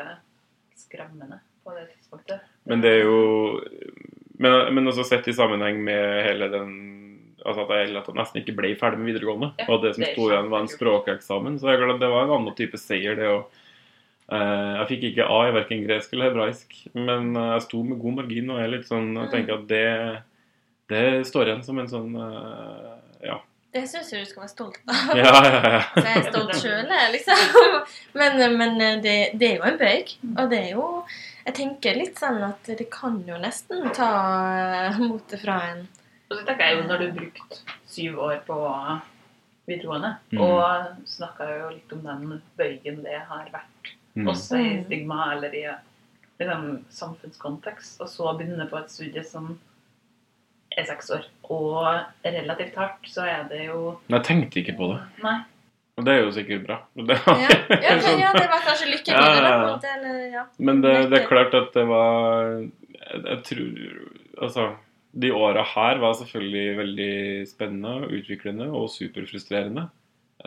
skremmende 0.79 1.41
på 1.65 1.75
det 1.75 1.83
tidspunktet. 1.89 2.47
Men 2.63 2.85
det 2.85 2.93
er 2.95 3.03
jo 3.09 3.19
Men, 4.39 4.73
men 4.75 4.87
også 4.87 5.03
sett 5.03 5.27
i 5.27 5.35
sammenheng 5.35 5.83
med 5.83 6.23
hele 6.29 6.47
den 6.53 6.71
Altså 7.47 7.63
at 7.63 7.69
jeg, 7.75 7.91
at 7.95 8.07
jeg 8.07 8.17
nesten 8.17 8.41
ikke 8.41 8.55
ble 8.57 8.69
ferdig 8.75 8.99
med 8.99 9.11
videregående. 9.11 9.53
Ja, 9.61 9.67
og 9.71 9.83
det 9.83 9.93
som 9.95 10.03
sto 10.03 10.25
igjen, 10.27 10.49
var 10.51 10.63
en 10.63 10.71
språkeksamen. 10.71 11.59
Så 11.61 11.69
jeg 11.69 11.79
glemte, 11.79 12.01
det 12.01 12.09
var 12.11 12.25
en 12.25 12.33
annen 12.35 12.55
type 12.57 12.79
seier, 12.81 13.15
det 13.15 13.29
å 13.29 13.37
Jeg 14.27 14.87
fikk 14.89 15.03
ikke 15.11 15.25
A 15.31 15.37
i 15.47 15.51
verken 15.55 15.83
gresk 15.87 16.11
eller 16.13 16.27
hebraisk, 16.31 16.73
men 16.99 17.29
eh, 17.39 17.51
jeg 17.55 17.61
sto 17.67 17.83
med 17.87 17.99
god 18.01 18.17
margin, 18.21 18.49
og 18.51 18.59
jeg 18.59 18.71
litt 18.73 18.89
sånn 18.89 19.13
Jeg 19.15 19.29
tenker 19.31 19.53
at 19.61 19.67
det 19.69 19.85
Det 20.91 21.03
står 21.29 21.47
igjen 21.47 21.63
som 21.63 21.79
en 21.79 21.87
sånn 21.87 22.17
eh, 22.25 23.29
Ja. 23.29 23.37
Det 23.77 23.83
syns 23.91 24.09
jeg 24.11 24.23
du 24.23 24.29
skal 24.31 24.41
være 24.45 24.51
stolt 24.51 24.77
av. 24.89 25.15
Ja, 25.19 25.31
ja, 25.43 25.57
ja. 25.77 25.81
Så 25.93 26.03
jeg 26.03 26.19
er 26.21 26.27
stolt 26.31 26.53
sjøl, 26.59 26.91
liksom. 27.13 27.41
Men, 28.19 28.39
men 28.57 28.77
det, 29.03 29.15
det 29.37 29.49
er 29.51 29.57
jo 29.59 29.67
en 29.69 29.77
bøyg. 29.79 30.13
Og 30.33 30.49
det 30.51 30.59
er 30.63 30.69
jo 30.71 30.85
Jeg 31.45 31.55
tenker 31.61 31.99
litt 31.99 32.19
sånn 32.19 32.39
at 32.47 32.71
det 32.79 32.87
kan 32.91 33.19
jo 33.27 33.37
nesten 33.39 33.91
ta 33.95 34.09
motet 34.99 35.39
fra 35.43 35.59
en. 35.71 35.85
Og 36.27 36.35
så 36.39 36.43
tenker 36.47 36.67
jeg 36.67 36.79
jo 36.81 36.87
når 36.89 36.99
du 36.99 37.05
har 37.07 37.19
brukt 37.21 37.61
syv 37.87 38.17
år 38.27 38.41
på 38.47 38.57
videregående, 39.67 40.13
Mm. 40.31 40.41
og 40.43 41.07
snakka 41.07 41.47
jo 41.59 41.69
litt 41.75 41.93
om 41.95 42.03
den 42.03 42.41
bøygen 42.59 43.01
det 43.03 43.19
har 43.29 43.47
vært 43.51 43.93
Mm. 44.17 44.27
også 44.31 44.57
i 44.57 44.69
Mm. 44.77 44.83
stigma 44.85 45.31
eller 45.35 45.53
i 45.53 45.65
liksom, 46.39 46.85
samfunnskontekst, 46.89 48.01
og 48.01 48.09
så 48.09 48.33
begynne 48.37 48.67
på 48.69 48.77
et 48.77 48.91
studie 48.91 49.23
som 49.23 49.59
er 50.77 50.85
seks 50.85 51.09
år, 51.09 51.25
og 51.49 51.85
relativt 52.25 52.75
hardt, 52.75 53.05
så 53.09 53.25
er 53.25 53.45
det 53.49 53.67
jo 53.67 53.97
jeg 54.09 54.23
tenkte 54.23 54.59
ikke 54.61 54.75
på 54.77 54.91
det. 54.93 54.99
Nei. 55.23 55.37
Og 55.97 56.05
det 56.05 56.13
er 56.13 56.19
jo 56.21 56.31
sikkert 56.31 56.65
bra. 56.67 56.75
Det, 57.09 57.15
Ja, 57.25 57.47
ja, 57.73 57.95
det, 57.97 58.11
ja 58.21 58.31
det 58.35 58.47
var 58.51 58.61
kanskje 58.61 58.89
lykken 58.91 59.15
Ja, 59.15 59.21
ja, 59.33 59.77
eller. 59.79 60.49
Men 60.59 60.81
det, 60.83 61.09
det 61.09 61.21
er 61.23 61.27
klart 61.27 61.55
at 61.57 61.71
det 61.73 61.87
var 61.89 62.51
Jeg, 62.53 63.23
jeg 63.25 63.39
tror 63.43 64.03
Altså, 64.43 64.67
de 65.17 65.31
åra 65.33 65.63
her 65.65 65.97
var 65.97 66.13
selvfølgelig 66.13 66.77
veldig 66.77 67.47
spennende, 67.49 68.05
utviklende 68.13 68.67
og 68.69 68.91
superfrustrerende. 68.93 69.87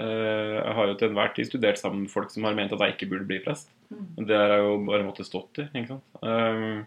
Eh, 0.00 0.56
Jeg 0.60 0.74
har 0.78 0.88
jo 0.88 0.96
til 0.96 1.10
enhver 1.10 1.34
tid 1.36 1.48
studert 1.50 1.80
sammen 1.80 2.06
med 2.06 2.12
folk 2.12 2.32
som 2.32 2.46
har 2.48 2.56
ment 2.56 2.72
at 2.72 2.80
jeg 2.84 2.96
ikke 2.96 3.10
burde 3.12 3.28
bli 3.28 3.40
prest. 3.44 3.70
Mm. 3.92 4.26
Det 4.26 4.36
har 4.38 4.54
jeg 4.54 4.64
jo 4.64 4.74
bare 4.88 5.06
måttet 5.06 5.28
stått 5.28 5.60
i. 5.62 5.68
ikke 5.70 5.94
sant? 5.94 6.20
Eh, 6.24 6.84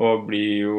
Og 0.00 0.26
blir 0.28 0.52
jo 0.64 0.76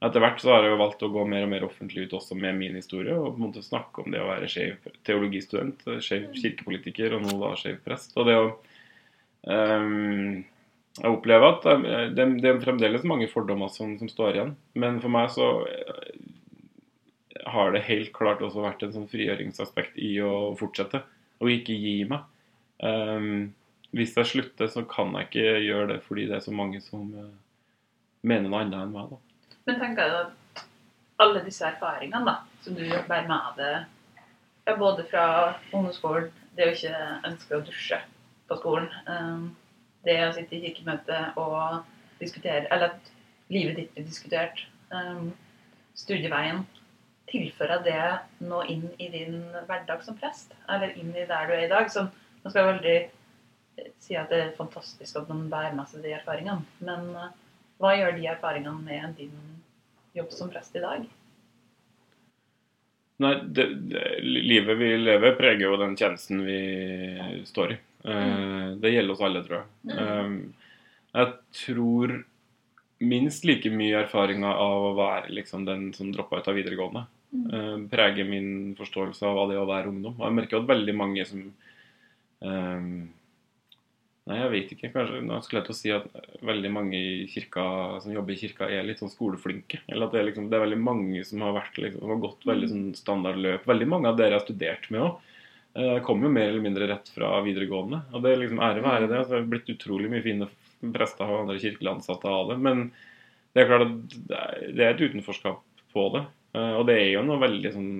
Etter 0.00 0.22
hvert 0.24 0.40
så 0.40 0.54
har 0.54 0.64
jeg 0.64 0.72
jo 0.72 0.80
valgt 0.80 1.02
å 1.04 1.10
gå 1.12 1.26
mer 1.28 1.42
og 1.44 1.50
mer 1.52 1.64
offentlig 1.66 2.06
ut 2.08 2.14
også 2.16 2.34
med 2.34 2.54
min 2.56 2.76
historie, 2.78 3.12
og 3.12 3.34
på 3.34 3.36
en 3.36 3.42
måte 3.50 3.60
snakke 3.60 4.00
om 4.00 4.08
det 4.10 4.22
å 4.22 4.30
være 4.30 4.48
skeiv 4.48 4.86
teologistudent, 5.04 5.82
skeiv 6.00 6.30
kirkepolitiker 6.32 7.18
og 7.18 7.26
nå 7.26 7.34
da 7.42 7.50
skeiv 7.60 7.82
prest. 7.84 8.14
Og 8.16 8.24
det 8.30 8.36
å 8.40 8.46
ehm, 9.52 10.40
Jeg 11.02 11.12
opplever 11.12 11.52
at 11.52 11.68
det, 12.16 12.24
det 12.40 12.48
er 12.48 12.62
fremdeles 12.64 13.04
mange 13.04 13.28
fordommer 13.28 13.68
som, 13.68 13.92
som 14.00 14.08
står 14.08 14.38
igjen, 14.38 14.56
men 14.74 14.96
for 15.04 15.12
meg 15.12 15.28
så 15.36 15.50
har 17.52 17.72
det 17.74 17.86
helt 17.86 18.12
klart 18.16 18.42
også 18.44 18.64
vært 18.64 18.82
en 18.84 18.94
sånn 18.94 19.08
frigjøringsaspekt 19.10 19.98
i 20.00 20.14
å 20.24 20.52
fortsette, 20.58 21.02
og 21.40 21.52
ikke 21.52 21.76
gi 21.76 21.96
meg. 22.10 22.26
Um, 22.80 23.50
hvis 23.96 24.14
jeg 24.16 24.30
slutter, 24.30 24.70
så 24.70 24.84
kan 24.88 25.12
jeg 25.18 25.28
ikke 25.28 25.46
gjøre 25.66 25.88
det 25.94 25.98
fordi 26.06 26.28
det 26.30 26.38
er 26.38 26.44
så 26.44 26.54
mange 26.54 26.80
som 26.84 27.08
uh, 27.12 27.32
mener 28.22 28.48
noe 28.48 28.62
annet 28.62 28.78
enn 28.84 28.94
meg. 28.94 29.10
da. 29.10 29.56
Men 29.68 29.80
tenker 29.82 30.06
jeg 30.06 30.20
at 30.20 30.64
alle 31.20 31.42
disse 31.44 31.66
erfaringene 31.66 32.22
da, 32.28 32.36
som 32.64 32.76
du 32.78 32.84
bærer 32.86 33.28
med 33.28 33.60
deg, 33.60 34.76
både 34.78 35.04
fra 35.10 35.24
ungdomsskolen, 35.72 36.30
det 36.56 36.68
å 36.68 36.74
ikke 36.74 37.04
ønske 37.26 37.56
å 37.56 37.64
dusje 37.66 37.98
på 38.50 38.58
skolen, 38.60 38.88
um, 39.10 39.48
det 40.06 40.16
å 40.24 40.32
sitte 40.36 40.56
i 40.56 40.62
kirkemøte 40.64 41.20
og 41.40 41.82
diskutere, 42.20 42.66
eller 42.70 42.94
at 42.94 43.10
livet 43.50 43.78
ditt 43.78 43.94
blir 43.94 44.06
diskutert, 44.06 44.62
um, 44.94 45.32
studieveien, 45.98 46.64
tilfører 47.30 47.84
det 47.84 48.02
nå 48.46 48.62
inn 48.72 48.88
i 48.98 49.08
din 49.12 49.38
hverdag 49.68 50.02
som 50.04 50.18
prest? 50.18 50.54
Eller 50.70 50.94
inn 50.98 51.12
i 51.14 51.26
der 51.28 51.48
du 51.48 51.54
er 51.56 51.64
i 51.66 51.70
dag? 51.70 51.90
Som, 51.92 52.10
nå 52.42 52.50
skal 52.50 52.62
jeg 52.62 52.72
veldig 52.72 52.96
eh, 52.98 53.92
si 54.02 54.18
at 54.18 54.32
det 54.32 54.42
er 54.44 54.58
fantastisk 54.58 55.20
at 55.20 55.30
man 55.30 55.48
bærer 55.52 55.76
med 55.76 55.90
seg 55.90 56.04
de 56.04 56.14
erfaringene. 56.16 56.66
Men 56.84 57.08
eh, 57.14 57.32
hva 57.80 57.94
gjør 57.96 58.16
de 58.18 58.28
erfaringene 58.32 58.84
med 58.84 59.16
din 59.20 59.34
jobb 60.16 60.34
som 60.34 60.52
prest 60.52 60.76
i 60.76 60.84
dag? 60.84 61.06
Nei, 63.20 63.34
det, 63.44 63.66
det, 63.92 64.04
livet 64.24 64.78
vi 64.80 64.94
lever, 64.96 65.36
preger 65.36 65.66
jo 65.66 65.76
den 65.80 65.96
tjenesten 65.98 66.40
vi 66.46 66.60
står 67.48 67.76
i. 67.76 67.80
Mm. 68.00 68.78
det 68.80 68.94
gjelder 68.94 69.12
oss 69.12 69.22
alle, 69.26 69.40
tror 69.44 69.58
jeg. 69.58 69.66
Mm. 69.92 70.36
jeg 71.12 71.32
tror 71.58 72.14
minst 73.00 73.46
like 73.48 73.70
mye 73.72 74.02
erfaringa 74.04 74.50
av 74.60 74.90
å 74.90 74.96
være 74.98 75.32
liksom, 75.38 75.64
den 75.68 75.90
som 75.96 76.10
droppa 76.12 76.40
ut 76.40 76.50
av 76.50 76.58
videregående. 76.58 77.06
eh, 77.52 77.78
preger 77.92 78.26
min 78.28 78.74
forståelse 78.78 79.24
av 79.26 79.36
hva 79.36 79.46
det 79.48 79.56
er 79.56 79.62
å 79.62 79.70
være 79.70 79.92
ungdom. 79.92 80.18
Og 80.18 80.26
jeg 80.26 80.36
merker 80.36 80.60
at 80.60 80.68
veldig 80.68 80.96
mange 80.98 81.24
som 81.28 81.46
um, 82.44 82.92
Nei, 84.28 84.36
jeg 84.36 84.50
vet 84.52 84.72
ikke. 84.76 84.90
Kanskje 84.94 85.20
nå 85.26 85.38
skulle 85.42 85.58
jeg 85.62 85.66
til 85.66 85.74
å 85.74 85.78
si 85.78 85.90
at 85.94 86.44
veldig 86.46 86.70
mange 86.70 86.98
i 86.98 87.24
kirka, 87.32 87.64
som 88.04 88.12
jobber 88.14 88.36
i 88.36 88.38
kirka, 88.38 88.68
er 88.70 88.84
litt 88.86 89.00
sånn 89.02 89.10
skoleflinke. 89.10 89.80
Eller 89.90 90.06
at 90.06 90.14
det 90.14 90.20
er, 90.20 90.26
liksom, 90.28 90.46
det 90.52 90.58
er 90.58 90.62
veldig 90.66 90.78
mange 90.84 91.24
som 91.26 91.42
har, 91.42 91.56
vært, 91.56 91.80
liksom, 91.82 92.04
har 92.12 92.20
gått 92.22 92.46
veldig 92.46 92.68
sånn 92.70 92.84
standardløp. 92.94 93.66
Veldig 93.66 93.88
mange 93.90 94.12
av 94.12 94.20
dere 94.20 94.38
har 94.38 94.44
studert 94.44 94.86
med 94.92 95.02
òg. 95.02 95.32
Eh, 95.80 95.96
kommer 96.06 96.28
jo 96.28 96.34
mer 96.36 96.48
eller 96.52 96.62
mindre 96.62 96.86
rett 96.92 97.10
fra 97.14 97.32
videregående. 97.46 98.04
Og 98.12 98.22
det 98.22 98.30
er 98.30 98.40
liksom 98.44 98.62
ære 98.68 98.84
være 98.86 99.08
det. 99.08 99.18
Altså, 99.18 99.34
det 99.34 99.40
er 99.40 99.50
blitt 99.56 99.74
utrolig 99.74 100.12
mye 100.12 100.26
fine 100.28 100.50
prester 100.94 101.28
og 101.28 101.42
andre 101.44 101.58
kirkelige 101.60 101.92
ansatte 101.92 102.30
av 102.30 102.50
det. 102.52 102.58
Men 102.64 102.86
det 103.54 103.62
er 103.62 103.70
klart 103.70 103.86
at 103.86 104.18
det 104.30 104.84
er, 104.84 104.92
et 104.94 105.02
utenforskap 105.02 105.62
på 105.94 106.06
det. 106.16 106.24
Eh, 106.56 106.74
og 106.78 106.86
det 106.88 106.98
er 106.98 107.08
jo 107.14 107.24
noe 107.26 107.40
veldig 107.42 107.72
sånn 107.74 107.90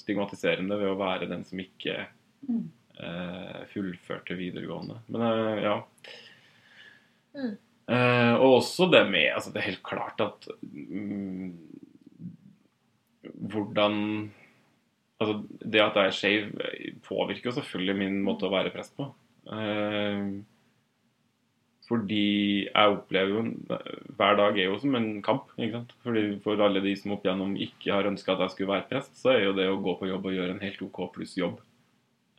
stigmatiserende 0.00 0.78
ved 0.80 0.90
å 0.90 1.00
være 1.00 1.30
den 1.30 1.46
som 1.46 1.62
ikke 1.62 2.04
Mm. 2.44 2.66
eh, 3.00 3.60
fullførte 3.72 4.34
videregående. 4.36 4.98
Men 5.08 5.22
eh, 5.24 5.62
ja. 5.64 5.78
Mm. 7.34 7.54
Og 8.38 8.50
også 8.60 8.86
det 8.92 9.00
med 9.10 9.32
altså 9.34 9.50
Det 9.50 9.58
er 9.60 9.66
helt 9.66 9.82
klart 9.84 10.20
at 10.20 10.46
mm, 10.62 11.48
hvordan 13.50 13.96
Altså, 15.22 15.34
det 15.62 15.80
at 15.80 15.96
jeg 15.96 16.10
er 16.10 16.14
skeiv, 16.14 16.46
påvirker 17.06 17.48
jo 17.48 17.54
selvfølgelig 17.56 17.94
min 17.96 18.16
måte 18.26 18.48
å 18.48 18.52
være 18.52 18.72
prest 18.74 18.96
på. 18.98 19.06
Eh, 19.46 20.24
fordi 21.84 22.64
jeg 22.64 22.94
opplever 22.94 23.34
jo 23.34 23.42
Hver 24.16 24.38
dag 24.38 24.56
er 24.56 24.70
jo 24.70 24.78
som 24.80 24.94
en 24.96 25.08
kamp. 25.24 25.50
ikke 25.58 25.78
sant? 25.78 25.92
Fordi 26.04 26.22
For 26.44 26.60
alle 26.64 26.80
de 26.84 26.94
som 26.96 27.12
opp 27.16 27.26
igjennom 27.26 27.56
ikke 27.60 27.92
har 27.92 28.08
ønska 28.08 28.34
at 28.34 28.46
jeg 28.46 28.54
skulle 28.54 28.72
være 28.72 28.88
prest, 28.88 29.12
så 29.20 29.34
er 29.34 29.44
jo 29.44 29.56
det 29.56 29.68
å 29.68 29.80
gå 29.84 29.96
på 30.00 30.08
jobb 30.08 30.30
og 30.30 30.36
gjøre 30.36 30.56
en 30.56 30.64
helt 30.64 30.80
OK 30.86 31.02
pluss 31.16 31.36
jobb 31.36 31.58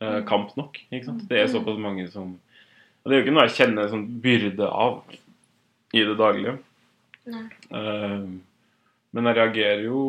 eh, 0.02 0.22
kamp 0.28 0.56
nok. 0.58 0.80
ikke 0.90 1.06
sant? 1.10 1.22
Det 1.30 1.40
er 1.40 1.52
såpass 1.52 1.78
mange 1.82 2.08
som 2.10 2.34
Og 2.34 3.06
det 3.06 3.14
er 3.14 3.20
jo 3.20 3.26
ikke 3.26 3.36
noe 3.36 3.46
jeg 3.46 3.58
kjenner 3.60 3.92
sånn 3.92 4.08
byrde 4.24 4.66
av 4.66 4.98
i 5.94 6.02
det 6.02 6.18
daglige. 6.18 6.58
Eh, 7.26 8.26
men 9.16 9.30
jeg 9.30 9.38
reagerer 9.40 9.86
jo 9.86 10.02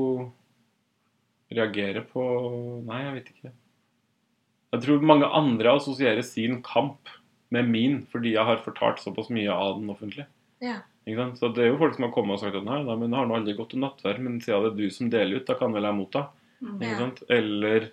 Reagerer 1.47 2.03
på 2.09 2.21
Nei, 2.83 3.05
jeg 3.05 3.13
vet 3.15 3.29
ikke. 3.31 3.51
Jeg 4.75 4.83
tror 4.83 5.05
mange 5.07 5.29
andre 5.31 5.77
assosierer 5.77 6.25
sin 6.27 6.57
kamp 6.65 7.07
med 7.53 7.69
min 7.71 8.01
fordi 8.11 8.35
jeg 8.35 8.47
har 8.47 8.63
fortalt 8.65 9.01
såpass 9.03 9.31
mye 9.33 9.53
av 9.53 9.79
den 9.79 9.91
offentlig. 9.93 10.27
Ja. 10.63 10.81
Så 11.39 11.53
Det 11.55 11.63
er 11.63 11.69
jo 11.71 11.79
folk 11.79 11.95
som 11.95 12.03
har 12.03 12.11
kommet 12.11 12.35
og 12.35 12.41
sagt 12.41 12.57
at 12.59 12.65
nei, 12.67 12.81
nei 12.83 12.97
men 12.99 13.15
har 13.15 13.29
nå 13.29 13.37
aldri 13.37 13.55
gått 13.55 13.71
til 13.71 13.79
nattverd, 13.79 14.19
men 14.19 14.41
siden 14.43 14.65
det 14.65 14.71
er 14.73 14.75
du 14.75 14.91
som 14.91 15.11
deler 15.13 15.39
ut, 15.39 15.47
da 15.47 15.55
kan 15.55 15.71
vel 15.71 15.87
jeg 15.87 15.95
motta. 15.95 16.27
Mm. 16.59 16.81
Ja. 16.83 17.09
Eller 17.31 17.91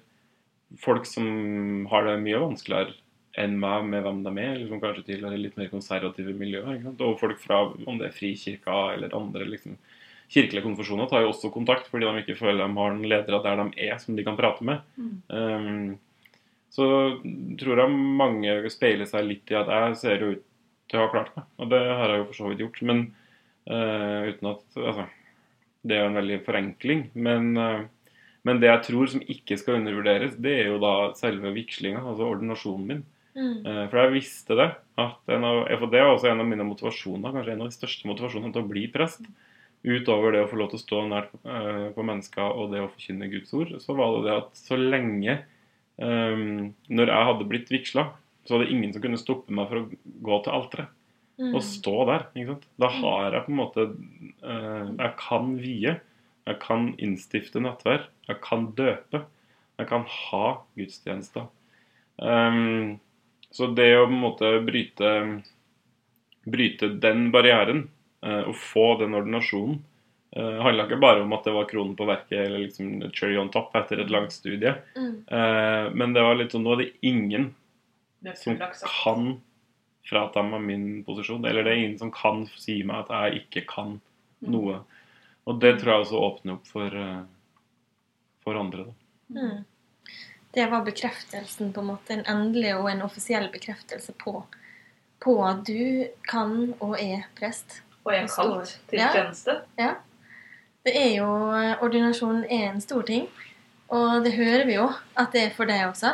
folk 0.80 1.06
som 1.06 1.86
har 1.92 2.08
det 2.08 2.16
mye 2.24 2.40
vanskeligere 2.42 2.96
enn 3.38 3.56
meg 3.58 3.86
med 3.90 4.04
hvem 4.04 4.22
de 4.24 4.32
er, 4.38 4.54
eller 4.54 4.70
som 4.70 4.80
kanskje 4.82 5.06
tilhører 5.08 5.40
litt 5.40 5.58
mer 5.58 5.70
konservative 5.70 6.34
miljøer. 6.38 6.82
Og 6.94 7.18
folk 7.20 7.38
fra 7.42 7.64
om 7.70 7.98
det 7.98 8.08
er 8.08 8.16
Frikirka 8.16 8.80
eller 8.94 9.14
andre 9.16 9.46
liksom, 9.48 9.76
kirkelige 10.30 10.64
konfesjoner 10.64 11.10
tar 11.10 11.24
jo 11.24 11.32
også 11.32 11.50
kontakt 11.54 11.90
fordi 11.90 12.06
de 12.06 12.22
ikke 12.22 12.38
føler 12.38 12.62
de 12.62 12.78
har 12.78 12.94
noen 12.94 13.10
ledere 13.10 13.42
der 13.44 13.60
de 13.60 13.86
er 13.88 13.98
som 14.02 14.16
de 14.16 14.26
kan 14.26 14.38
prate 14.38 14.66
med. 14.66 14.82
Mm. 14.96 15.16
Um, 15.28 15.96
så 16.74 16.86
tror 17.60 17.80
jeg 17.84 18.04
mange 18.20 18.54
speiler 18.72 19.06
seg 19.06 19.28
litt 19.28 19.52
i 19.52 19.58
at 19.58 19.70
jeg 19.70 19.98
ser 20.00 20.24
jo 20.24 20.32
ut 20.34 20.44
til 20.90 21.00
å 21.00 21.04
ha 21.04 21.12
klart 21.12 21.34
meg. 21.36 21.46
Og 21.62 21.70
det 21.70 21.82
har 21.86 22.10
jeg 22.10 22.20
jo 22.20 22.28
for 22.30 22.38
så 22.38 22.50
vidt 22.50 22.64
gjort. 22.64 22.80
Men 22.90 23.04
uh, 23.70 24.26
uten 24.30 24.50
at 24.50 24.78
Altså, 24.80 25.06
det 25.84 25.96
er 25.96 26.02
jo 26.02 26.10
en 26.10 26.20
veldig 26.20 26.38
forenkling. 26.46 27.06
Men, 27.14 27.50
uh, 27.56 28.20
men 28.44 28.60
det 28.62 28.72
jeg 28.72 28.84
tror 28.90 29.12
som 29.12 29.24
ikke 29.36 29.58
skal 29.60 29.78
undervurderes, 29.78 30.34
det 30.42 30.58
er 30.64 30.72
jo 30.72 30.82
da 30.82 30.94
selve 31.18 31.54
vigslinga, 31.54 32.02
altså 32.02 32.28
ordinasjonen 32.34 32.90
min. 32.90 33.04
Mm. 33.34 33.64
Eh, 33.66 33.84
For 33.90 33.98
jeg 33.98 34.12
visste 34.14 34.54
det. 34.58 34.68
At 35.00 35.32
en 35.32 35.46
av, 35.48 35.64
for 35.80 35.90
det 35.90 36.02
var 36.04 36.12
også 36.12 36.28
en 36.30 36.42
av 36.44 36.46
mine 36.46 36.66
motivasjoner, 36.68 37.32
kanskje 37.34 37.54
en 37.56 37.64
av 37.64 37.70
de 37.72 37.74
største 37.74 38.06
motivasjonene 38.06 38.54
til 38.54 38.62
å 38.62 38.68
bli 38.68 38.84
prest. 38.92 39.24
Utover 39.82 40.36
det 40.36 40.44
å 40.44 40.50
få 40.52 40.60
lov 40.60 40.70
til 40.70 40.78
å 40.78 40.82
stå 40.84 41.00
nært 41.08 41.32
på 41.96 42.04
mennesker 42.06 42.60
og 42.60 42.70
det 42.72 42.84
å 42.84 42.92
forkynne 42.92 43.26
Guds 43.32 43.50
ord, 43.56 43.72
så 43.82 43.96
var 43.98 44.14
det 44.14 44.22
det 44.28 44.36
at 44.38 44.60
så 44.60 44.78
lenge 44.78 45.34
Når 45.98 47.10
jeg 47.10 47.26
hadde 47.28 47.46
blitt 47.46 47.68
vigsla, 47.70 48.08
så 48.44 48.56
var 48.56 48.64
det 48.64 48.72
ingen 48.74 48.90
som 48.92 49.02
kunne 49.04 49.20
stoppe 49.20 49.54
meg 49.54 49.68
for 49.70 49.78
å 49.80 49.84
gå 50.26 50.38
til 50.42 50.54
alteret 50.56 50.88
Mm. 51.38 51.54
og 51.54 51.62
stå 51.66 51.94
der. 52.06 52.26
ikke 52.34 52.52
sant? 52.52 52.66
Da 52.78 52.88
har 52.94 53.34
jeg 53.34 53.44
på 53.46 53.50
en 53.50 53.58
måte 53.58 53.84
eh, 54.42 54.90
Jeg 54.98 55.14
kan 55.18 55.56
vie. 55.58 56.00
Jeg 56.46 56.60
kan 56.60 56.92
innstifte 56.98 57.62
nattverd. 57.62 58.06
Jeg 58.28 58.40
kan 58.44 58.68
døpe. 58.76 59.24
Jeg 59.78 59.88
kan 59.90 60.04
ha 60.06 60.44
gudstjenester. 60.76 61.48
Um, 62.14 63.00
så 63.50 63.66
det 63.74 63.88
å 63.96 64.04
på 64.06 64.12
en 64.12 64.22
måte 64.22 64.50
bryte 64.62 65.10
bryte 66.44 66.92
den 67.00 67.32
barrieren 67.34 67.88
uh, 68.22 68.44
og 68.44 68.54
få 68.60 68.84
den 69.00 69.16
ordinasjonen 69.16 69.80
uh, 70.36 70.60
handla 70.64 70.86
ikke 70.86 71.00
bare 71.02 71.24
om 71.24 71.32
at 71.36 71.44
det 71.46 71.54
var 71.54 71.68
kronen 71.70 71.96
på 71.98 72.06
verket 72.08 72.38
eller 72.46 72.64
liksom 72.66 73.10
cherry 73.12 73.36
on 73.40 73.50
top 73.54 73.74
etter 73.78 74.02
et 74.02 74.12
langt 74.12 74.32
studie. 74.34 74.74
Mm. 74.96 75.16
Uh, 75.30 75.90
men 75.94 76.14
det 76.16 76.24
var 76.26 76.38
litt 76.38 76.54
sånn 76.54 76.64
Nå 76.66 76.76
er 76.76 76.84
det 76.84 76.92
ingen 77.06 77.52
Det 78.24 78.34
er 78.34 78.40
som 78.40 78.58
kan 78.58 79.28
frata 80.04 80.42
meg 80.44 80.64
min 80.64 80.88
posisjon. 81.04 81.44
Eller 81.48 81.64
det 81.64 81.72
er 81.72 81.82
ingen 81.82 82.00
som 82.00 82.12
kan 82.14 82.44
si 82.60 82.82
meg 82.86 83.04
at 83.04 83.14
jeg 83.14 83.44
ikke 83.44 83.64
kan 83.70 83.98
noe. 84.44 84.82
Og 85.48 85.60
det 85.60 85.78
tror 85.80 85.92
jeg 85.92 86.04
også 86.06 86.20
åpner 86.26 86.58
opp 86.58 86.68
for, 86.68 86.96
uh, 86.96 87.22
for 88.44 88.60
andre. 88.60 88.88
Da. 88.88 89.40
Mm. 89.40 89.64
Det 90.54 90.66
var 90.70 90.84
bekreftelsen, 90.86 91.72
på 91.72 91.82
en 91.82 91.86
måte. 91.86 92.14
En 92.14 92.26
endelig 92.30 92.76
og 92.76 92.90
en 92.90 93.02
offisiell 93.02 93.48
bekreftelse 93.52 94.14
på, 94.20 94.36
på 95.24 95.34
at 95.42 95.64
du 95.66 96.06
kan 96.30 96.74
og 96.78 96.94
er 97.00 97.24
prest. 97.38 97.80
Og 98.04 98.12
jeg 98.12 98.22
er 98.22 98.28
Det 98.28 98.36
kalt 98.36 98.74
til 98.88 98.98
Ja. 99.00 99.12
tjeneste. 99.12 99.62
Det 100.84 100.92
er 101.00 101.12
jo 101.16 101.28
Ordinasjon 101.84 102.44
er 102.44 102.68
en 102.70 102.80
stor 102.84 103.04
ting, 103.08 103.28
og 103.94 104.24
det 104.24 104.34
hører 104.36 104.66
vi 104.68 104.76
jo 104.76 104.88
at 105.20 105.32
det 105.32 105.46
er 105.46 105.54
for 105.56 105.70
deg 105.70 105.86
også. 105.88 106.12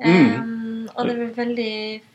Mm. 0.00 0.30
Um, 0.40 0.86
og 0.94 1.08
det 1.08 1.16
er 1.16 1.34
veldig 1.36 1.74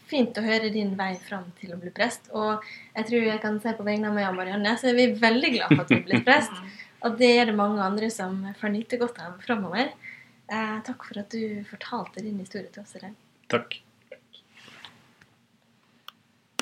fint 0.09 0.37
å 0.37 0.43
høre 0.45 0.71
din 0.73 0.95
vei 0.97 1.11
fram 1.21 1.45
til 1.59 1.75
å 1.75 1.79
bli 1.81 1.93
prest. 1.93 2.31
Og 2.33 2.65
jeg 2.95 3.09
tror 3.09 3.27
jeg 3.27 3.43
kan 3.43 3.59
se 3.61 3.75
på 3.77 3.85
vegne 3.85 4.09
av 4.09 4.17
meg 4.17 4.29
og 4.29 4.37
Marianne, 4.39 4.73
så 4.81 4.89
er 4.89 4.97
vi 4.97 5.11
veldig 5.21 5.53
glad 5.57 5.73
for 5.73 5.85
at 5.85 5.93
du 5.93 5.97
er 5.99 6.05
blitt 6.09 6.27
prest. 6.27 6.57
Og 7.05 7.19
det 7.19 7.27
er 7.37 7.45
det 7.45 7.53
mange 7.53 7.83
andre 7.85 8.07
som 8.09 8.39
får 8.57 8.71
nyte 8.73 8.97
godt 8.97 9.19
av 9.21 9.35
framover. 9.45 9.91
Eh, 10.49 10.77
takk 10.87 11.05
for 11.05 11.21
at 11.21 11.29
du 11.29 11.61
fortalte 11.69 12.23
din 12.25 12.39
historie 12.41 12.71
til 12.73 12.81
oss 12.81 12.95
i 12.97 13.03
dag. 13.03 13.13
Takk. 13.53 13.77